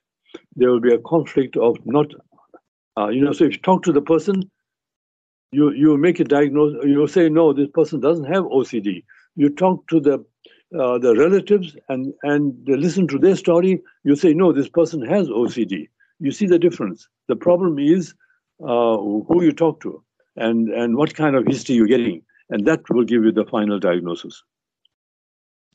There 0.55 0.71
will 0.71 0.81
be 0.81 0.93
a 0.93 0.99
conflict 0.99 1.57
of 1.57 1.77
not, 1.85 2.07
uh, 2.99 3.09
you 3.09 3.23
know. 3.25 3.33
So 3.33 3.45
if 3.45 3.53
you 3.53 3.59
talk 3.59 3.83
to 3.85 3.93
the 3.93 4.03
person, 4.03 4.51
you 5.53 5.73
you 5.73 5.97
make 5.97 6.21
a 6.21 6.25
diagnosis. 6.25 6.81
You 6.85 7.07
say 7.07 7.29
no, 7.29 7.53
this 7.53 7.69
person 7.73 8.01
doesn't 8.01 8.33
have 8.33 8.45
OCD. 8.45 9.05
You 9.37 9.51
talk 9.51 9.87
to 9.89 10.01
the 10.01 10.25
uh, 10.79 10.99
the 10.99 11.15
relatives 11.17 11.77
and 11.89 12.13
and 12.23 12.55
listen 12.67 13.07
to 13.09 13.19
their 13.19 13.37
story. 13.37 13.83
You 14.05 14.17
say 14.17 14.35
no, 14.35 14.53
this 14.53 14.69
person 14.69 15.03
has 15.03 15.29
OCD. 15.29 15.89
You 16.19 16.33
see 16.33 16.47
the 16.47 16.59
difference. 16.59 17.09
The 17.29 17.37
problem 17.37 17.79
is 17.79 18.15
uh, 18.63 18.97
who 18.97 19.43
you 19.43 19.53
talk 19.53 19.81
to 19.83 20.03
and 20.37 20.69
and 20.71 20.97
what 20.97 21.15
kind 21.15 21.37
of 21.37 21.47
history 21.47 21.77
you're 21.77 21.87
getting 21.87 22.23
and 22.51 22.67
that 22.67 22.89
will 22.91 23.05
give 23.05 23.25
you 23.25 23.33
the 23.33 23.45
final 23.45 23.79
diagnosis. 23.79 24.43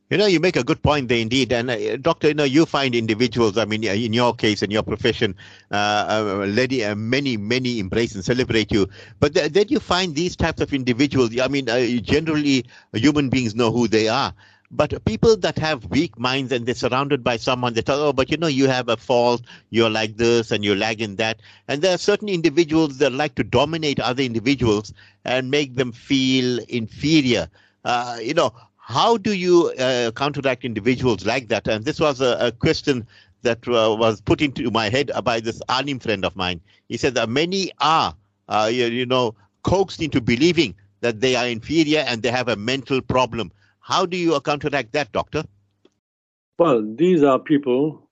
You 0.10 0.18
know, 0.18 0.26
you 0.26 0.42
make 0.42 0.58
a 0.58 0.64
good 0.64 0.84
point 0.84 1.08
there, 1.08 1.20
indeed. 1.20 1.54
And 1.54 1.72
uh, 1.72 1.96
doctor, 1.96 2.28
you 2.28 2.34
know, 2.34 2.44
you 2.44 2.66
find 2.66 2.94
individuals. 2.94 3.58
I 3.58 3.64
mean, 3.64 3.86
in 3.86 4.12
your 4.12 4.36
case, 4.36 4.62
in 4.62 4.70
your 4.70 4.84
profession, 4.84 5.38
uh, 5.72 6.06
uh, 6.10 6.46
lady, 6.48 6.84
uh, 6.84 6.96
many, 6.96 7.38
many 7.38 7.80
embrace 7.80 8.14
and 8.14 8.24
celebrate 8.24 8.74
you. 8.74 8.90
But 9.22 9.36
th- 9.36 9.54
then 9.54 9.70
you 9.70 9.80
find 9.80 10.14
these 10.14 10.36
types 10.36 10.60
of 10.62 10.74
individuals. 10.74 11.40
I 11.40 11.48
mean, 11.48 11.70
uh, 11.70 11.86
generally, 12.02 12.66
human 12.92 13.30
beings 13.30 13.56
know 13.56 13.72
who 13.72 13.88
they 13.88 14.10
are. 14.10 14.34
But 14.74 15.04
people 15.04 15.36
that 15.38 15.58
have 15.60 15.86
weak 15.90 16.18
minds 16.18 16.52
and 16.54 16.66
they're 16.66 16.74
surrounded 16.76 17.24
by 17.24 17.36
someone 17.36 17.74
that, 17.74 17.90
oh, 17.90 18.14
but 18.14 18.32
you 18.32 18.38
know, 18.38 18.48
you 18.48 18.68
have 18.68 18.88
a 18.88 18.96
fault, 18.96 19.42
you're 19.70 19.90
like 19.90 20.16
this 20.16 20.50
and 20.50 20.64
you 20.64 20.76
lag 20.76 21.02
in 21.02 21.18
that. 21.18 21.42
And 21.68 21.82
there 21.82 21.94
are 21.94 21.98
certain 21.98 22.30
individuals 22.30 22.98
that 23.00 23.12
like 23.12 23.36
to 23.36 23.44
dominate 23.44 24.00
other 24.00 24.24
individuals 24.24 24.94
and 25.26 25.52
make 25.52 25.76
them 25.76 25.92
feel 25.92 26.60
inferior. 26.70 27.50
Uh, 27.84 28.20
you 28.22 28.34
know, 28.34 28.54
how 28.78 29.18
do 29.18 29.34
you 29.34 29.74
uh, 29.78 30.12
counteract 30.12 30.64
individuals 30.64 31.26
like 31.26 31.50
that? 31.50 31.68
And 31.68 31.84
this 31.84 32.00
was 32.00 32.22
a, 32.22 32.38
a 32.40 32.52
question 32.54 33.06
that 33.42 33.68
uh, 33.68 33.96
was 33.98 34.22
put 34.22 34.42
into 34.42 34.72
my 34.72 34.90
head 34.90 35.12
by 35.24 35.42
this 35.42 35.62
Alim 35.68 36.00
friend 36.00 36.24
of 36.24 36.36
mine. 36.36 36.62
He 36.88 36.96
said 36.96 37.16
that 37.16 37.28
many 37.28 37.72
are, 37.80 38.16
uh, 38.48 38.70
you, 38.72 38.86
you 38.86 39.06
know, 39.06 39.36
coaxed 39.64 40.02
into 40.02 40.22
believing 40.22 40.76
that 41.02 41.20
they 41.20 41.36
are 41.36 41.48
inferior 41.48 42.06
and 42.08 42.22
they 42.22 42.32
have 42.32 42.48
a 42.48 42.56
mental 42.56 43.02
problem. 43.02 43.52
How 43.82 44.06
do 44.06 44.16
you 44.16 44.40
counteract 44.42 44.94
that, 44.94 45.12
doctor? 45.12 45.44
Well, 46.60 46.84
these 46.96 47.24
are 47.24 47.40
people, 47.40 48.08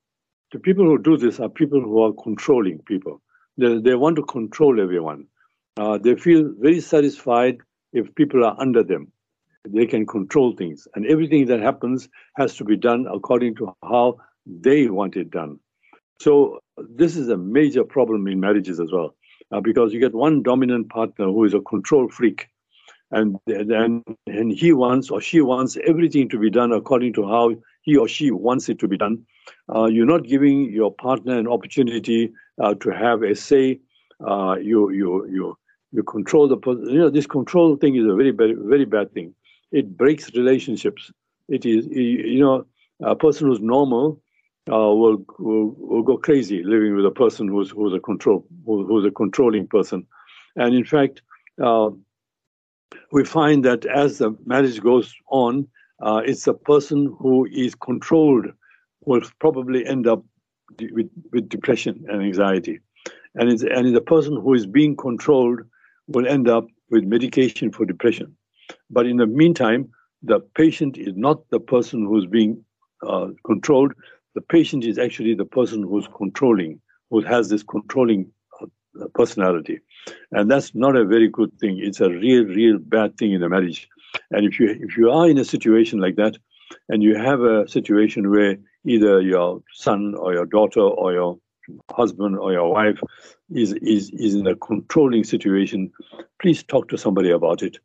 the 0.51 0.59
people 0.59 0.85
who 0.85 0.97
do 0.97 1.15
this 1.15 1.39
are 1.39 1.49
people 1.49 1.79
who 1.79 2.01
are 2.01 2.13
controlling 2.13 2.79
people. 2.79 3.21
They, 3.57 3.79
they 3.79 3.95
want 3.95 4.15
to 4.15 4.23
control 4.23 4.81
everyone. 4.81 5.27
Uh, 5.77 5.99
they 5.99 6.15
feel 6.15 6.51
very 6.59 6.81
satisfied 6.81 7.57
if 7.93 8.13
people 8.15 8.43
are 8.43 8.55
under 8.59 8.83
them. 8.83 9.11
They 9.67 9.85
can 9.85 10.07
control 10.07 10.55
things. 10.55 10.87
And 10.95 11.05
everything 11.05 11.45
that 11.47 11.59
happens 11.59 12.09
has 12.35 12.55
to 12.55 12.63
be 12.63 12.75
done 12.75 13.05
according 13.11 13.55
to 13.57 13.71
how 13.83 14.17
they 14.47 14.87
want 14.87 15.15
it 15.15 15.29
done. 15.29 15.59
So, 16.19 16.59
this 16.77 17.15
is 17.15 17.29
a 17.29 17.37
major 17.37 17.83
problem 17.83 18.27
in 18.27 18.39
marriages 18.39 18.79
as 18.79 18.91
well, 18.91 19.15
uh, 19.51 19.61
because 19.61 19.93
you 19.93 19.99
get 19.99 20.13
one 20.13 20.41
dominant 20.41 20.89
partner 20.89 21.25
who 21.25 21.45
is 21.45 21.53
a 21.53 21.61
control 21.61 22.09
freak 22.09 22.47
and 23.11 23.39
and 23.47 24.03
and 24.27 24.51
he 24.51 24.71
wants 24.71 25.09
or 25.09 25.19
she 25.21 25.41
wants 25.41 25.77
everything 25.85 26.29
to 26.29 26.37
be 26.37 26.49
done 26.49 26.71
according 26.71 27.13
to 27.13 27.27
how 27.27 27.55
he 27.81 27.97
or 27.97 28.07
she 28.07 28.31
wants 28.31 28.69
it 28.69 28.79
to 28.79 28.87
be 28.87 28.97
done. 28.97 29.25
Uh, 29.73 29.85
you're 29.85 30.05
not 30.05 30.23
giving 30.23 30.71
your 30.71 30.93
partner 30.93 31.37
an 31.37 31.47
opportunity 31.47 32.31
uh, 32.61 32.73
to 32.75 32.89
have 32.89 33.23
a 33.23 33.35
say. 33.35 33.79
Uh, 34.25 34.55
you 34.61 34.91
you 34.91 35.27
you 35.27 35.57
you 35.91 36.03
control 36.03 36.47
the 36.47 36.57
person. 36.57 36.89
You 36.89 36.99
know 36.99 37.09
this 37.09 37.25
control 37.25 37.75
thing 37.77 37.95
is 37.95 38.05
a 38.05 38.15
very 38.15 38.31
very 38.31 38.53
very 38.53 38.85
bad 38.85 39.11
thing. 39.13 39.33
It 39.71 39.97
breaks 39.97 40.33
relationships. 40.35 41.11
It 41.47 41.65
is 41.65 41.87
you 41.87 42.39
know 42.39 42.65
a 43.01 43.15
person 43.15 43.47
who's 43.47 43.61
normal 43.61 44.21
uh, 44.71 44.93
will, 44.93 45.25
will 45.39 45.75
will 45.77 46.03
go 46.03 46.17
crazy 46.17 46.63
living 46.63 46.95
with 46.95 47.05
a 47.05 47.11
person 47.11 47.47
who's 47.47 47.71
who's 47.71 47.93
a 47.93 47.99
control 47.99 48.45
who's 48.65 49.05
a 49.05 49.11
controlling 49.11 49.65
person, 49.67 50.05
and 50.55 50.75
in 50.75 50.85
fact. 50.85 51.23
We 53.11 53.23
find 53.25 53.63
that 53.65 53.85
as 53.85 54.17
the 54.17 54.35
marriage 54.45 54.81
goes 54.81 55.13
on, 55.29 55.67
uh, 56.01 56.21
it's 56.25 56.45
the 56.45 56.53
person 56.53 57.15
who 57.19 57.45
is 57.51 57.75
controlled 57.75 58.47
will 59.05 59.21
probably 59.39 59.85
end 59.85 60.07
up 60.07 60.23
with, 60.79 61.09
with 61.31 61.49
depression 61.49 62.05
and 62.07 62.21
anxiety. 62.23 62.79
And 63.35 63.49
it's, 63.49 63.63
and 63.63 63.95
the 63.95 64.01
person 64.01 64.35
who 64.35 64.53
is 64.53 64.65
being 64.65 64.95
controlled 64.95 65.61
will 66.07 66.27
end 66.27 66.49
up 66.49 66.67
with 66.89 67.03
medication 67.03 67.71
for 67.71 67.85
depression. 67.85 68.35
But 68.89 69.05
in 69.05 69.17
the 69.17 69.27
meantime, 69.27 69.89
the 70.23 70.39
patient 70.55 70.97
is 70.97 71.13
not 71.15 71.49
the 71.49 71.59
person 71.59 72.05
who's 72.05 72.25
being 72.25 72.63
uh, 73.07 73.27
controlled. 73.45 73.93
The 74.35 74.41
patient 74.41 74.83
is 74.83 74.97
actually 74.97 75.35
the 75.35 75.45
person 75.45 75.83
who's 75.83 76.07
controlling, 76.15 76.81
who 77.09 77.21
has 77.21 77.49
this 77.49 77.63
controlling 77.63 78.31
personality, 79.13 79.79
and 80.31 80.49
that's 80.49 80.73
not 80.75 80.95
a 80.95 81.05
very 81.05 81.27
good 81.27 81.51
thing. 81.59 81.79
It's 81.81 82.01
a 82.01 82.09
real, 82.09 82.45
real 82.45 82.77
bad 82.79 83.17
thing 83.17 83.33
in 83.33 83.43
a 83.43 83.49
marriage. 83.49 83.87
And 84.31 84.45
if 84.45 84.59
you 84.59 84.69
if 84.69 84.97
you 84.97 85.11
are 85.11 85.29
in 85.29 85.37
a 85.37 85.45
situation 85.45 85.99
like 85.99 86.15
that, 86.15 86.37
and 86.87 87.03
you 87.03 87.15
have 87.15 87.41
a 87.41 87.67
situation 87.67 88.29
where 88.29 88.57
either 88.85 89.21
your 89.21 89.61
son 89.73 90.15
or 90.15 90.33
your 90.33 90.45
daughter 90.45 90.81
or 90.81 91.13
your 91.13 91.39
husband 91.91 92.37
or 92.37 92.51
your 92.51 92.71
wife 92.71 92.99
is, 93.51 93.73
is, 93.73 94.09
is 94.11 94.35
in 94.35 94.47
a 94.47 94.55
controlling 94.55 95.23
situation, 95.23 95.91
please 96.41 96.63
talk 96.63 96.89
to 96.89 96.97
somebody 96.97 97.29
about 97.29 97.61
it. 97.61 97.77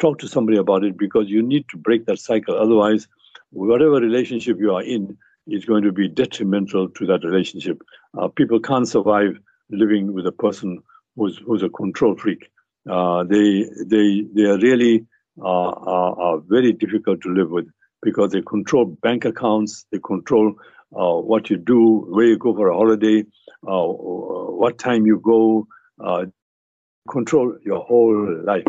Talk 0.00 0.18
to 0.18 0.28
somebody 0.28 0.58
about 0.58 0.84
it 0.84 0.96
because 0.96 1.28
you 1.28 1.42
need 1.42 1.66
to 1.70 1.76
break 1.76 2.06
that 2.06 2.18
cycle. 2.18 2.56
Otherwise, 2.56 3.06
whatever 3.50 3.92
relationship 3.92 4.58
you 4.58 4.74
are 4.74 4.82
in 4.82 5.16
is 5.46 5.64
going 5.64 5.82
to 5.82 5.92
be 5.92 6.08
detrimental 6.08 6.88
to 6.90 7.06
that 7.06 7.24
relationship. 7.24 7.80
Uh, 8.18 8.28
people 8.28 8.60
can't 8.60 8.88
survive 8.88 9.38
living 9.70 10.12
with 10.12 10.26
a 10.26 10.32
person 10.32 10.82
who's, 11.16 11.38
who's 11.46 11.62
a 11.62 11.68
control 11.68 12.16
freak. 12.16 12.50
Uh, 12.90 13.24
they, 13.24 13.68
they, 13.86 14.24
they 14.34 14.44
are 14.44 14.58
really 14.58 15.06
uh, 15.40 15.44
are, 15.46 16.20
are 16.20 16.40
very 16.46 16.72
difficult 16.72 17.20
to 17.22 17.32
live 17.32 17.50
with 17.50 17.66
because 18.02 18.32
they 18.32 18.42
control 18.42 18.84
bank 19.02 19.24
accounts, 19.24 19.86
they 19.92 19.98
control 19.98 20.54
uh, 20.94 21.14
what 21.14 21.50
you 21.50 21.56
do, 21.56 22.06
where 22.08 22.26
you 22.26 22.38
go 22.38 22.54
for 22.54 22.68
a 22.68 22.74
holiday, 22.74 23.24
uh, 23.66 23.84
what 23.84 24.78
time 24.78 25.06
you 25.06 25.20
go, 25.22 25.66
uh, 26.04 26.24
control 27.08 27.56
your 27.64 27.80
whole 27.80 28.44
life. 28.44 28.66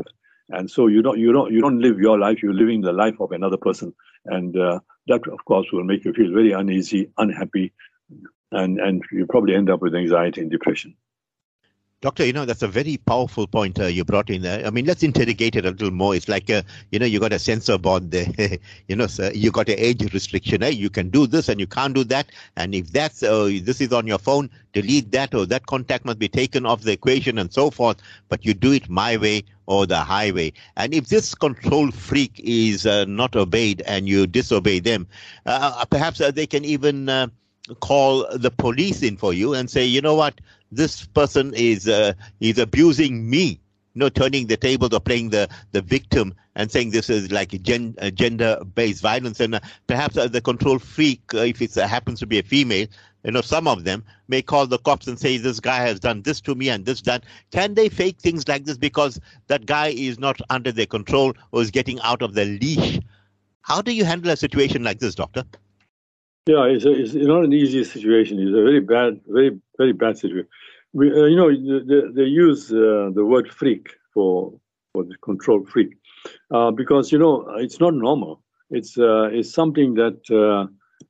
And 0.49 0.70
so 0.70 0.88
you 0.88 1.02
don't 1.02 1.18
you 1.18 1.32
don't 1.32 1.52
you 1.52 1.62
don't 1.62 1.80
live 1.80 1.99
your 1.99 2.20
life. 2.20 2.43
You're 2.43 2.54
living 2.54 2.82
the 2.82 2.91
life 2.91 3.16
of 3.22 3.32
another 3.32 3.56
person, 3.56 3.93
and 4.26 4.56
uh, 4.58 4.80
that 5.08 5.26
of 5.28 5.45
course 5.45 5.68
will 5.72 5.86
make 5.86 6.04
you 6.04 6.12
feel 6.12 6.32
very 6.34 6.52
uneasy, 6.52 7.10
unhappy, 7.18 7.72
and 8.52 8.80
and 8.80 9.04
you 9.12 9.26
probably 9.26 9.56
end 9.56 9.70
up 9.70 9.82
with 9.82 9.95
anxiety 9.95 10.41
and 10.41 10.52
depression. 10.52 10.95
Doctor, 12.02 12.26
you 12.26 12.34
know, 12.34 12.45
that's 12.45 12.64
a 12.64 12.68
very 12.68 12.97
powerful 12.97 13.45
point 13.45 13.80
uh, 13.80 13.86
you 13.86 14.04
brought 14.04 14.32
in 14.32 14.41
there. 14.41 14.66
I 14.66 14.72
mean, 14.72 14.86
let's 14.86 15.04
interrogate 15.04 15.56
it 15.56 15.68
a 15.68 15.70
little 15.70 15.91
more. 15.91 16.16
It's 16.16 16.28
like, 16.28 16.49
uh, 16.49 16.64
you 16.91 16.97
know, 16.97 17.06
you 17.06 17.20
got 17.20 17.32
a 17.32 17.38
censor 17.38 17.78
board 17.78 18.10
there. 18.10 18.26
you 18.88 18.95
know, 18.95 19.06
sir, 19.06 19.32
you 19.36 19.52
got 19.52 19.70
an 19.70 19.76
age 19.78 20.12
restriction. 20.12 20.64
Eh? 20.64 20.70
You 20.70 20.89
can 20.89 21.12
do 21.12 21.28
this 21.28 21.47
and 21.47 21.60
you 21.60 21.68
can't 21.68 21.93
do 21.93 22.04
that. 22.06 22.32
And 22.58 22.74
if 22.74 22.91
that's, 22.91 23.22
uh, 23.22 23.52
this 23.62 23.82
is 23.82 23.93
on 23.93 24.08
your 24.08 24.18
phone, 24.18 24.49
delete 24.74 25.12
that 25.12 25.36
or 25.36 25.45
that 25.45 25.68
contact 25.68 26.04
must 26.04 26.18
be 26.18 26.28
taken 26.28 26.66
off 26.66 26.82
the 26.82 26.91
equation 26.91 27.38
and 27.38 27.54
so 27.54 27.70
forth. 27.70 27.97
But 28.30 28.43
you 28.43 28.56
do 28.56 28.72
it 28.72 28.89
my 28.89 29.16
way 29.18 29.43
or 29.68 29.86
the 29.86 29.99
highway. 29.99 30.54
And 30.78 30.95
if 30.95 31.10
this 31.10 31.36
control 31.36 31.91
freak 31.91 32.41
is 32.43 32.88
uh, 32.88 33.06
not 33.06 33.36
obeyed 33.36 33.84
and 33.86 34.10
you 34.10 34.26
disobey 34.26 34.80
them, 34.80 35.06
uh, 35.45 35.86
perhaps 35.86 36.20
uh, 36.20 36.32
they 36.32 36.47
can 36.47 36.66
even 36.66 37.32
call 37.80 38.28
the 38.38 38.52
police 38.52 39.02
in 39.02 39.18
for 39.18 39.34
you 39.34 39.54
and 39.54 39.70
say, 39.70 39.86
you 39.86 40.02
know 40.02 40.16
what, 40.16 40.42
this 40.72 41.06
person 41.08 41.54
is 41.56 41.88
uh, 41.88 42.14
is 42.40 42.58
abusing 42.58 43.30
me 43.30 43.60
you 43.94 44.00
know, 44.00 44.10
turning 44.10 44.48
the 44.48 44.58
tables 44.58 44.94
or 44.94 45.00
playing 45.00 45.30
the, 45.30 45.50
the 45.72 45.82
victim 45.82 46.34
and 46.56 46.72
saying 46.72 46.92
this 46.92 47.10
is 47.10 47.32
like 47.32 47.50
gen, 47.62 47.96
uh, 48.00 48.10
gender-based 48.10 49.02
violence. 49.02 49.40
And 49.40 49.56
uh, 49.56 49.60
perhaps 49.88 50.18
uh, 50.18 50.28
the 50.28 50.42
control 50.42 50.80
freak, 50.80 51.22
uh, 51.34 51.40
if 51.40 51.62
it 51.62 51.78
uh, 51.78 51.88
happens 51.88 52.20
to 52.20 52.26
be 52.26 52.40
a 52.40 52.44
female, 52.44 52.88
you 53.24 53.32
know, 53.32 53.42
some 53.42 53.68
of 53.68 53.84
them 53.84 54.04
may 54.28 54.42
call 54.42 54.66
the 54.66 54.80
cops 54.80 55.08
and 55.08 55.20
say, 55.20 55.38
this 55.38 55.60
guy 55.60 55.78
has 55.78 56.00
done 56.00 56.22
this 56.24 56.42
to 56.42 56.56
me 56.56 56.70
and 56.70 56.86
this 56.86 57.02
done. 57.02 57.22
Can 57.52 57.74
they 57.74 57.90
fake 57.90 58.20
things 58.20 58.48
like 58.48 58.66
this 58.66 58.78
because 58.78 59.20
that 59.48 59.66
guy 59.66 59.88
is 59.90 60.18
not 60.18 60.40
under 60.50 60.72
their 60.72 60.86
control 60.86 61.34
or 61.52 61.62
is 61.62 61.72
getting 61.72 62.00
out 62.02 62.22
of 62.22 62.34
their 62.34 62.46
leash? 62.46 63.00
How 63.62 63.82
do 63.82 63.94
you 63.94 64.06
handle 64.06 64.32
a 64.32 64.38
situation 64.38 64.84
like 64.84 65.00
this, 65.00 65.16
doctor? 65.16 65.44
Yeah, 66.48 66.66
it's, 66.66 66.86
a, 66.86 66.92
it's 66.92 67.14
not 67.14 67.46
an 67.46 67.54
easy 67.54 67.84
situation. 67.86 68.39
It's 68.39 68.50
a 68.50 68.64
very 68.64 68.82
bad, 68.82 69.22
very, 69.28 69.60
very 69.78 69.94
bad 69.94 70.18
situation. 70.18 70.48
We, 70.92 71.10
uh, 71.12 71.26
you 71.26 71.38
know, 71.38 71.50
they, 71.52 72.14
they 72.14 72.28
use 72.28 72.72
uh, 72.72 73.12
the 73.14 73.24
word 73.26 73.50
freak 73.52 73.89
for 74.14 74.54
for 74.94 75.06
the 75.06 75.16
control 75.24 75.64
freak 75.66 75.96
uh, 76.54 76.72
because 76.72 77.12
you 77.14 77.20
know 77.20 77.48
it's 77.58 77.80
not 77.80 77.94
normal. 77.94 78.44
It's 78.72 78.98
uh, 78.98 79.30
it's 79.32 79.54
something 79.54 79.94
that 79.94 80.20
uh, 80.30 80.68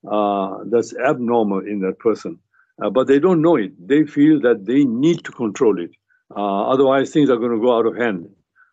uh, 0.07 0.59
that's 0.69 0.93
abnormal 0.97 1.59
in 1.59 1.79
that 1.79 1.97
person, 1.99 2.37
but 2.91 3.07
they 3.07 3.17
don't 3.17 3.41
know 3.41 3.55
it. 3.55 3.71
They 3.87 4.05
feel 4.05 4.39
that 4.41 4.65
they 4.65 4.83
need 4.83 5.23
to 5.25 5.31
control 5.31 5.81
it. 5.81 5.91
otherwise, 6.35 7.09
things 7.09 7.29
are 7.31 7.37
going 7.37 7.51
to 7.57 7.65
go 7.65 7.75
out 7.75 7.87
of 7.87 7.97
hand. 7.97 8.29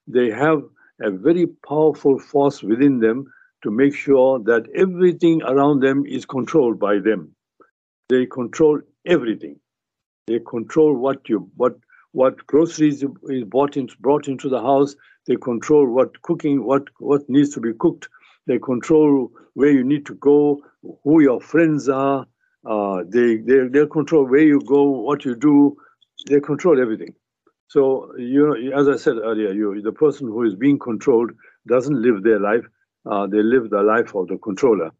They 0.06 0.30
have 0.30 0.60
a 1.00 1.10
very 1.10 1.46
powerful 1.66 2.18
force 2.18 2.62
within 2.62 2.98
them 3.00 3.26
to 3.62 3.70
make 3.70 3.94
sure 3.94 4.38
that 4.40 4.66
everything 4.74 5.42
around 5.42 5.80
them 5.80 6.04
is 6.06 6.24
controlled 6.24 6.78
by 6.78 6.98
them. 6.98 7.34
They 8.08 8.26
control 8.26 8.80
everything. 9.06 9.58
They 10.26 10.40
control 10.40 10.96
what 10.96 11.28
you 11.28 11.50
what 11.56 11.76
what 12.12 12.46
groceries 12.46 13.04
is 13.24 13.44
bought 13.44 13.76
into 13.76 13.94
brought 14.00 14.28
into 14.28 14.48
the 14.48 14.60
house. 14.60 14.94
They 15.26 15.36
control 15.36 15.86
what 15.88 16.20
cooking 16.22 16.64
what 16.64 16.84
what 16.98 17.28
needs 17.28 17.50
to 17.54 17.60
be 17.60 17.72
cooked. 17.78 18.08
They 18.46 18.58
control 18.58 19.30
where 19.54 19.70
you 19.70 19.84
need 19.84 20.06
to 20.06 20.14
go, 20.14 20.62
who 21.04 21.20
your 21.20 21.40
friends 21.40 21.88
are. 21.88 22.26
Uh, 22.64 23.02
they 23.08 23.36
they 23.36 23.68
they 23.68 23.86
control 23.86 24.26
where 24.26 24.42
you 24.42 24.60
go, 24.60 24.82
what 24.84 25.24
you 25.24 25.34
do. 25.34 25.76
They 26.26 26.40
control 26.40 26.80
everything. 26.80 27.14
So 27.68 28.14
you 28.16 28.46
know, 28.46 28.78
as 28.78 28.88
I 28.88 28.96
said 28.96 29.16
earlier, 29.16 29.52
you 29.52 29.82
the 29.82 29.92
person 29.92 30.28
who 30.28 30.44
is 30.44 30.54
being 30.54 30.78
controlled 30.78 31.32
doesn't 31.66 32.00
live 32.00 32.22
their 32.22 32.40
life 32.40 32.64
uh, 33.10 33.26
they 33.26 33.42
live 33.42 33.70
the 33.70 33.82
life 33.82 34.14
of 34.14 34.28
the 34.28 34.38
controller. 34.38 34.90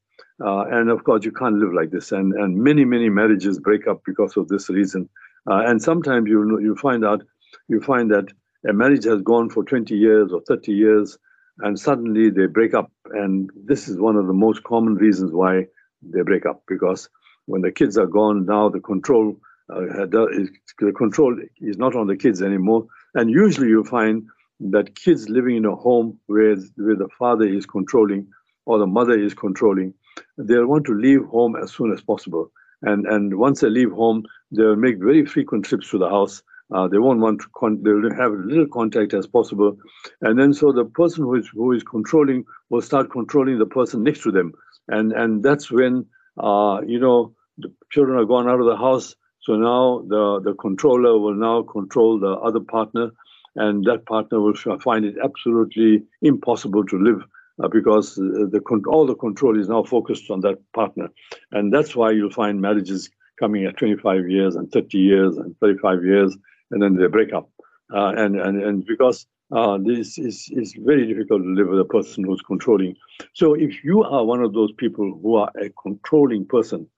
Uh, 0.45 0.65
and 0.71 0.91
of 0.91 1.05
course, 1.05 1.25
you 1.25 1.33
can't 1.33 1.57
live 1.57 1.73
like 1.73 1.91
this. 1.91 2.13
And, 2.13 2.33
and 2.33 2.57
many, 2.57 2.85
many 2.85 3.09
marriages 3.09 3.59
break 3.59 3.87
up 3.87 4.03
because 4.07 4.37
of 4.37 4.49
this 4.49 4.69
reason. 4.69 5.09
Uh, 5.51 5.63
and 5.67 5.83
sometimes 5.83 6.29
you, 6.29 6.61
you 6.61 6.77
find 6.77 7.05
out, 7.05 7.23
you 7.69 7.81
find 7.81 8.11
that 8.11 8.29
a 8.69 8.73
marriage 8.73 9.05
has 9.05 9.23
gone 9.23 9.51
for 9.51 9.65
20 9.65 9.95
years 9.97 10.33
or 10.33 10.41
30 10.47 10.73
years, 10.73 11.19
and 11.61 11.79
suddenly 11.79 12.31
they 12.31 12.47
break 12.47 12.75
up. 12.75 12.91
And 13.11 13.51
this 13.55 13.89
is 13.89 13.99
one 13.99 14.17
of 14.17 14.27
the 14.27 14.33
most 14.33 14.63
common 14.65 14.95
reasons 14.95 15.33
why 15.33 15.67
they 16.03 16.23
break 16.23 16.47
up 16.47 16.63
because 16.69 17.09
when 17.47 17.63
the 17.63 17.73
kids 17.73 17.99
are 17.99 18.07
gone, 18.07 18.47
now 18.47 18.69
the 18.69 18.81
control 18.81 19.37
uh, 19.71 20.07
the 20.07 20.93
control 20.97 21.37
is 21.61 21.77
not 21.77 21.95
on 21.95 22.07
the 22.07 22.17
kids 22.17 22.41
anymore. 22.43 22.87
And 23.15 23.31
usually 23.31 23.69
you 23.69 23.85
find 23.85 24.27
that 24.61 24.97
kids 24.97 25.29
living 25.29 25.57
in 25.57 25.65
a 25.65 25.75
home 25.75 26.19
where, 26.27 26.57
where 26.77 26.97
the 26.97 27.09
father 27.19 27.47
is 27.47 27.67
controlling 27.67 28.27
or 28.67 28.79
the 28.79 28.87
mother 28.87 29.19
is 29.19 29.35
controlling, 29.35 29.95
they'll 30.37 30.67
want 30.67 30.85
to 30.87 30.95
leave 30.95 31.25
home 31.27 31.57
as 31.57 31.73
soon 31.73 31.93
as 31.93 32.01
possible. 32.01 32.51
And, 32.83 33.07
and 33.07 33.39
once 33.39 33.61
they 33.61 33.71
leave 33.71 33.93
home, 33.93 34.25
they'll 34.51 34.77
make 34.77 34.99
very 34.99 35.25
frequent 35.25 35.65
trips 35.65 35.91
to 35.91 35.99
the 35.99 36.09
house. 36.09 36.43
Uh, 36.75 36.87
they 36.87 36.99
won't 36.99 37.21
want 37.21 37.41
to, 37.41 37.47
con- 37.57 37.83
they'll 37.83 38.15
have 38.15 38.33
little 38.33 38.67
contact 38.67 39.15
as 39.15 39.27
possible. 39.27 39.77
And 40.21 40.39
then 40.39 40.53
so 40.53 40.71
the 40.71 40.85
person 40.85 41.25
who 41.25 41.35
is, 41.37 41.49
who 41.49 41.73
is 41.73 41.83
controlling 41.83 42.45
will 42.69 42.83
start 42.83 43.11
controlling 43.11 43.59
the 43.59 43.67
person 43.67 44.03
next 44.03 44.23
to 44.25 44.33
them. 44.33 44.53
And, 44.89 45.13
and 45.13 45.43
that's 45.43 45.71
when, 45.71 46.07
uh, 46.39 46.81
you 46.87 47.01
know, 47.01 47.35
the 47.57 47.73
children 47.91 48.19
are 48.19 48.27
gone 48.27 48.49
out 48.49 48.61
of 48.61 48.67
the 48.67 48.77
house. 48.77 49.17
So 49.41 49.57
now 49.57 50.03
the, 50.07 50.41
the 50.45 50.55
controller 50.55 51.19
will 51.19 51.35
now 51.35 51.63
control 51.63 52.21
the 52.21 52.33
other 52.33 52.61
partner 52.61 53.13
and 53.59 53.85
that 53.85 54.07
partner 54.07 54.41
will 54.41 54.55
find 54.79 55.05
it 55.05 55.17
absolutely 55.23 56.03
impossible 56.23 56.85
to 56.87 56.97
live 56.99 57.23
uh, 57.63 57.69
because 57.69 58.19
uh, 58.19 58.47
the 58.53 58.61
all 58.89 59.07
the 59.07 59.15
control 59.17 59.59
is 59.59 59.69
now 59.69 59.83
focused 59.83 60.31
on 60.31 60.41
that 60.41 60.59
partner, 60.73 61.09
and 61.53 61.73
that's 61.73 61.97
why 61.97 62.11
you'll 62.11 62.31
find 62.31 62.61
marriages 62.61 63.11
coming 63.39 63.65
at 63.65 63.77
25 63.77 64.29
years 64.29 64.57
and 64.57 64.71
30 64.71 64.99
years 64.99 65.37
and 65.37 65.57
35 65.61 66.05
years, 66.05 66.37
and 66.71 66.83
then 66.83 66.97
they 66.97 67.07
break 67.07 67.33
up, 67.33 67.51
uh, 67.95 68.13
and 68.17 68.41
and 68.41 68.63
and 68.63 68.87
because 68.87 69.27
uh, 69.51 69.79
this 69.85 70.19
is 70.19 70.49
is 70.53 70.75
very 70.79 71.07
difficult 71.07 71.43
to 71.43 71.49
live 71.49 71.69
with 71.69 71.81
a 71.81 71.85
person 71.97 72.25
who's 72.25 72.43
controlling. 72.43 72.95
So 73.35 73.55
if 73.55 73.83
you 73.83 74.05
are 74.05 74.25
one 74.25 74.43
of 74.43 74.53
those 74.53 74.73
people 74.73 75.19
who 75.21 75.35
are 75.37 75.51
a 75.61 75.71
controlling 75.83 76.47
person, 76.47 76.89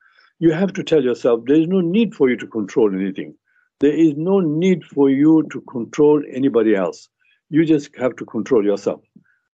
you 0.41 0.53
have 0.53 0.73
to 0.75 0.83
tell 0.83 1.03
yourself 1.03 1.41
there 1.47 1.61
is 1.61 1.69
no 1.69 1.81
need 1.81 2.15
for 2.15 2.29
you 2.29 2.37
to 2.37 2.47
control 2.47 2.95
anything. 2.95 3.35
There 3.81 3.95
is 3.95 4.13
no 4.15 4.41
need 4.41 4.85
for 4.85 5.09
you 5.09 5.49
to 5.53 5.63
control 5.63 6.23
anybody 6.31 6.75
else. 6.75 7.09
You 7.49 7.65
just 7.65 7.97
have 7.97 8.15
to 8.17 8.27
control 8.27 8.63
yourself. 8.63 9.01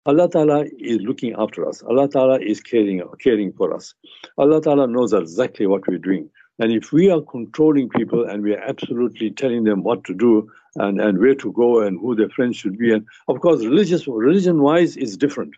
Allah 0.04 0.28
Ta'ala 0.28 0.64
is 0.80 0.98
looking 1.02 1.34
after 1.38 1.68
us. 1.68 1.80
Allah 1.84 2.08
Ta'ala 2.08 2.40
is 2.40 2.60
caring, 2.60 3.02
caring 3.22 3.52
for 3.52 3.72
us. 3.72 3.94
Allah 4.36 4.60
Ta'ala 4.60 4.88
knows 4.88 5.12
exactly 5.12 5.68
what 5.68 5.86
we're 5.86 5.98
doing. 5.98 6.28
And 6.58 6.72
if 6.72 6.92
we 6.92 7.08
are 7.08 7.20
controlling 7.20 7.88
people 7.88 8.24
and 8.24 8.42
we 8.42 8.54
are 8.54 8.62
absolutely 8.62 9.30
telling 9.30 9.62
them 9.62 9.84
what 9.84 10.02
to 10.04 10.14
do 10.14 10.50
and, 10.74 11.00
and 11.00 11.18
where 11.18 11.34
to 11.36 11.52
go 11.52 11.82
and 11.82 11.98
who 12.00 12.16
their 12.16 12.30
friends 12.30 12.56
should 12.56 12.78
be, 12.78 12.92
and 12.92 13.06
of 13.28 13.40
course, 13.40 13.64
religious 13.64 14.08
religion 14.08 14.60
wise 14.60 14.96
is 14.96 15.16
different. 15.16 15.54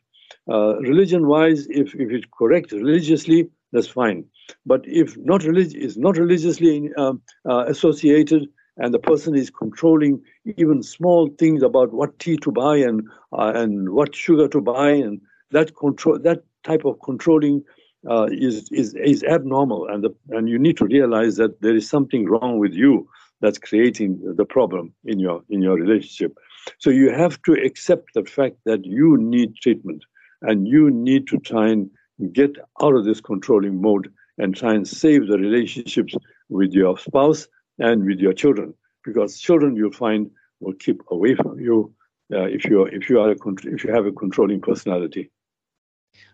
Uh, 0.50 0.76
religion 0.80 1.26
wise, 1.26 1.66
if, 1.70 1.94
if 1.94 2.10
it's 2.10 2.26
correct 2.36 2.72
religiously, 2.72 3.48
that's 3.72 3.88
fine. 3.88 4.24
But 4.66 4.82
if 4.84 5.16
not 5.16 5.44
relig- 5.44 5.76
is 5.76 5.96
not 5.96 6.16
religiously 6.16 6.90
um, 6.96 7.22
uh, 7.48 7.64
associated, 7.66 8.48
and 8.78 8.94
the 8.94 8.98
person 8.98 9.34
is 9.34 9.50
controlling 9.50 10.22
even 10.56 10.82
small 10.82 11.28
things 11.38 11.62
about 11.62 11.92
what 11.92 12.18
tea 12.18 12.36
to 12.38 12.50
buy 12.50 12.76
and 12.76 13.06
uh, 13.32 13.52
and 13.54 13.90
what 13.90 14.14
sugar 14.14 14.48
to 14.48 14.60
buy 14.60 14.90
and 14.90 15.20
that 15.50 15.76
control, 15.76 16.18
that 16.18 16.42
type 16.64 16.84
of 16.84 17.00
controlling 17.00 17.64
uh, 18.08 18.28
is, 18.30 18.68
is, 18.70 18.94
is 18.94 19.24
abnormal. 19.24 19.88
And, 19.88 20.04
the, 20.04 20.14
and 20.30 20.48
you 20.48 20.58
need 20.58 20.76
to 20.78 20.86
realize 20.86 21.36
that 21.36 21.60
there 21.60 21.74
is 21.74 21.88
something 21.88 22.28
wrong 22.28 22.58
with 22.58 22.72
you 22.72 23.08
that's 23.40 23.58
creating 23.58 24.20
the 24.36 24.44
problem 24.44 24.92
in 25.04 25.18
your, 25.18 25.42
in 25.48 25.62
your 25.62 25.74
relationship. 25.74 26.36
So 26.78 26.90
you 26.90 27.12
have 27.12 27.40
to 27.42 27.52
accept 27.52 28.14
the 28.14 28.24
fact 28.24 28.56
that 28.66 28.84
you 28.84 29.16
need 29.16 29.56
treatment 29.56 30.04
and 30.42 30.66
you 30.66 30.90
need 30.90 31.26
to 31.28 31.38
try 31.38 31.68
and 31.68 31.90
get 32.32 32.56
out 32.82 32.94
of 32.94 33.04
this 33.04 33.20
controlling 33.20 33.80
mode 33.80 34.12
and 34.38 34.56
try 34.56 34.74
and 34.74 34.86
save 34.86 35.28
the 35.28 35.38
relationships 35.38 36.14
with 36.48 36.72
your 36.72 36.98
spouse 36.98 37.48
and 37.78 38.04
with 38.04 38.18
your 38.18 38.32
children 38.32 38.74
because 39.04 39.38
children 39.38 39.76
you'll 39.76 39.92
find 39.92 40.30
will 40.60 40.74
keep 40.74 41.02
away 41.10 41.34
from 41.34 41.60
you 41.60 41.94
uh, 42.32 42.44
if 42.44 42.64
you 42.64 42.84
if 42.84 43.08
you 43.08 43.20
are 43.20 43.30
a 43.30 43.36
if 43.64 43.84
you 43.84 43.92
have 43.92 44.06
a 44.06 44.12
controlling 44.12 44.60
personality. 44.60 45.30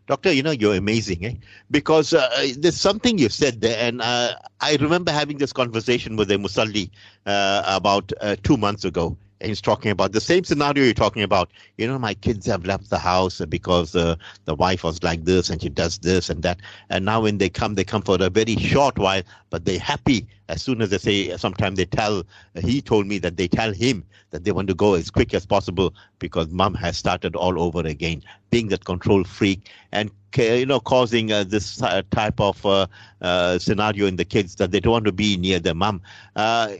Doctor, 0.06 0.32
you 0.32 0.42
know, 0.42 0.50
you're 0.50 0.74
amazing, 0.74 1.24
eh? 1.24 1.34
Because 1.70 2.12
uh, 2.12 2.28
there's 2.58 2.78
something 2.78 3.16
you 3.16 3.30
said 3.30 3.62
there, 3.62 3.76
and 3.78 4.02
uh, 4.02 4.34
I 4.60 4.76
remember 4.76 5.10
having 5.10 5.38
this 5.38 5.52
conversation 5.52 6.16
with 6.16 6.30
a 6.30 6.34
Musalli 6.34 6.90
uh, 7.24 7.62
about 7.66 8.12
uh, 8.20 8.36
two 8.42 8.58
months 8.58 8.84
ago, 8.84 9.16
he's 9.44 9.60
talking 9.60 9.90
about 9.90 10.12
the 10.12 10.20
same 10.20 10.44
scenario 10.44 10.84
you're 10.84 10.94
talking 10.94 11.22
about. 11.22 11.50
You 11.78 11.86
know, 11.86 11.98
my 11.98 12.14
kids 12.14 12.46
have 12.46 12.64
left 12.64 12.90
the 12.90 12.98
house 12.98 13.40
because 13.48 13.94
uh, 13.94 14.16
the 14.44 14.54
wife 14.54 14.84
was 14.84 15.02
like 15.02 15.24
this 15.24 15.50
and 15.50 15.60
she 15.60 15.68
does 15.68 15.98
this 15.98 16.30
and 16.30 16.42
that. 16.42 16.60
And 16.90 17.04
now 17.04 17.20
when 17.22 17.38
they 17.38 17.48
come, 17.48 17.74
they 17.74 17.84
come 17.84 18.02
for 18.02 18.16
a 18.20 18.30
very 18.30 18.56
short 18.56 18.98
while, 18.98 19.22
but 19.50 19.64
they're 19.64 19.78
happy 19.78 20.26
as 20.48 20.62
soon 20.62 20.82
as 20.82 20.90
they 20.90 20.98
say, 20.98 21.36
sometimes 21.36 21.76
they 21.78 21.86
tell, 21.86 22.24
he 22.60 22.82
told 22.82 23.06
me 23.06 23.18
that 23.18 23.36
they 23.36 23.48
tell 23.48 23.72
him 23.72 24.04
that 24.30 24.44
they 24.44 24.52
want 24.52 24.68
to 24.68 24.74
go 24.74 24.94
as 24.94 25.10
quick 25.10 25.32
as 25.32 25.46
possible 25.46 25.94
because 26.18 26.48
mom 26.48 26.74
has 26.74 26.96
started 26.96 27.34
all 27.34 27.60
over 27.60 27.80
again, 27.80 28.22
being 28.50 28.68
that 28.68 28.84
control 28.84 29.24
freak 29.24 29.70
and 29.92 30.10
you 30.36 30.66
know 30.66 30.80
causing 30.80 31.32
uh, 31.32 31.44
this 31.44 31.82
uh, 31.82 32.02
type 32.10 32.40
of 32.40 32.64
uh, 32.64 32.86
uh, 33.20 33.58
scenario 33.58 34.06
in 34.06 34.16
the 34.16 34.24
kids 34.24 34.56
that 34.56 34.70
they 34.70 34.80
don't 34.80 34.92
want 34.92 35.04
to 35.04 35.12
be 35.12 35.36
near 35.36 35.58
their 35.58 35.74
mom. 35.74 36.00
Uh, 36.36 36.72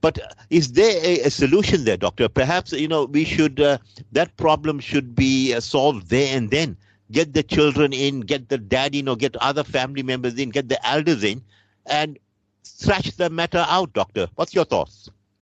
but 0.00 0.18
is 0.50 0.72
there 0.72 1.00
a, 1.04 1.20
a, 1.20 1.30
solution 1.30 1.84
there, 1.84 1.96
doctor? 1.96 2.28
Perhaps 2.28 2.72
you 2.72 2.88
know 2.88 3.04
we 3.04 3.24
should 3.24 3.60
uh, 3.60 3.78
that 4.12 4.36
problem 4.36 4.80
should 4.80 5.14
be 5.14 5.58
solved 5.60 6.08
there 6.08 6.36
and 6.36 6.50
then. 6.50 6.76
Get 7.10 7.34
the 7.34 7.42
children 7.42 7.92
in, 7.92 8.20
get 8.20 8.48
the 8.48 8.56
dad 8.56 8.94
in, 8.94 9.06
or 9.06 9.16
get 9.16 9.36
other 9.36 9.62
family 9.62 10.02
members 10.02 10.38
in, 10.38 10.48
get 10.48 10.70
the 10.70 10.88
elders 10.88 11.22
in, 11.22 11.42
and 11.84 12.18
thrash 12.64 13.10
the 13.10 13.28
matter 13.28 13.66
out, 13.68 13.92
doctor. 13.92 14.28
What's 14.36 14.54
your 14.54 14.64
thoughts? 14.64 15.10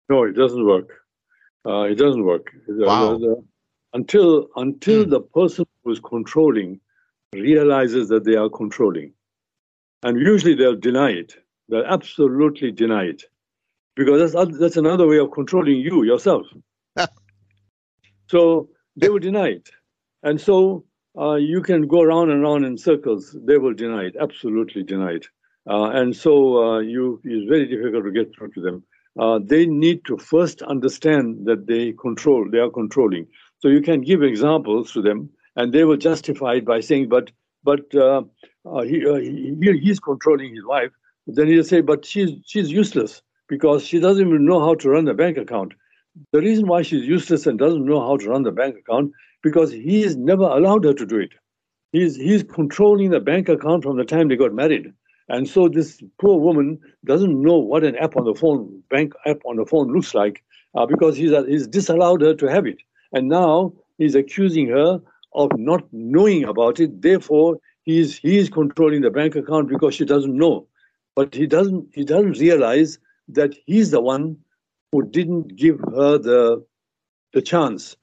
No, 0.10 0.24
it 0.24 0.34
doesn't 0.34 0.66
work. 0.66 0.90
Uh, 1.66 1.84
it 1.84 1.96
doesn't 1.96 2.24
work. 2.24 2.52
Wow. 2.68 3.44
Until 3.94 4.48
until 4.56 5.06
mm. 5.06 5.10
the 5.12 5.22
person 5.22 5.66
who 5.84 5.92
is 5.92 6.00
controlling 6.00 6.80
realizes 7.34 8.10
that 8.10 8.24
they 8.24 8.36
are 8.36 8.50
controlling, 8.50 9.14
and 10.04 10.20
usually 10.20 10.56
they'll 10.56 10.76
deny 10.76 11.12
it. 11.12 11.36
They'll 11.70 11.86
absolutely 11.86 12.72
deny 12.72 13.04
it, 13.06 13.24
because 13.96 14.34
that's 14.34 14.58
that's 14.58 14.78
another 14.78 15.08
way 15.08 15.20
of 15.20 15.32
controlling 15.32 15.78
you 15.78 16.04
yourself. 16.04 16.48
so 18.30 18.70
they 18.96 19.10
will 19.10 19.20
deny 19.20 19.50
it, 19.50 19.70
and 20.24 20.40
so 20.40 20.86
uh, 21.18 21.36
you 21.36 21.62
can 21.62 21.88
go 21.88 22.02
around 22.02 22.32
and 22.32 22.44
around 22.44 22.66
in 22.66 22.78
circles. 22.78 23.36
They 23.46 23.58
will 23.58 23.74
deny 23.74 24.04
it, 24.06 24.16
absolutely 24.20 24.84
deny 24.84 25.14
it. 25.14 25.28
Uh, 25.70 25.90
and 25.92 26.16
so 26.16 26.58
uh, 26.64 26.80
you, 26.80 27.22
it's 27.24 27.50
very 27.50 27.68
difficult 27.68 28.04
to 28.06 28.12
get 28.12 28.36
through 28.36 28.52
to 28.52 28.62
them. 28.62 28.84
Uh, 29.20 29.40
they 29.44 29.66
need 29.66 30.04
to 30.06 30.18
first 30.18 30.62
understand 30.64 31.46
that 31.46 31.68
they 31.68 31.94
control, 31.94 32.48
they 32.50 32.58
are 32.58 32.70
controlling. 32.70 33.28
So 33.60 33.68
you 33.68 33.82
can 33.82 34.02
give 34.02 34.24
examples 34.24 34.92
to 34.94 35.02
them, 35.02 35.30
and 35.56 35.74
they 35.74 35.84
were 35.84 35.98
justified 35.98 36.66
by 36.66 36.80
saying, 36.80 37.10
"But, 37.10 37.32
but 37.64 37.94
uh, 37.96 38.24
uh, 38.66 38.82
he, 38.82 39.06
uh, 39.06 39.16
he, 39.16 39.80
he's 39.82 40.00
controlling 40.00 40.56
his 40.56 40.66
wife." 40.66 40.92
Then 41.28 41.48
he'll 41.48 41.64
say, 41.64 41.82
"But 41.82 42.06
she's 42.06 42.32
she's 42.46 42.72
useless 42.72 43.22
because 43.48 43.86
she 43.86 44.00
doesn't 44.00 44.28
even 44.28 44.46
know 44.46 44.60
how 44.60 44.76
to 44.76 44.90
run 44.90 45.08
a 45.08 45.14
bank 45.14 45.38
account." 45.38 45.74
The 46.32 46.40
reason 46.40 46.68
why 46.68 46.82
she's 46.84 47.06
useless 47.06 47.48
and 47.48 47.58
doesn't 47.58 47.86
know 47.86 48.00
how 48.00 48.18
to 48.18 48.30
run 48.30 48.44
the 48.44 48.52
bank 48.52 48.76
account 48.78 49.12
because 49.42 49.72
he's 49.72 50.16
never 50.16 50.44
allowed 50.44 50.86
her 50.86 50.94
to 50.94 51.06
do 51.06 51.18
it. 51.18 51.32
He's 51.92 52.16
he's 52.16 52.44
controlling 52.44 53.12
the 53.12 53.20
bank 53.20 53.50
account 53.50 53.84
from 53.84 53.98
the 53.98 54.06
time 54.06 54.28
they 54.28 54.36
got 54.36 54.54
married. 54.54 54.94
And 55.30 55.48
so 55.48 55.70
this 55.70 56.04
poor 56.20 56.40
woman 56.40 56.80
doesn't 57.06 57.42
know 57.42 57.58
what 57.58 57.84
an 57.84 57.96
app 57.96 58.18
on 58.18 58.26
the 58.26 58.36
phone, 58.36 58.84
bank 58.90 59.14
app 59.26 59.38
on 59.46 59.56
the 59.56 59.66
phone 59.66 59.92
looks 59.94 60.14
like, 60.14 60.44
uh, 60.76 60.86
because 60.86 61.16
he's, 61.16 61.32
uh, 61.32 61.44
he's 61.44 61.68
disallowed 61.68 62.22
her 62.22 62.34
to 62.36 62.48
have 62.48 62.66
it. 62.66 62.78
And 63.14 63.30
now 63.30 63.74
he's 63.98 64.16
accusing 64.16 64.68
her 64.68 65.02
of 65.36 65.52
not 65.58 65.84
knowing 65.92 66.44
about 66.46 66.80
it. 66.80 67.02
Therefore, 67.02 67.58
he 67.84 68.00
is, 68.00 68.18
he 68.18 68.38
is 68.38 68.50
controlling 68.50 69.02
the 69.02 69.12
bank 69.12 69.36
account 69.36 69.70
because 69.70 69.96
she 69.96 70.06
doesn't 70.06 70.36
know. 70.36 70.68
But 71.16 71.36
he 71.36 71.46
doesn't 71.46 71.90
he 71.94 72.04
doesn't 72.04 72.40
realize 72.40 72.98
that 73.30 73.54
he's 73.66 73.92
the 73.92 74.02
one 74.02 74.38
who 74.92 75.04
didn't 75.04 75.56
give 75.56 75.80
her 75.80 76.18
the 76.18 76.66
the 77.34 77.42
chance 77.42 77.96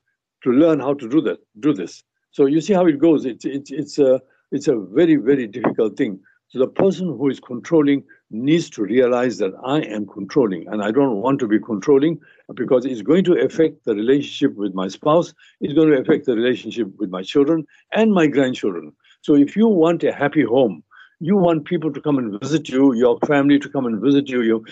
to 0.44 0.50
learn 0.50 0.80
how 0.80 0.94
to 0.94 1.08
do 1.08 1.20
that 1.22 1.38
do 1.58 1.72
this. 1.72 2.04
So 2.30 2.46
you 2.46 2.60
see 2.60 2.72
how 2.72 2.86
it 2.86 2.98
goes. 2.98 3.24
It's 3.24 3.44
it's 3.44 3.70
it's 3.70 3.98
a 3.98 4.20
it's 4.52 4.68
a 4.68 4.76
very 4.76 5.16
very 5.16 5.46
difficult 5.46 5.96
thing. 5.96 6.20
So 6.48 6.58
the 6.58 6.68
person 6.68 7.06
who 7.08 7.28
is 7.28 7.40
controlling 7.40 8.04
needs 8.30 8.70
to 8.70 8.82
realize 8.82 9.38
that 9.38 9.52
I 9.64 9.80
am 9.80 10.06
controlling 10.06 10.66
and 10.68 10.82
I 10.82 10.90
don't 10.90 11.16
want 11.16 11.38
to 11.40 11.48
be 11.48 11.60
controlling 11.60 12.20
because 12.54 12.84
it's 12.84 13.02
going 13.02 13.24
to 13.24 13.38
affect 13.38 13.84
the 13.84 13.94
relationship 13.94 14.54
with 14.56 14.74
my 14.74 14.88
spouse, 14.88 15.34
it's 15.60 15.74
going 15.74 15.90
to 15.90 16.00
affect 16.00 16.26
the 16.26 16.34
relationship 16.34 16.88
with 16.98 17.10
my 17.10 17.22
children 17.22 17.66
and 17.92 18.12
my 18.12 18.26
grandchildren. 18.26 18.92
So 19.22 19.34
if 19.34 19.56
you 19.56 19.68
want 19.68 20.02
a 20.04 20.12
happy 20.12 20.42
home, 20.42 20.82
you 21.20 21.36
want 21.36 21.66
people 21.66 21.92
to 21.92 22.00
come 22.00 22.18
and 22.18 22.40
visit 22.40 22.68
you, 22.68 22.94
your 22.94 23.18
family 23.26 23.58
to 23.58 23.68
come 23.68 23.86
and 23.86 24.00
visit 24.00 24.28
you, 24.28 24.42
you, 24.42 24.64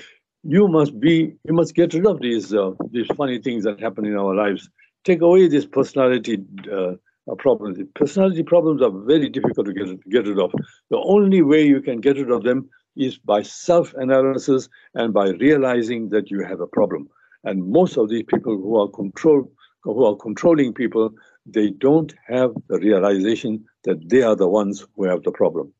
you 0.42 0.66
must 0.68 0.98
be, 0.98 1.34
you 1.44 1.52
must 1.52 1.74
get 1.74 1.92
rid 1.92 2.06
of 2.06 2.20
these, 2.20 2.54
uh, 2.54 2.70
these 2.90 3.06
funny 3.16 3.38
things 3.38 3.64
that 3.64 3.80
happen 3.80 4.06
in 4.06 4.16
our 4.16 4.34
lives. 4.34 4.68
Take 5.04 5.20
away 5.20 5.48
this 5.48 5.66
personality 5.66 6.42
uh, 6.72 6.94
problems. 7.36 7.78
Personality 7.94 8.42
problems 8.42 8.82
are 8.82 8.90
very 8.90 9.28
difficult 9.28 9.66
to 9.66 9.72
get, 9.72 10.08
get 10.08 10.26
rid 10.26 10.38
of. 10.38 10.52
The 10.90 10.98
only 10.98 11.42
way 11.42 11.66
you 11.66 11.82
can 11.82 12.00
get 12.00 12.16
rid 12.16 12.30
of 12.30 12.42
them 12.42 12.70
is 12.96 13.18
by 13.18 13.42
self 13.42 13.94
analysis 13.94 14.68
and 14.94 15.12
by 15.12 15.28
realizing 15.30 16.08
that 16.10 16.30
you 16.30 16.42
have 16.42 16.60
a 16.60 16.66
problem. 16.66 17.08
And 17.44 17.70
most 17.70 17.96
of 17.96 18.08
these 18.08 18.24
people 18.24 18.56
who 18.56 18.76
are 18.76 18.88
control 18.88 19.50
who 19.84 20.04
are 20.04 20.16
controlling 20.16 20.74
people, 20.74 21.12
they 21.46 21.70
don't 21.70 22.12
have 22.26 22.52
the 22.68 22.78
realization 22.78 23.64
that 23.84 24.08
they 24.08 24.22
are 24.22 24.36
the 24.36 24.48
ones 24.48 24.84
who 24.96 25.04
have 25.04 25.22
the 25.22 25.30
problem. 25.30 25.72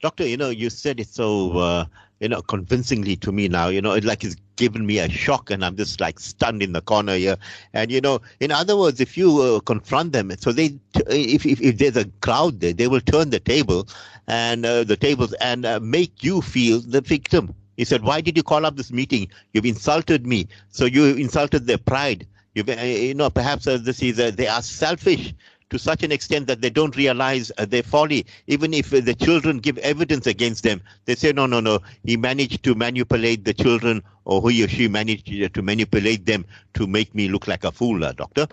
Doctor, 0.00 0.26
you 0.26 0.36
know, 0.36 0.48
you 0.48 0.70
said 0.70 1.00
it 1.00 1.08
so 1.08 1.58
uh, 1.58 1.84
you 2.20 2.28
know, 2.28 2.42
convincingly 2.42 3.16
to 3.16 3.32
me 3.32 3.48
now. 3.48 3.68
You 3.68 3.80
know, 3.80 3.92
it 3.92 4.04
like 4.04 4.24
it's 4.24 4.36
given 4.56 4.86
me 4.86 4.98
a 4.98 5.08
shock, 5.08 5.50
and 5.50 5.64
I'm 5.64 5.76
just 5.76 6.00
like 6.00 6.18
stunned 6.18 6.62
in 6.62 6.72
the 6.72 6.80
corner 6.80 7.14
here. 7.14 7.36
And 7.72 7.90
you 7.90 8.00
know, 8.00 8.20
in 8.40 8.50
other 8.50 8.76
words, 8.76 9.00
if 9.00 9.16
you 9.16 9.40
uh, 9.40 9.60
confront 9.60 10.12
them, 10.12 10.32
so 10.38 10.52
they, 10.52 10.78
if, 11.08 11.46
if 11.46 11.60
if 11.60 11.78
there's 11.78 11.96
a 11.96 12.06
crowd 12.20 12.60
there, 12.60 12.72
they 12.72 12.88
will 12.88 13.00
turn 13.00 13.30
the 13.30 13.40
table, 13.40 13.88
and 14.26 14.66
uh, 14.66 14.84
the 14.84 14.96
tables, 14.96 15.32
and 15.34 15.64
uh, 15.64 15.78
make 15.80 16.22
you 16.22 16.42
feel 16.42 16.80
the 16.80 17.00
victim. 17.00 17.54
He 17.78 17.86
said, 17.86 18.02
"Why 18.02 18.20
did 18.20 18.36
you 18.36 18.42
call 18.42 18.66
up 18.66 18.76
this 18.76 18.92
meeting? 18.92 19.28
You've 19.54 19.64
insulted 19.64 20.26
me. 20.26 20.48
So 20.68 20.84
you 20.84 21.14
insulted 21.14 21.66
their 21.66 21.78
pride. 21.78 22.26
You've, 22.54 22.68
uh, 22.68 22.82
you 22.82 23.14
know, 23.14 23.30
perhaps 23.30 23.66
uh, 23.66 23.78
this 23.80 24.02
is 24.02 24.16
they 24.16 24.48
are 24.48 24.62
selfish." 24.62 25.32
to 25.70 25.78
such 25.78 26.02
an 26.02 26.12
extent 26.12 26.46
that 26.46 26.60
they 26.60 26.70
don't 26.70 26.96
realize 26.96 27.52
uh, 27.58 27.64
their 27.64 27.82
folly. 27.82 28.26
Even 28.46 28.72
if 28.72 28.92
uh, 28.92 29.00
the 29.00 29.14
children 29.14 29.58
give 29.58 29.78
evidence 29.78 30.26
against 30.26 30.64
them, 30.64 30.80
they 31.04 31.14
say, 31.14 31.32
no, 31.32 31.46
no, 31.46 31.60
no, 31.60 31.80
he 32.04 32.16
managed 32.16 32.62
to 32.64 32.74
manipulate 32.74 33.44
the 33.44 33.54
children 33.54 34.02
or 34.24 34.50
he 34.50 34.64
or 34.64 34.68
she 34.68 34.88
managed 34.88 35.28
uh, 35.42 35.48
to 35.50 35.62
manipulate 35.62 36.26
them 36.26 36.44
to 36.74 36.86
make 36.86 37.14
me 37.14 37.28
look 37.28 37.46
like 37.46 37.64
a 37.64 37.72
fool, 37.72 38.04
uh, 38.04 38.12
doctor. 38.12 38.46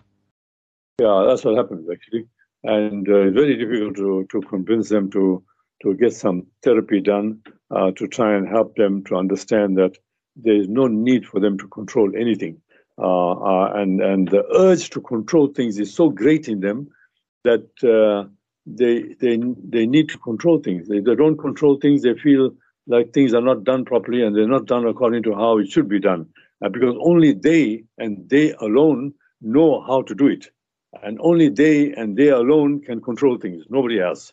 Yeah, 1.00 1.26
that's 1.28 1.44
what 1.44 1.56
happens 1.56 1.88
actually. 1.92 2.28
And 2.64 3.08
uh, 3.08 3.28
it's 3.28 3.36
very 3.36 3.58
difficult 3.58 3.96
to, 3.98 4.28
to 4.32 4.42
convince 4.48 4.90
them 4.90 5.10
to, 5.12 5.44
to 5.84 5.94
get 5.94 6.14
some 6.14 6.48
therapy 6.64 7.00
done 7.00 7.42
uh, 7.72 7.92
to 7.92 8.08
try 8.08 8.36
and 8.36 8.48
help 8.48 8.76
them 8.76 9.04
to 9.06 9.16
understand 9.16 9.78
that 9.78 9.98
there 10.36 10.56
is 10.56 10.68
no 10.68 10.88
need 10.88 11.26
for 11.26 11.40
them 11.40 11.58
to 11.58 11.68
control 11.68 12.12
anything. 12.18 12.62
Uh, 12.98 13.32
uh, 13.32 13.74
and 13.76 14.02
and 14.02 14.30
the 14.30 14.44
urge 14.56 14.90
to 14.90 15.02
control 15.02 15.48
things 15.48 15.78
is 15.80 15.94
so 15.94 16.10
great 16.10 16.48
in 16.48 16.62
them 16.62 16.88
that 17.44 17.68
uh, 17.84 18.30
they 18.66 19.16
they 19.20 19.38
they 19.70 19.86
need 19.86 20.10
to 20.10 20.18
control 20.20 20.60
things. 20.60 20.90
If 20.90 21.04
they 21.04 21.16
don't 21.16 21.38
control 21.38 21.78
things, 21.78 22.04
they 22.04 22.16
feel 22.16 22.52
like 22.88 23.14
things 23.14 23.34
are 23.34 23.42
not 23.42 23.64
done 23.64 23.84
properly 23.84 24.24
and 24.24 24.36
they're 24.36 24.48
not 24.48 24.66
done 24.66 24.88
according 24.88 25.24
to 25.24 25.34
how 25.34 25.58
it 25.58 25.70
should 25.70 25.90
be 25.90 26.00
done. 26.00 26.28
Uh, 26.64 26.70
because 26.70 26.96
only 27.02 27.34
they 27.34 27.84
and 27.98 28.30
they 28.30 28.54
alone 28.54 29.14
know 29.42 29.82
how 29.82 30.02
to 30.04 30.16
do 30.16 30.28
it, 30.28 30.50
and 31.04 31.18
only 31.22 31.50
they 31.50 31.92
and 31.92 32.16
they 32.16 32.30
alone 32.30 32.82
can 32.82 33.02
control 33.02 33.38
things. 33.38 33.66
Nobody 33.70 34.00
else. 34.00 34.32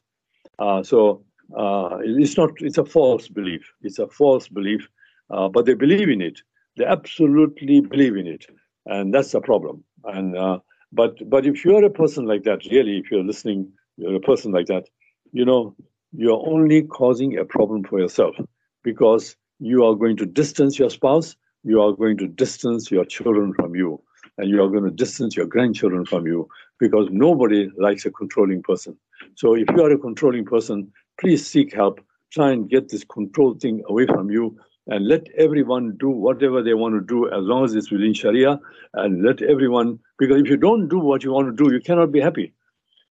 Uh, 0.58 0.84
so 0.84 1.24
uh, 1.56 1.98
it's 2.02 2.36
not. 2.36 2.50
It's 2.58 2.78
a 2.78 2.84
false 2.84 3.28
belief. 3.28 3.72
It's 3.82 3.98
a 3.98 4.08
false 4.08 4.48
belief, 4.48 4.88
uh, 5.30 5.48
but 5.48 5.66
they 5.66 5.74
believe 5.74 6.08
in 6.08 6.20
it. 6.20 6.40
They 6.76 6.84
absolutely 6.84 7.80
believe 7.80 8.16
in 8.16 8.26
it, 8.26 8.46
and 8.86 9.12
that's 9.14 9.32
the 9.32 9.40
problem. 9.40 9.84
And 10.04 10.36
uh, 10.36 10.58
But 10.92 11.28
but 11.30 11.46
if 11.46 11.64
you're 11.64 11.84
a 11.84 11.90
person 11.90 12.26
like 12.26 12.44
that, 12.44 12.60
really, 12.70 12.98
if 12.98 13.10
you're 13.10 13.24
listening, 13.24 13.72
you're 13.96 14.16
a 14.16 14.20
person 14.20 14.52
like 14.52 14.66
that, 14.66 14.84
you 15.32 15.44
know, 15.44 15.74
you're 16.12 16.42
only 16.46 16.82
causing 16.82 17.38
a 17.38 17.44
problem 17.44 17.82
for 17.84 17.98
yourself 17.98 18.36
because 18.82 19.36
you 19.58 19.84
are 19.86 19.96
going 19.96 20.16
to 20.18 20.26
distance 20.26 20.78
your 20.78 20.90
spouse, 20.90 21.36
you 21.64 21.80
are 21.80 21.92
going 21.92 22.18
to 22.18 22.26
distance 22.26 22.90
your 22.90 23.06
children 23.06 23.54
from 23.54 23.74
you, 23.74 24.02
and 24.36 24.50
you 24.50 24.62
are 24.62 24.68
going 24.68 24.84
to 24.84 24.90
distance 24.90 25.36
your 25.36 25.46
grandchildren 25.46 26.04
from 26.04 26.26
you 26.26 26.46
because 26.78 27.08
nobody 27.10 27.70
likes 27.78 28.04
a 28.04 28.10
controlling 28.10 28.62
person. 28.62 28.96
So 29.34 29.54
if 29.54 29.68
you 29.70 29.82
are 29.84 29.92
a 29.92 29.98
controlling 29.98 30.44
person, 30.44 30.92
please 31.20 31.46
seek 31.46 31.74
help. 31.74 32.00
Try 32.32 32.52
and 32.52 32.68
get 32.68 32.88
this 32.88 33.04
control 33.04 33.54
thing 33.54 33.82
away 33.88 34.06
from 34.06 34.30
you 34.30 34.58
and 34.86 35.06
let 35.06 35.26
everyone 35.36 35.96
do 35.98 36.08
whatever 36.08 36.62
they 36.62 36.74
want 36.74 36.94
to 36.94 37.00
do 37.00 37.26
as 37.28 37.42
long 37.42 37.64
as 37.64 37.74
it's 37.74 37.90
within 37.90 38.14
Sharia 38.14 38.58
and 38.94 39.22
let 39.22 39.42
everyone, 39.42 39.98
because 40.18 40.40
if 40.40 40.48
you 40.48 40.56
don't 40.56 40.88
do 40.88 40.98
what 40.98 41.22
you 41.22 41.32
want 41.32 41.54
to 41.54 41.64
do, 41.64 41.72
you 41.72 41.80
cannot 41.80 42.10
be 42.10 42.20
happy. 42.20 42.52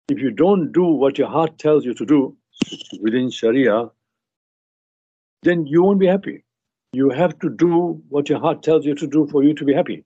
If 0.09 0.19
you 0.19 0.31
don't 0.31 0.71
do 0.71 0.83
what 0.83 1.17
your 1.17 1.29
heart 1.29 1.57
tells 1.57 1.85
you 1.85 1.93
to 1.93 2.05
do 2.05 2.35
within 2.99 3.29
Sharia, 3.29 3.89
then 5.43 5.65
you 5.65 5.83
won't 5.83 5.99
be 5.99 6.07
happy. 6.07 6.43
You 6.93 7.09
have 7.09 7.39
to 7.39 7.49
do 7.49 8.03
what 8.09 8.27
your 8.27 8.39
heart 8.39 8.63
tells 8.63 8.85
you 8.85 8.95
to 8.95 9.07
do 9.07 9.27
for 9.31 9.43
you 9.43 9.53
to 9.53 9.63
be 9.63 9.73
happy. 9.73 10.03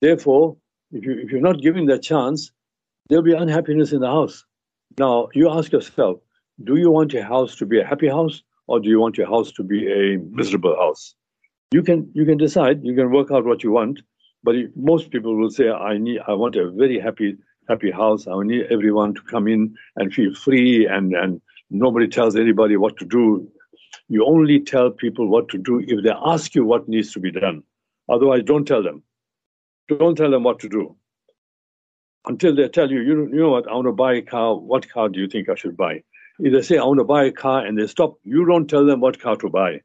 Therefore, 0.00 0.56
if, 0.90 1.04
you, 1.04 1.20
if 1.20 1.30
you're 1.30 1.40
not 1.40 1.62
given 1.62 1.86
that 1.86 2.02
chance, 2.02 2.50
there'll 3.08 3.22
be 3.22 3.32
unhappiness 3.32 3.92
in 3.92 4.00
the 4.00 4.08
house. 4.08 4.44
Now, 4.98 5.28
you 5.34 5.48
ask 5.50 5.70
yourself, 5.70 6.18
do 6.64 6.76
you 6.76 6.90
want 6.90 7.12
your 7.12 7.24
house 7.24 7.56
to 7.56 7.66
be 7.66 7.80
a 7.80 7.86
happy 7.86 8.08
house 8.08 8.42
or 8.66 8.80
do 8.80 8.88
you 8.88 9.00
want 9.00 9.18
your 9.18 9.28
house 9.28 9.52
to 9.52 9.62
be 9.62 9.86
a 9.90 10.18
miserable 10.18 10.76
house? 10.76 11.14
You 11.72 11.82
can 11.82 12.10
you 12.14 12.24
can 12.24 12.38
decide. 12.38 12.84
You 12.84 12.94
can 12.94 13.10
work 13.10 13.30
out 13.30 13.44
what 13.44 13.62
you 13.62 13.72
want. 13.72 14.00
But 14.42 14.54
most 14.76 15.10
people 15.10 15.36
will 15.36 15.50
say, 15.50 15.70
I 15.70 15.98
need 15.98 16.20
I 16.26 16.32
want 16.32 16.56
a 16.56 16.70
very 16.70 16.98
happy 16.98 17.36
happy 17.68 17.90
house. 17.90 18.26
I 18.26 18.34
need 18.42 18.66
everyone 18.70 19.14
to 19.14 19.22
come 19.22 19.48
in 19.48 19.74
and 19.96 20.12
feel 20.12 20.34
free 20.34 20.86
and 20.86 21.14
and 21.14 21.40
nobody 21.70 22.08
tells 22.08 22.36
anybody 22.36 22.76
what 22.76 22.96
to 22.98 23.04
do. 23.04 23.50
You 24.08 24.24
only 24.24 24.60
tell 24.60 24.90
people 24.90 25.28
what 25.28 25.48
to 25.48 25.58
do 25.58 25.80
if 25.80 26.04
they 26.04 26.12
ask 26.24 26.54
you 26.54 26.64
what 26.64 26.88
needs 26.88 27.12
to 27.12 27.20
be 27.20 27.32
done. 27.32 27.62
Otherwise, 28.08 28.44
don't 28.44 28.64
tell 28.64 28.82
them. 28.82 29.02
Don't 29.88 30.16
tell 30.16 30.30
them 30.30 30.44
what 30.44 30.60
to 30.60 30.68
do 30.68 30.96
until 32.26 32.54
they 32.54 32.68
tell 32.68 32.90
you, 32.90 33.00
you, 33.00 33.28
you 33.28 33.40
know 33.40 33.50
what, 33.50 33.68
I 33.68 33.74
want 33.74 33.86
to 33.86 33.92
buy 33.92 34.14
a 34.14 34.22
car. 34.22 34.56
What 34.56 34.88
car 34.88 35.08
do 35.08 35.20
you 35.20 35.28
think 35.28 35.48
I 35.48 35.54
should 35.54 35.76
buy? 35.76 36.02
If 36.38 36.52
they 36.52 36.62
say, 36.62 36.78
I 36.78 36.84
want 36.84 36.98
to 36.98 37.04
buy 37.04 37.24
a 37.24 37.32
car 37.32 37.64
and 37.64 37.78
they 37.78 37.86
stop, 37.86 38.18
you 38.24 38.44
don't 38.44 38.68
tell 38.68 38.84
them 38.84 39.00
what 39.00 39.20
car 39.20 39.36
to 39.36 39.48
buy 39.48 39.80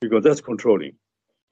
because 0.00 0.24
that's 0.24 0.40
controlling. 0.40 0.94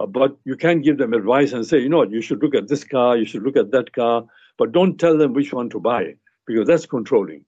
Uh, 0.00 0.06
but 0.06 0.36
you 0.44 0.56
can 0.56 0.80
give 0.80 0.98
them 0.98 1.12
advice 1.12 1.52
and 1.52 1.66
say, 1.66 1.78
you 1.78 1.88
know 1.88 1.98
what, 1.98 2.10
you 2.10 2.20
should 2.20 2.42
look 2.42 2.54
at 2.54 2.68
this 2.68 2.84
car, 2.84 3.16
you 3.16 3.24
should 3.24 3.42
look 3.42 3.56
at 3.56 3.70
that 3.70 3.92
car, 3.92 4.24
but 4.58 4.72
don't 4.72 4.98
tell 4.98 5.16
them 5.16 5.34
which 5.34 5.52
one 5.52 5.70
to 5.70 5.78
buy 5.78 6.14
because 6.46 6.66
that's 6.66 6.86
controlling. 6.86 7.44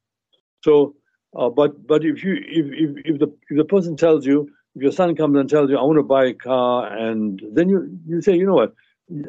So, 0.62 0.94
uh, 1.36 1.48
but 1.48 1.86
but 1.86 2.04
if 2.04 2.22
you 2.22 2.34
if, 2.46 2.66
if 2.66 3.14
if 3.14 3.18
the 3.18 3.26
if 3.50 3.56
the 3.56 3.64
person 3.64 3.96
tells 3.96 4.26
you, 4.26 4.48
if 4.76 4.82
your 4.82 4.92
son 4.92 5.16
comes 5.16 5.36
and 5.36 5.48
tells 5.48 5.70
you, 5.70 5.78
I 5.78 5.82
want 5.82 5.98
to 5.98 6.02
buy 6.02 6.26
a 6.26 6.34
car, 6.34 6.86
and 6.86 7.42
then 7.52 7.68
you 7.68 7.98
you 8.06 8.20
say, 8.20 8.36
you 8.36 8.46
know 8.46 8.54
what, 8.54 8.74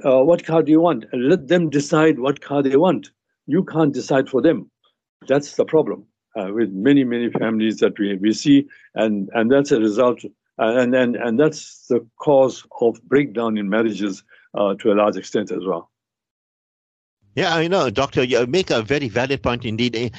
uh, 0.05 0.21
what 0.23 0.45
car 0.45 0.61
do 0.61 0.71
you 0.71 0.81
want, 0.81 1.05
and 1.11 1.29
let 1.29 1.47
them 1.47 1.69
decide 1.69 2.19
what 2.19 2.41
car 2.41 2.61
they 2.61 2.75
want. 2.75 3.09
You 3.47 3.63
can't 3.63 3.93
decide 3.93 4.29
for 4.29 4.41
them. 4.41 4.69
That's 5.27 5.55
the 5.55 5.65
problem 5.65 6.05
uh, 6.35 6.49
with 6.53 6.71
many 6.71 7.03
many 7.03 7.29
families 7.29 7.77
that 7.79 7.97
we, 7.99 8.15
we 8.17 8.33
see 8.33 8.67
and 8.95 9.29
and 9.33 9.51
that's 9.51 9.71
a 9.71 9.79
result 9.79 10.23
uh, 10.59 10.77
and 10.77 10.95
and 10.95 11.15
and 11.15 11.39
that's 11.39 11.87
the 11.87 12.05
cause 12.19 12.65
of 12.81 13.01
breakdown 13.03 13.57
in 13.57 13.69
marriages 13.69 14.23
uh, 14.55 14.75
to 14.75 14.91
a 14.91 14.95
large 14.95 15.17
extent 15.17 15.51
as 15.51 15.65
well. 15.65 15.89
Yeah 17.35 17.55
i 17.55 17.67
know 17.67 17.89
doctor 17.89 18.23
you 18.23 18.45
make 18.45 18.69
a 18.69 18.81
very 18.83 19.09
valid 19.09 19.41
point 19.41 19.65
indeed 19.65 20.13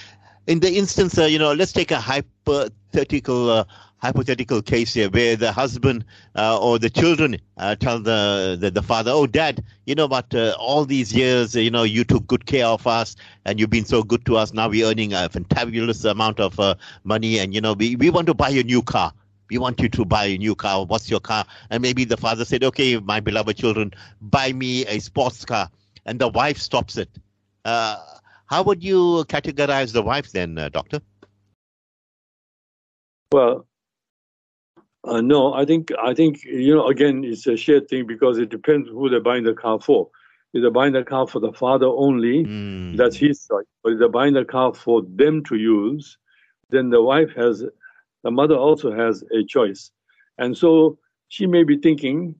in 0.47 0.61
the 0.61 0.73
instance 0.77 1.19
uh, 1.19 1.25
you 1.25 1.39
know 1.39 1.53
let's 1.53 1.73
take 1.73 1.91
a 1.91 2.01
hypothetical 2.01 3.51
uh, 3.51 3.65
hypothetical 3.99 4.61
case 4.63 4.95
here 4.95 5.09
where 5.09 5.37
the 5.37 5.53
husband 5.53 6.05
uh, 6.37 6.59
or 6.61 6.79
the 6.79 6.91
children 6.91 7.37
uh, 7.57 7.75
tell 7.75 7.99
the, 7.99 8.57
the, 8.61 8.71
the 8.71 8.83
father, 8.83 9.11
"Oh, 9.13 9.27
Dad, 9.27 9.65
you 9.87 9.95
know 9.95 10.09
but 10.09 10.35
Uh, 10.35 10.55
all 10.59 10.85
these 10.85 11.13
years, 11.15 11.55
you 11.55 11.71
know, 11.71 11.85
you 11.85 12.05
took 12.05 12.27
good 12.27 12.45
care 12.47 12.67
of 12.67 12.87
us, 12.87 13.17
and 13.47 13.59
you've 13.59 13.71
been 13.71 13.85
so 13.85 14.03
good 14.03 14.25
to 14.27 14.37
us. 14.37 14.53
Now 14.53 14.69
we're 14.69 14.87
earning 14.87 15.13
a 15.15 15.29
fantabulous 15.29 16.05
amount 16.09 16.41
of 16.41 16.59
uh, 16.61 16.75
money, 17.05 17.39
and 17.39 17.55
you 17.55 17.61
know, 17.61 17.73
we 17.73 17.97
we 17.97 18.11
want 18.11 18.27
to 18.27 18.35
buy 18.35 18.51
a 18.51 18.63
new 18.63 18.83
car." 18.83 19.13
We 19.51 19.59
want 19.59 19.79
you 19.81 19.89
to 19.91 20.05
buy 20.07 20.25
a 20.25 20.39
new 20.39 20.55
car. 20.55 20.85
What's 20.87 21.11
your 21.11 21.21
car? 21.21 21.45
And 21.71 21.83
maybe 21.83 22.05
the 22.05 22.17
father 22.17 22.45
said, 22.47 22.65
Okay, 22.65 22.99
my 22.99 23.21
beloved 23.21 23.57
children, 23.59 23.93
buy 24.21 24.53
me 24.53 24.87
a 24.87 24.99
sports 25.01 25.45
car. 25.45 25.69
And 26.07 26.19
the 26.19 26.29
wife 26.29 26.57
stops 26.59 26.97
it. 26.97 27.11
Uh, 27.65 27.99
how 28.47 28.63
would 28.63 28.83
you 28.83 29.25
categorize 29.29 29.93
the 29.93 30.03
wife 30.03 30.33
then, 30.33 30.59
uh, 30.59 30.69
Doctor? 30.69 31.01
Well, 33.33 33.67
uh, 35.05 35.21
no, 35.21 35.53
I 35.53 35.65
think 35.65 35.91
I 36.03 36.15
think 36.15 36.45
you 36.45 36.75
know 36.75 36.87
again 36.89 37.25
it's 37.25 37.47
a 37.47 37.57
shared 37.57 37.89
thing 37.89 38.07
because 38.07 38.39
it 38.39 38.49
depends 38.49 38.89
who 38.89 39.09
they're 39.09 39.21
buying 39.21 39.45
the 39.45 39.55
car 39.55 39.81
for. 39.81 40.09
If 40.53 40.63
they're 40.63 40.71
buying 40.71 40.93
the 40.93 41.03
car 41.03 41.27
for 41.27 41.41
the 41.41 41.53
father 41.53 41.87
only, 41.87 42.45
mm. 42.45 42.97
that's 42.97 43.17
his 43.17 43.45
choice. 43.47 43.67
But 43.83 43.95
if 43.95 43.99
they're 43.99 44.09
buying 44.09 44.35
the 44.35 44.45
car 44.45 44.73
for 44.73 45.03
them 45.03 45.43
to 45.45 45.57
use, 45.57 46.17
then 46.71 46.91
the 46.91 47.03
wife 47.03 47.31
has, 47.35 47.65
the 48.23 48.31
mother 48.31 48.55
also 48.55 48.93
has 48.93 49.25
a 49.37 49.43
choice, 49.45 49.91
and 50.39 50.57
so 50.57 50.99
she 51.29 51.47
may 51.47 51.65
be 51.65 51.77
thinking 51.77 52.37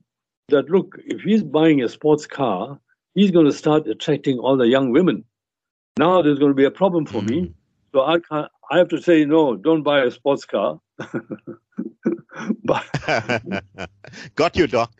that 0.47 0.69
look, 0.69 0.97
if 1.05 1.21
he's 1.21 1.43
buying 1.43 1.83
a 1.83 1.89
sports 1.89 2.25
car, 2.25 2.79
he's 3.15 3.31
going 3.31 3.47
to 3.47 3.53
start 3.53 3.87
attracting 3.87 4.39
all 4.39 4.55
the 4.55 4.67
young 4.67 4.91
women. 4.91 5.25
Now 5.97 6.21
there's 6.21 6.39
going 6.39 6.51
to 6.51 6.55
be 6.55 6.65
a 6.65 6.71
problem 6.71 7.05
for 7.05 7.21
mm. 7.21 7.29
me. 7.29 7.53
So 7.93 8.01
I 8.05 8.19
can't. 8.19 8.51
I 8.69 8.77
have 8.77 8.89
to 8.89 9.01
say 9.01 9.25
no. 9.25 9.55
Don't 9.55 9.83
buy 9.83 10.01
a 10.01 10.11
sports 10.11 10.43
car. 10.43 10.79
but 12.63 12.85
Got 14.35 14.57
you, 14.57 14.67
Doc. 14.67 14.91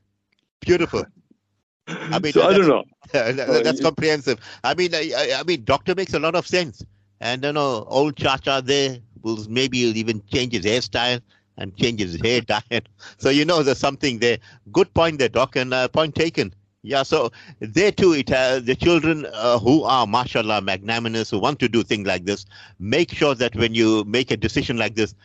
Beautiful. 0.62 1.04
I 1.88 2.20
mean, 2.20 2.34
so 2.34 2.48
I 2.48 2.54
don't 2.54 2.68
know. 2.68 2.84
that's 3.12 3.82
comprehensive. 3.82 4.40
I 4.64 4.74
mean, 4.74 4.96
I, 4.96 5.36
I, 5.40 5.44
mean, 5.44 5.64
doctor 5.66 5.94
makes 5.94 6.14
a 6.14 6.20
lot 6.20 6.36
of 6.36 6.48
sense. 6.48 6.84
And 7.20 7.44
you 7.44 7.54
know, 7.54 7.86
old 7.88 8.16
Chacha 8.16 8.62
there 8.64 9.00
will 9.22 9.46
maybe 9.50 9.80
even 9.80 10.22
change 10.32 10.54
his 10.54 10.66
hairstyle 10.66 11.22
and 11.58 11.76
change 11.78 12.00
his 12.00 12.20
hair 12.22 12.42
dye. 12.42 12.82
So 13.18 13.30
you 13.30 13.46
know, 13.46 13.62
there's 13.64 13.78
something 13.78 14.20
there. 14.20 14.38
Good 14.72 14.94
point 14.94 15.20
there, 15.20 15.30
doc, 15.30 15.56
and 15.56 15.74
uh, 15.74 15.88
point 15.90 16.16
taken. 16.16 16.54
Yeah, 16.86 17.04
so 17.04 17.32
there 17.60 17.92
too, 17.92 18.14
it 18.14 18.32
uh, 18.32 18.60
the 18.60 18.76
children 18.76 19.26
uh, 19.34 19.58
who 19.58 19.84
are, 19.84 20.06
mashallah, 20.06 20.62
magnanimous, 20.62 21.32
who 21.32 21.40
want 21.40 21.60
to 21.60 21.68
do 21.68 21.84
things 21.84 22.08
like 22.08 22.26
this, 22.26 22.46
make 22.80 23.12
sure 23.12 23.34
that 23.36 23.56
when 23.56 23.74
you 23.74 24.04
make 24.06 24.30
a 24.30 24.38
decision 24.38 24.78
like 24.78 24.96
this, 24.96 25.16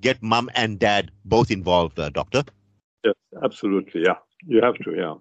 get 0.00 0.22
mom 0.22 0.48
and 0.54 0.78
dad 0.78 1.10
both 1.26 1.50
involved, 1.50 1.98
uh, 1.98 2.08
doctor? 2.08 2.42
Yes, 3.04 3.14
absolutely. 3.42 4.02
Yeah, 4.02 4.16
you 4.46 4.60
have 4.62 4.76
to. 4.76 4.94
Yeah. 4.96 5.14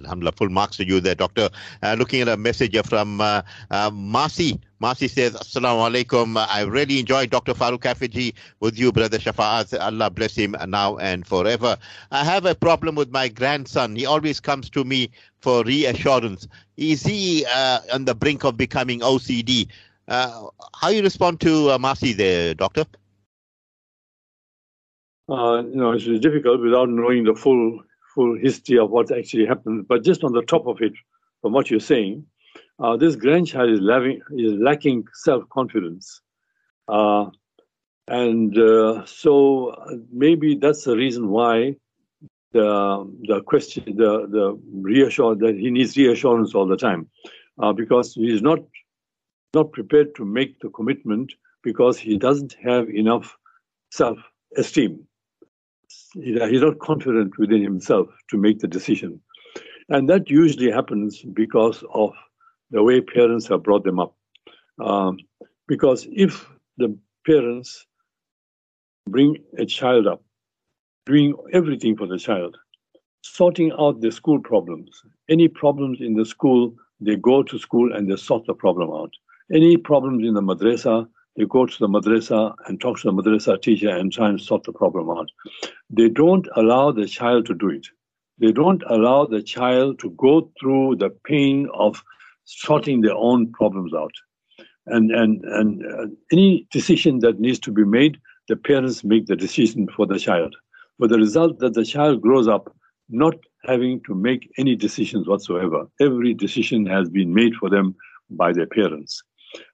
Alhamdulillah, 0.00 0.32
full 0.32 0.48
marks 0.48 0.76
to 0.76 0.86
you 0.86 1.00
there, 1.00 1.14
Doctor. 1.14 1.48
Uh, 1.82 1.96
looking 1.98 2.20
at 2.20 2.28
a 2.28 2.36
message 2.36 2.76
from 2.86 3.20
uh, 3.20 3.42
uh, 3.70 3.90
Marcy. 3.92 4.60
Marcy 4.78 5.08
says, 5.08 5.34
Assalamu 5.34 5.90
alaikum. 5.90 6.36
I 6.48 6.62
really 6.62 6.98
enjoyed 7.00 7.30
Dr. 7.30 7.54
Farouk 7.54 7.80
Hafejee 7.80 8.34
with 8.60 8.78
you, 8.78 8.92
Brother 8.92 9.18
Shafaat. 9.18 9.78
Allah 9.80 10.10
bless 10.10 10.34
him 10.34 10.54
now 10.68 10.98
and 10.98 11.26
forever. 11.26 11.76
I 12.10 12.24
have 12.24 12.44
a 12.44 12.54
problem 12.54 12.94
with 12.94 13.10
my 13.10 13.28
grandson. 13.28 13.96
He 13.96 14.06
always 14.06 14.40
comes 14.40 14.68
to 14.70 14.84
me 14.84 15.10
for 15.40 15.64
reassurance. 15.64 16.46
Is 16.76 17.02
he 17.02 17.46
uh, 17.54 17.80
on 17.92 18.04
the 18.04 18.14
brink 18.14 18.44
of 18.44 18.56
becoming 18.56 19.00
OCD? 19.00 19.68
Uh, 20.08 20.48
how 20.80 20.88
you 20.88 21.02
respond 21.02 21.40
to 21.40 21.70
uh, 21.72 21.78
Marcy 21.78 22.12
there, 22.12 22.54
Doctor? 22.54 22.84
uh, 25.28 25.62
you 25.62 25.76
know, 25.76 25.92
it's 25.92 26.04
difficult 26.20 26.60
without 26.60 26.88
knowing 26.88 27.24
the 27.24 27.34
full 27.34 27.80
full 28.16 28.36
history 28.36 28.78
of 28.78 28.90
what 28.90 29.16
actually 29.16 29.46
happened. 29.46 29.86
But 29.86 30.02
just 30.02 30.24
on 30.24 30.32
the 30.32 30.42
top 30.42 30.66
of 30.66 30.80
it, 30.80 30.94
from 31.42 31.52
what 31.52 31.70
you're 31.70 31.88
saying, 31.94 32.26
uh, 32.80 32.96
this 32.96 33.14
grandchild 33.14 33.70
is, 33.70 33.80
lacking, 33.80 34.20
is 34.36 34.54
lacking 34.54 35.04
self 35.12 35.48
confidence. 35.50 36.20
Uh, 36.88 37.26
and 38.08 38.56
uh, 38.58 39.04
so 39.06 39.74
maybe 40.10 40.56
that's 40.56 40.84
the 40.84 40.96
reason 40.96 41.28
why 41.28 41.76
the 42.52 42.68
the 43.28 43.42
question, 43.42 43.84
the 43.96 44.26
the 44.36 44.58
reassure 44.72 45.34
that 45.34 45.56
he 45.56 45.70
needs 45.70 45.96
reassurance 45.96 46.54
all 46.54 46.66
the 46.66 46.76
time, 46.76 47.08
uh, 47.60 47.72
because 47.72 48.14
he's 48.14 48.42
not 48.42 48.60
not 49.54 49.72
prepared 49.72 50.14
to 50.14 50.24
make 50.24 50.60
the 50.60 50.70
commitment 50.70 51.32
because 51.62 51.98
he 51.98 52.16
doesn't 52.16 52.56
have 52.62 52.88
enough 52.88 53.36
self 53.90 54.18
esteem 54.56 55.05
he's 56.22 56.62
not 56.62 56.78
confident 56.78 57.38
within 57.38 57.62
himself 57.62 58.08
to 58.30 58.36
make 58.36 58.60
the 58.60 58.68
decision. 58.68 59.20
And 59.88 60.08
that 60.08 60.30
usually 60.30 60.70
happens 60.70 61.22
because 61.22 61.84
of 61.94 62.12
the 62.70 62.82
way 62.82 63.00
parents 63.00 63.46
have 63.48 63.62
brought 63.62 63.84
them 63.84 64.00
up. 64.00 64.16
Um, 64.82 65.18
because 65.68 66.06
if 66.10 66.48
the 66.76 66.96
parents 67.26 67.86
bring 69.08 69.36
a 69.58 69.64
child 69.66 70.06
up, 70.06 70.22
doing 71.06 71.34
everything 71.52 71.96
for 71.96 72.06
the 72.06 72.18
child, 72.18 72.56
sorting 73.22 73.72
out 73.78 74.00
the 74.00 74.10
school 74.10 74.40
problems, 74.40 75.02
any 75.28 75.48
problems 75.48 76.00
in 76.00 76.14
the 76.14 76.24
school 76.24 76.74
they 77.00 77.16
go 77.16 77.42
to 77.42 77.58
school 77.58 77.92
and 77.92 78.10
they 78.10 78.16
sort 78.16 78.46
the 78.46 78.54
problem 78.54 78.90
out. 78.90 79.12
Any 79.52 79.76
problems 79.76 80.26
in 80.26 80.34
the 80.34 80.40
madrasa, 80.40 81.06
they 81.36 81.44
go 81.44 81.66
to 81.66 81.78
the 81.78 81.88
madrasa 81.88 82.54
and 82.66 82.80
talk 82.80 82.98
to 83.00 83.10
the 83.10 83.12
madrasa 83.12 83.60
teacher 83.60 83.90
and 83.90 84.12
try 84.12 84.28
and 84.28 84.40
sort 84.40 84.64
the 84.64 84.72
problem 84.72 85.10
out. 85.10 85.30
They 85.90 86.08
don't 86.08 86.48
allow 86.56 86.92
the 86.92 87.06
child 87.06 87.46
to 87.46 87.54
do 87.54 87.68
it. 87.68 87.86
They 88.38 88.52
don't 88.52 88.82
allow 88.88 89.26
the 89.26 89.42
child 89.42 89.98
to 90.00 90.10
go 90.10 90.50
through 90.60 90.96
the 90.96 91.10
pain 91.24 91.68
of 91.74 92.02
sorting 92.44 93.00
their 93.00 93.14
own 93.14 93.52
problems 93.52 93.92
out. 93.94 94.12
And, 94.86 95.10
and, 95.10 95.44
and 95.44 95.82
uh, 95.84 96.06
any 96.30 96.66
decision 96.70 97.18
that 97.20 97.40
needs 97.40 97.58
to 97.60 97.72
be 97.72 97.84
made, 97.84 98.18
the 98.48 98.56
parents 98.56 99.02
make 99.02 99.26
the 99.26 99.36
decision 99.36 99.88
for 99.96 100.06
the 100.06 100.18
child. 100.18 100.54
With 100.98 101.10
the 101.10 101.18
result 101.18 101.58
that 101.58 101.74
the 101.74 101.84
child 101.84 102.22
grows 102.22 102.46
up 102.46 102.74
not 103.08 103.34
having 103.64 104.00
to 104.06 104.14
make 104.14 104.50
any 104.58 104.76
decisions 104.76 105.26
whatsoever. 105.26 105.86
Every 106.00 106.34
decision 106.34 106.86
has 106.86 107.08
been 107.08 107.34
made 107.34 107.54
for 107.54 107.68
them 107.68 107.94
by 108.30 108.52
their 108.52 108.66
parents. 108.66 109.22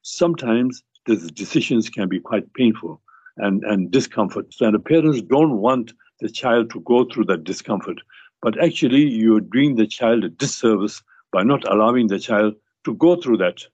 Sometimes 0.03 0.83
these 1.07 1.31
decisions 1.31 1.89
can 1.89 2.09
be 2.09 2.21
quite 2.21 2.53
painful 2.55 3.01
and, 3.37 3.63
and 3.65 3.91
discomfort. 3.91 4.53
So, 4.53 4.67
And 4.67 4.75
the 4.75 4.79
parents 4.79 5.23
don't 5.23 5.59
want 5.59 5.93
the 6.21 6.29
child 6.29 6.71
to 6.71 6.81
go 6.81 7.05
through 7.05 7.25
that 7.27 7.45
discomfort. 7.45 8.01
But 8.41 8.63
actually, 8.63 9.03
you're 9.03 9.41
doing 9.41 9.77
the 9.77 9.87
child 9.87 10.25
a 10.25 10.29
disservice 10.29 11.03
by 11.33 11.43
not 11.43 11.67
allowing 11.73 12.09
the 12.09 12.19
child 12.19 12.55
to 12.85 12.95
go 12.95 13.17
through 13.17 13.39
that, 13.39 13.65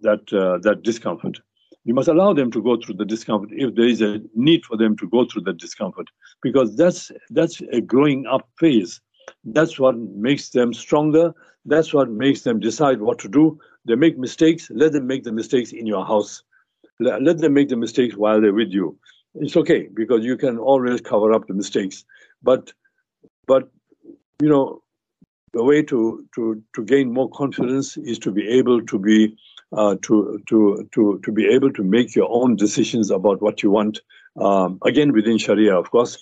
that, 0.00 0.32
uh, 0.32 0.58
that 0.62 0.82
discomfort. 0.82 1.38
You 1.84 1.94
must 1.94 2.08
allow 2.08 2.32
them 2.32 2.50
to 2.50 2.62
go 2.62 2.76
through 2.76 2.96
the 2.96 3.04
discomfort 3.04 3.50
if 3.52 3.74
there 3.76 3.86
is 3.86 4.02
a 4.02 4.20
need 4.34 4.64
for 4.64 4.76
them 4.76 4.96
to 4.98 5.08
go 5.08 5.24
through 5.24 5.42
the 5.42 5.52
discomfort, 5.52 6.08
because 6.42 6.76
that's, 6.76 7.12
that's 7.30 7.60
a 7.72 7.80
growing 7.80 8.26
up 8.26 8.48
phase 8.58 9.00
that's 9.44 9.78
what 9.78 9.96
makes 9.96 10.50
them 10.50 10.72
stronger. 10.72 11.32
That's 11.64 11.92
what 11.92 12.10
makes 12.10 12.42
them 12.42 12.60
decide 12.60 13.00
what 13.00 13.18
to 13.20 13.28
do. 13.28 13.58
They 13.84 13.94
make 13.94 14.18
mistakes. 14.18 14.70
Let 14.70 14.92
them 14.92 15.06
make 15.06 15.24
the 15.24 15.32
mistakes 15.32 15.72
in 15.72 15.86
your 15.86 16.04
house. 16.04 16.42
Let 16.98 17.38
them 17.38 17.54
make 17.54 17.68
the 17.68 17.76
mistakes 17.76 18.16
while 18.16 18.40
they're 18.40 18.52
with 18.54 18.70
you. 18.70 18.98
It's 19.34 19.56
okay 19.56 19.88
because 19.92 20.24
you 20.24 20.36
can 20.36 20.58
always 20.58 21.00
cover 21.00 21.32
up 21.32 21.46
the 21.46 21.54
mistakes. 21.54 22.04
But, 22.42 22.72
but 23.46 23.68
you 24.40 24.48
know, 24.48 24.82
the 25.52 25.64
way 25.64 25.82
to 25.82 26.26
to 26.34 26.62
to 26.74 26.84
gain 26.84 27.12
more 27.12 27.30
confidence 27.30 27.96
is 27.96 28.18
to 28.20 28.30
be 28.30 28.46
able 28.46 28.82
to 28.82 28.98
be 28.98 29.36
uh, 29.72 29.96
to 30.02 30.42
to 30.48 30.88
to 30.92 31.18
to 31.24 31.32
be 31.32 31.46
able 31.46 31.72
to 31.72 31.82
make 31.82 32.14
your 32.14 32.28
own 32.30 32.56
decisions 32.56 33.10
about 33.10 33.40
what 33.40 33.62
you 33.62 33.70
want. 33.70 34.00
Um, 34.38 34.78
again, 34.84 35.12
within 35.12 35.38
Sharia, 35.38 35.74
of 35.74 35.90
course, 35.90 36.12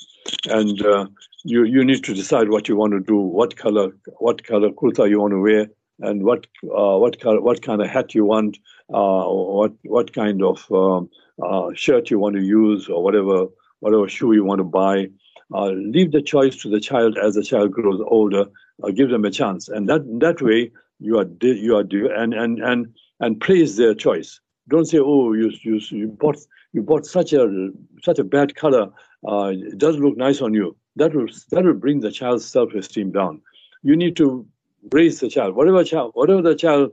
and 0.48 0.80
uh, 0.86 1.06
you 1.42 1.64
you 1.64 1.84
need 1.84 2.04
to 2.04 2.14
decide 2.14 2.48
what 2.48 2.68
you 2.68 2.76
want 2.76 2.92
to 2.92 3.00
do, 3.00 3.16
what 3.16 3.56
color 3.56 3.90
what 4.18 4.44
color 4.44 4.70
kurta 4.70 5.08
you 5.08 5.20
want 5.20 5.32
to 5.32 5.40
wear, 5.40 5.66
and 6.00 6.22
what 6.22 6.46
uh, 6.64 6.96
what 6.98 7.20
color 7.20 7.40
what 7.40 7.62
kind 7.62 7.80
of 7.82 7.88
hat 7.88 8.14
you 8.14 8.24
want, 8.24 8.58
uh, 8.92 9.24
what 9.24 9.72
what 9.84 10.12
kind 10.12 10.42
of 10.42 10.70
um, 10.72 11.08
uh, 11.42 11.70
shirt 11.74 12.10
you 12.10 12.18
want 12.18 12.36
to 12.36 12.42
use, 12.42 12.88
or 12.88 13.02
whatever 13.02 13.46
whatever 13.80 14.08
shoe 14.08 14.32
you 14.32 14.44
want 14.44 14.58
to 14.58 14.64
buy. 14.64 15.08
Uh, 15.52 15.70
leave 15.70 16.10
the 16.10 16.22
choice 16.22 16.56
to 16.56 16.70
the 16.70 16.80
child 16.80 17.18
as 17.18 17.34
the 17.34 17.42
child 17.42 17.70
grows 17.70 18.00
older. 18.06 18.46
Uh, 18.82 18.90
give 18.90 19.10
them 19.10 19.24
a 19.24 19.30
chance, 19.30 19.68
and 19.68 19.88
that 19.88 20.02
that 20.20 20.40
way 20.42 20.70
you 20.98 21.18
are 21.18 21.26
you 21.40 21.76
are 21.76 21.84
and 22.14 22.34
and 22.34 22.58
and 22.60 22.86
and 23.20 23.40
praise 23.40 23.76
their 23.76 23.94
choice. 23.94 24.40
Don't 24.68 24.86
say, 24.86 24.98
"Oh, 24.98 25.32
you 25.32 25.52
you 25.62 25.80
you 25.90 26.08
bought 26.08 26.38
you 26.72 26.82
bought 26.82 27.06
such 27.06 27.32
a 27.32 27.70
such 28.02 28.18
a 28.18 28.24
bad 28.24 28.54
color. 28.56 28.90
Uh, 29.26 29.52
it 29.54 29.78
doesn't 29.78 30.02
look 30.02 30.16
nice 30.16 30.40
on 30.40 30.54
you." 30.54 30.76
that 30.96 31.14
will 31.14 31.26
that 31.50 31.64
will 31.64 31.74
bring 31.74 32.00
the 32.00 32.10
child's 32.10 32.46
self-esteem 32.46 33.12
down. 33.12 33.40
You 33.82 33.96
need 33.96 34.16
to 34.16 34.46
raise 34.92 35.20
the 35.20 35.28
child. 35.28 35.54
Whatever 35.54 35.84
child, 35.84 36.12
whatever 36.14 36.42
the 36.42 36.54
child, 36.54 36.92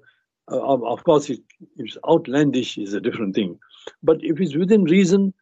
uh, 0.51 0.59
of 0.59 1.03
course, 1.03 1.29
if 1.29 1.39
it's 1.77 1.97
outlandish 2.07 2.77
is 2.77 2.93
a 2.93 2.99
different 2.99 3.35
thing. 3.35 3.59
But 4.03 4.17
if 4.21 4.39
it's 4.39 4.55
within 4.55 4.83
reason, 4.83 5.33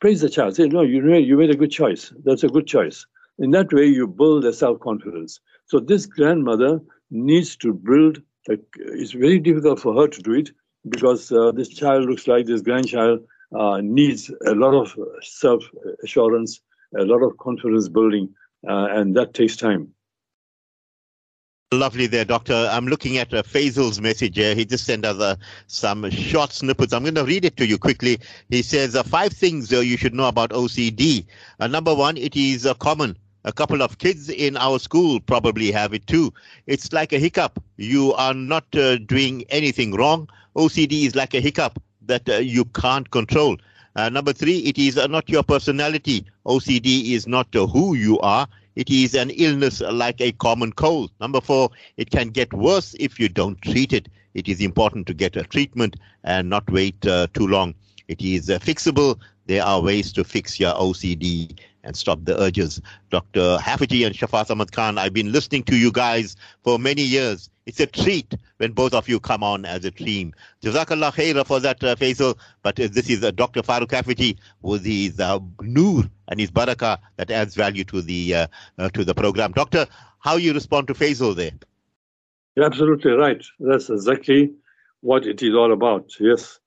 praise 0.00 0.20
the 0.20 0.30
child. 0.30 0.56
Say, 0.56 0.68
no, 0.68 0.82
you 0.82 1.02
made, 1.02 1.26
you 1.26 1.36
made 1.36 1.50
a 1.50 1.56
good 1.56 1.70
choice. 1.70 2.12
That's 2.24 2.44
a 2.44 2.48
good 2.48 2.66
choice. 2.66 3.06
In 3.38 3.50
that 3.50 3.72
way, 3.72 3.86
you 3.86 4.06
build 4.06 4.44
a 4.44 4.52
self-confidence. 4.52 5.40
So 5.66 5.80
this 5.80 6.06
grandmother 6.06 6.80
needs 7.10 7.56
to 7.56 7.72
build. 7.72 8.22
A, 8.48 8.58
it's 8.76 9.12
very 9.12 9.38
difficult 9.38 9.80
for 9.80 9.94
her 10.00 10.08
to 10.08 10.22
do 10.22 10.32
it 10.32 10.50
because 10.88 11.32
uh, 11.32 11.52
this 11.52 11.68
child 11.68 12.08
looks 12.08 12.26
like 12.28 12.46
this 12.46 12.62
grandchild 12.62 13.20
uh, 13.58 13.80
needs 13.82 14.30
a 14.46 14.54
lot 14.54 14.74
of 14.74 14.96
self-assurance 15.22 16.60
a 16.98 17.04
lot 17.04 17.22
of 17.22 17.36
confidence 17.38 17.88
building, 17.88 18.34
uh, 18.68 18.88
and 18.90 19.16
that 19.16 19.34
takes 19.34 19.56
time. 19.56 19.88
Lovely 21.72 22.06
there, 22.06 22.24
Doctor. 22.24 22.68
I'm 22.70 22.86
looking 22.86 23.18
at 23.18 23.34
uh, 23.34 23.42
Faisal's 23.42 24.00
message 24.00 24.36
here. 24.36 24.54
He 24.54 24.64
just 24.64 24.84
sent 24.84 25.04
us 25.04 25.18
uh, 25.18 25.34
some 25.66 26.08
short 26.10 26.52
snippets. 26.52 26.92
I'm 26.92 27.02
going 27.02 27.16
to 27.16 27.24
read 27.24 27.44
it 27.44 27.56
to 27.56 27.66
you 27.66 27.76
quickly. 27.76 28.20
He 28.50 28.62
says, 28.62 28.94
uh, 28.94 29.02
Five 29.02 29.32
things 29.32 29.72
uh, 29.72 29.80
you 29.80 29.96
should 29.96 30.14
know 30.14 30.28
about 30.28 30.50
OCD. 30.50 31.26
Uh, 31.58 31.66
number 31.66 31.92
one, 31.92 32.16
it 32.18 32.36
is 32.36 32.66
uh, 32.66 32.74
common. 32.74 33.16
A 33.42 33.52
couple 33.52 33.82
of 33.82 33.98
kids 33.98 34.28
in 34.28 34.56
our 34.56 34.78
school 34.78 35.18
probably 35.18 35.72
have 35.72 35.92
it 35.92 36.06
too. 36.06 36.32
It's 36.68 36.92
like 36.92 37.12
a 37.12 37.18
hiccup. 37.18 37.60
You 37.78 38.12
are 38.12 38.32
not 38.32 38.66
uh, 38.76 38.98
doing 38.98 39.42
anything 39.48 39.92
wrong. 39.92 40.28
OCD 40.54 41.04
is 41.04 41.16
like 41.16 41.34
a 41.34 41.40
hiccup 41.40 41.82
that 42.02 42.28
you 42.44 42.64
can't 42.66 43.10
control. 43.10 43.56
Number 43.96 44.32
three, 44.32 44.58
it 44.58 44.78
is 44.78 44.94
not 44.94 45.28
your 45.28 45.42
personality. 45.42 46.26
OCD 46.46 47.12
is 47.12 47.26
not 47.26 47.48
who 47.52 47.94
you 47.94 48.20
are. 48.20 48.46
It 48.76 48.90
is 48.90 49.14
an 49.14 49.30
illness 49.30 49.80
like 49.80 50.20
a 50.20 50.32
common 50.32 50.72
cold. 50.72 51.10
Number 51.18 51.40
four, 51.40 51.70
it 51.96 52.10
can 52.10 52.28
get 52.28 52.52
worse 52.52 52.94
if 53.00 53.18
you 53.18 53.28
don't 53.28 53.60
treat 53.62 53.92
it. 53.94 54.08
It 54.34 54.48
is 54.48 54.60
important 54.60 55.06
to 55.06 55.14
get 55.14 55.34
a 55.34 55.44
treatment 55.44 55.96
and 56.24 56.50
not 56.50 56.70
wait 56.70 57.04
uh, 57.06 57.26
too 57.32 57.46
long. 57.46 57.74
It 58.08 58.20
is 58.20 58.50
uh, 58.50 58.58
fixable. 58.58 59.18
There 59.46 59.64
are 59.64 59.80
ways 59.80 60.12
to 60.12 60.24
fix 60.24 60.60
your 60.60 60.74
OCD 60.74 61.58
and 61.84 61.96
stop 61.96 62.24
the 62.24 62.38
urges. 62.38 62.82
Dr. 63.10 63.56
Hafejee 63.58 64.04
and 64.04 64.14
Shafaat 64.14 64.50
Ahmed 64.50 64.72
Khan, 64.72 64.98
I've 64.98 65.14
been 65.14 65.32
listening 65.32 65.62
to 65.64 65.76
you 65.76 65.90
guys 65.90 66.36
for 66.62 66.78
many 66.78 67.02
years. 67.02 67.48
It's 67.66 67.80
a 67.80 67.86
treat 67.86 68.32
when 68.58 68.72
both 68.72 68.94
of 68.94 69.08
you 69.08 69.18
come 69.18 69.42
on 69.42 69.64
as 69.64 69.84
a 69.84 69.90
team. 69.90 70.32
Jazakallah 70.62 71.12
khaira 71.12 71.44
for 71.44 71.58
that, 71.58 71.82
uh, 71.82 71.96
Faisal. 71.96 72.38
But 72.62 72.78
uh, 72.78 72.86
this 72.90 73.10
is 73.10 73.24
uh, 73.24 73.32
Dr. 73.32 73.62
Farouk 73.62 73.88
Hafejee 73.88 74.38
with 74.62 74.84
his 74.84 75.18
uh, 75.18 75.40
nur 75.60 76.04
and 76.28 76.38
his 76.38 76.52
barakah 76.52 76.98
that 77.16 77.30
adds 77.32 77.56
value 77.56 77.82
to 77.84 78.00
the 78.02 78.34
uh, 78.34 78.46
uh, 78.78 78.88
to 78.90 79.04
the 79.04 79.14
program. 79.14 79.50
Doctor, 79.50 79.86
how 80.20 80.36
you 80.36 80.54
respond 80.54 80.86
to 80.86 80.94
Faisal 80.94 81.34
there? 81.34 81.50
You're 82.54 82.66
absolutely 82.66 83.12
right. 83.12 83.44
That's 83.58 83.90
exactly 83.90 84.52
what 85.00 85.26
it 85.26 85.42
is 85.42 85.54
all 85.54 85.72
about. 85.72 86.12
Yes. 86.20 86.60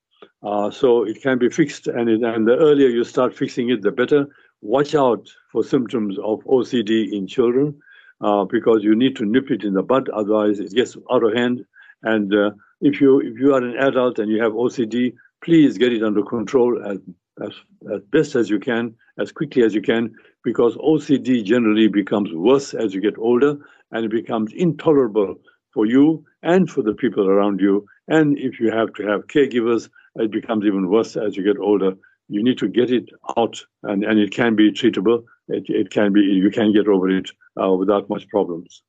Uh, 0.44 0.70
so 0.70 1.06
it 1.06 1.22
can 1.22 1.38
be 1.38 1.50
fixed, 1.50 1.88
and, 1.88 2.10
it, 2.10 2.22
and 2.22 2.46
the 2.48 2.56
earlier 2.58 2.90
you 2.90 3.06
start 3.06 3.36
fixing 3.36 3.70
it, 3.70 3.82
the 3.82 3.92
better. 3.92 4.28
Watch 4.62 4.96
out 4.96 5.30
for 5.52 5.64
symptoms 5.64 6.18
of 6.20 6.44
OCD 6.44 7.14
in 7.14 7.26
children 7.26 7.80
uh, 8.22 8.46
because 8.46 8.84
you 8.84 8.96
need 8.96 9.16
to 9.18 9.26
nip 9.26 9.50
it 9.50 9.64
in 9.64 9.74
the 9.74 9.84
bud, 9.84 10.10
otherwise 10.10 10.60
it 10.60 10.72
gets 10.74 10.98
out 11.12 11.24
of 11.24 11.34
hand. 11.34 11.66
And 12.04 12.34
uh, 12.34 12.52
if 12.82 13.02
you 13.02 13.20
if 13.20 13.40
you 13.40 13.54
are 13.54 13.64
an 13.64 13.78
adult 13.78 14.20
and 14.20 14.32
you 14.32 14.42
have 14.42 14.54
OCD, 14.54 15.14
please 15.44 15.78
get 15.78 15.94
it 15.94 16.04
under 16.04 16.24
control 16.24 16.82
as, 16.86 16.98
as 17.42 17.54
as 17.94 18.02
best 18.12 18.36
as 18.36 18.50
you 18.50 18.60
can, 18.60 18.96
as 19.18 19.32
quickly 19.32 19.64
as 19.64 19.74
you 19.74 19.82
can, 19.82 20.14
because 20.44 20.76
OCD 20.78 21.44
generally 21.44 21.88
becomes 21.88 22.32
worse 22.34 22.74
as 22.74 22.94
you 22.94 23.02
get 23.02 23.18
older, 23.18 23.58
and 23.92 24.06
it 24.06 24.12
becomes 24.12 24.54
intolerable 24.54 25.36
for 25.74 25.86
you 25.86 26.26
and 26.42 26.70
for 26.70 26.82
the 26.82 26.94
people 26.94 27.30
around 27.30 27.60
you. 27.60 27.86
And 28.08 28.38
if 28.38 28.60
you 28.60 28.72
have 28.72 28.94
to 28.94 29.04
have 29.08 29.28
caregivers, 29.28 29.90
it 30.16 30.32
becomes 30.32 30.66
even 30.66 30.90
worse 30.90 31.16
as 31.16 31.38
you 31.38 31.44
get 31.44 31.60
older. 31.60 31.94
You 32.30 32.44
need 32.44 32.60
to 32.60 32.68
get 32.68 32.92
it 32.92 33.10
out, 33.38 33.60
and, 33.84 34.04
and 34.04 34.20
it 34.20 34.32
can 34.32 34.56
be 34.56 34.72
treatable. 34.72 35.24
It, 35.48 35.66
it 35.68 35.90
can 35.90 36.14
be, 36.14 36.22
you 36.22 36.52
can 36.52 36.72
get 36.74 36.88
over 36.88 37.10
it 37.10 37.32
uh, 37.62 37.72
without 37.72 38.10
much 38.10 38.28
problems. 38.30 38.84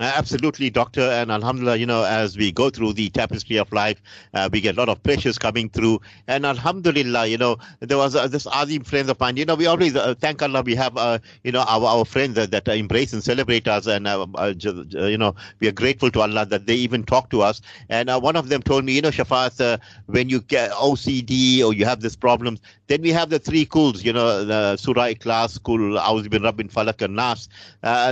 Absolutely, 0.00 0.70
doctor. 0.70 1.02
And 1.02 1.30
Alhamdulillah, 1.30 1.76
you 1.76 1.84
know, 1.84 2.04
as 2.04 2.34
we 2.38 2.50
go 2.50 2.70
through 2.70 2.94
the 2.94 3.10
tapestry 3.10 3.58
of 3.58 3.70
life, 3.70 4.00
uh, 4.32 4.48
we 4.50 4.62
get 4.62 4.74
a 4.74 4.78
lot 4.78 4.88
of 4.88 5.02
pressures 5.02 5.36
coming 5.36 5.68
through. 5.68 6.00
And 6.26 6.46
Alhamdulillah, 6.46 7.26
you 7.26 7.36
know, 7.36 7.58
there 7.80 7.98
was 7.98 8.16
uh, 8.16 8.26
this 8.26 8.46
Azim 8.46 8.82
friends 8.82 9.10
of 9.10 9.20
mine. 9.20 9.36
You 9.36 9.44
know, 9.44 9.56
we 9.56 9.66
always 9.66 9.94
uh, 9.94 10.14
thank 10.18 10.40
Allah. 10.40 10.62
We 10.62 10.74
have, 10.74 10.96
uh, 10.96 11.18
you 11.44 11.52
know, 11.52 11.64
our, 11.68 11.84
our 11.84 12.04
friends 12.06 12.36
that 12.36 12.66
embrace 12.68 13.12
and 13.12 13.22
celebrate 13.22 13.68
us. 13.68 13.86
And, 13.86 14.06
uh, 14.06 14.26
uh, 14.36 14.54
you 14.56 15.18
know, 15.18 15.34
we 15.60 15.68
are 15.68 15.72
grateful 15.72 16.10
to 16.12 16.20
Allah 16.22 16.46
that 16.46 16.64
they 16.64 16.76
even 16.76 17.04
talk 17.04 17.28
to 17.30 17.42
us. 17.42 17.60
And 17.90 18.08
one 18.08 18.36
of 18.36 18.48
them 18.48 18.62
told 18.62 18.86
me, 18.86 18.94
you 18.94 19.02
know, 19.02 19.10
Shafaat, 19.10 19.80
when 20.06 20.30
you 20.30 20.40
get 20.40 20.70
OCD 20.70 21.62
or 21.62 21.74
you 21.74 21.84
have 21.84 22.00
these 22.00 22.16
problems, 22.16 22.60
then 22.86 23.02
we 23.02 23.10
have 23.10 23.28
the 23.28 23.38
three 23.38 23.66
kuls, 23.66 24.02
you 24.02 24.14
know, 24.14 24.46
the 24.46 24.78
Surah 24.78 25.08
Ikhlas, 25.08 25.62
Kul, 25.62 25.98
Auz 25.98 26.28
bin 26.30 26.42
Rabbin 26.42 26.70
Falak 26.70 27.02
and 27.02 27.16
Nas. 27.16 27.50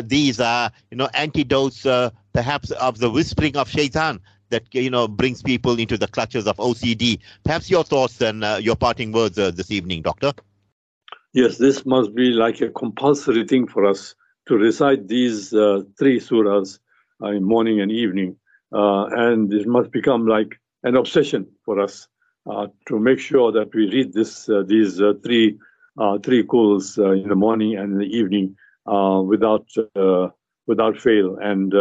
these 0.06 0.38
are, 0.38 0.70
you 0.90 0.98
know, 0.98 1.08
antidotes 1.14 1.77
uh, 1.86 2.10
perhaps 2.32 2.70
of 2.72 2.98
the 2.98 3.10
whispering 3.10 3.56
of 3.56 3.68
shaitan 3.68 4.20
that 4.50 4.62
you 4.74 4.90
know 4.90 5.08
brings 5.08 5.42
people 5.42 5.78
into 5.78 5.98
the 5.98 6.08
clutches 6.08 6.46
of 6.46 6.56
OCD. 6.56 7.18
Perhaps 7.44 7.70
your 7.70 7.84
thoughts 7.84 8.20
and 8.20 8.44
uh, 8.44 8.58
your 8.60 8.76
parting 8.76 9.12
words 9.12 9.38
uh, 9.38 9.50
this 9.50 9.70
evening, 9.70 10.02
Doctor. 10.02 10.32
Yes, 11.32 11.58
this 11.58 11.84
must 11.84 12.14
be 12.14 12.30
like 12.30 12.60
a 12.60 12.70
compulsory 12.70 13.44
thing 13.44 13.66
for 13.66 13.84
us 13.84 14.14
to 14.46 14.56
recite 14.56 15.08
these 15.08 15.52
uh, 15.52 15.82
three 15.98 16.18
surahs 16.18 16.78
uh, 17.22 17.28
in 17.28 17.44
morning 17.44 17.80
and 17.80 17.92
evening. 17.92 18.36
uh, 18.72 19.06
and 19.06 19.52
it 19.52 19.66
must 19.66 19.90
become 19.92 20.26
like 20.26 20.60
an 20.82 20.96
obsession 20.96 21.46
for 21.64 21.80
us 21.80 22.06
uh, 22.50 22.66
to 22.86 22.98
make 22.98 23.18
sure 23.18 23.50
that 23.52 23.74
we 23.74 23.88
read 23.90 24.12
this 24.12 24.48
these 24.66 25.00
three 25.24 25.58
three 26.22 26.42
kuls 26.44 26.98
in 26.98 27.28
the 27.28 27.34
morning 27.34 27.76
and 27.76 27.92
in 27.94 27.98
the 27.98 28.16
evening 28.16 28.56
without 29.26 29.66
without 30.68 30.96
fail. 30.98 31.36
And 31.40 31.74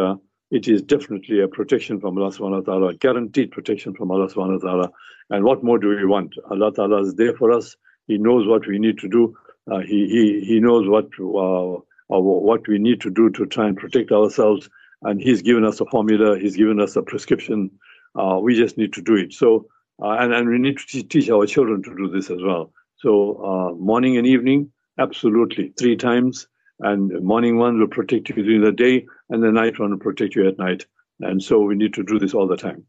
it 0.50 0.68
is 0.68 0.82
definitely 0.82 1.42
a 1.42 1.48
protection 1.48 2.00
from 2.00 2.18
Allah 2.18 2.32
subhanahu 2.32 2.66
wa 2.66 2.74
ta'ala, 2.74 2.94
guaranteed 2.96 3.52
protection 3.52 3.94
from 3.94 4.12
Allah 4.12 4.28
subhanahu 4.34 4.64
wa 4.64 4.70
ta'ala. 4.70 4.92
And 5.30 5.44
what 5.44 5.64
more 5.64 5.78
do 5.78 5.90
we 5.90 6.06
want? 6.06 6.34
Allah 6.50 6.72
ta'ala 6.74 7.02
is 7.02 7.16
there 7.16 7.36
for 7.36 7.52
us. 7.52 7.76
He 8.08 8.18
knows 8.18 8.48
what 8.48 8.66
we 8.66 8.80
need 8.80 8.98
to 9.00 9.10
do. 9.10 9.36
Uh, 9.70 9.80
he, 9.80 10.08
he, 10.08 10.46
he 10.46 10.60
knows 10.62 10.88
what, 10.88 11.10
uh, 11.20 11.74
uh, 11.76 12.22
what 12.22 12.66
we 12.70 12.80
need 12.80 13.02
to 13.02 13.10
do 13.10 13.30
to 13.32 13.46
try 13.46 13.68
and 13.68 13.76
protect 13.76 14.12
ourselves. 14.12 14.70
And 15.02 15.22
He's 15.22 15.42
given 15.42 15.66
us 15.66 15.82
a 15.82 15.86
formula, 15.86 16.40
He's 16.40 16.56
given 16.56 16.80
us 16.80 16.96
a 16.96 17.02
prescription. 17.02 17.72
Uh, 18.16 18.40
we 18.42 18.56
just 18.56 18.78
need 18.78 18.94
to 18.94 19.02
do 19.02 19.16
it. 19.16 19.34
So, 19.34 19.68
uh, 20.02 20.12
and, 20.12 20.34
and 20.34 20.48
we 20.48 20.58
need 20.60 20.78
to 20.78 21.04
teach 21.04 21.30
our 21.30 21.46
children 21.46 21.84
to 21.84 21.96
do 21.96 22.10
this 22.10 22.30
as 22.30 22.40
well. 22.42 22.72
So, 23.00 23.44
uh, 23.44 23.76
morning 23.76 24.18
and 24.18 24.26
evening, 24.26 24.72
absolutely, 24.98 25.74
three 25.78 25.98
times. 25.98 26.48
And 26.80 27.24
morning 27.24 27.58
one 27.58 27.80
will 27.80 27.88
protect 27.88 28.30
you 28.30 28.36
during 28.36 28.62
the 28.62 28.72
day, 28.72 29.06
and 29.30 29.42
the 29.42 29.52
night 29.52 29.80
one 29.80 29.92
will 29.92 29.98
protect 29.98 30.36
you 30.36 30.48
at 30.48 30.60
night. 30.60 30.86
And 31.20 31.42
so 31.42 31.60
we 31.62 31.76
need 31.76 31.94
to 31.96 32.04
do 32.04 32.20
this 32.20 32.34
all 32.34 32.48
the 32.48 32.58
time. 32.58 32.86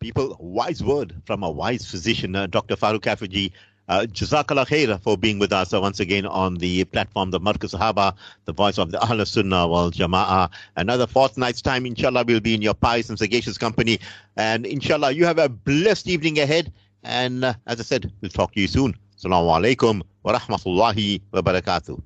People, 0.00 0.36
wise 0.40 0.82
word 0.82 1.14
from 1.24 1.42
a 1.42 1.50
wise 1.50 1.88
physician, 1.88 2.34
uh, 2.34 2.46
Dr. 2.46 2.76
Farouk 2.76 3.02
Hafejee. 3.02 3.52
Uh, 3.88 4.00
Jazakallah 4.00 4.66
khair 4.66 5.00
for 5.00 5.16
being 5.16 5.38
with 5.38 5.52
us 5.52 5.72
uh, 5.72 5.80
once 5.80 6.00
again 6.00 6.26
on 6.26 6.56
the 6.56 6.84
platform, 6.86 7.30
the 7.30 7.38
Markaz 7.38 7.72
Sahaba, 7.72 8.16
the 8.44 8.52
voice 8.52 8.78
of 8.78 8.90
the 8.90 9.00
Ahl 9.00 9.24
Sunnah 9.24 9.68
wal 9.68 9.92
Jama'ah. 9.92 10.50
Another 10.74 11.06
fortnight's 11.06 11.62
time, 11.62 11.86
inshallah, 11.86 12.24
we'll 12.26 12.40
be 12.40 12.54
in 12.54 12.62
your 12.62 12.74
pious 12.74 13.08
and 13.10 13.18
sagacious 13.18 13.58
company. 13.58 14.00
And 14.36 14.66
inshallah, 14.66 15.12
you 15.12 15.24
have 15.24 15.38
a 15.38 15.48
blessed 15.48 16.08
evening 16.08 16.40
ahead. 16.40 16.72
And 17.04 17.44
uh, 17.44 17.54
as 17.68 17.78
I 17.78 17.84
said, 17.84 18.12
we'll 18.20 18.30
talk 18.32 18.54
to 18.54 18.60
you 18.60 18.66
soon. 18.66 18.96
Assalamu 19.16 19.76
alaikum 19.76 20.02
wa 20.24 20.36
rahmatullahi 20.36 21.22
wa 21.30 21.42
barakatuh. 21.42 22.02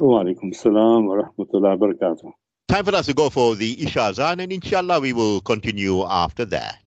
Wa 0.00 0.22
alaikum 0.22 0.54
salam 0.54 1.06
wa 1.06 1.16
rahmatullahi 1.16 1.78
wa 1.78 1.88
barakatuh. 1.88 2.32
Time 2.68 2.84
for 2.84 2.94
us 2.94 3.06
to 3.06 3.14
go 3.14 3.28
for 3.28 3.56
the 3.56 3.82
Isha 3.82 4.00
Azan, 4.00 4.40
and 4.40 4.52
inshallah, 4.52 5.00
we 5.00 5.12
will 5.12 5.40
continue 5.40 6.04
after 6.04 6.44
that. 6.46 6.78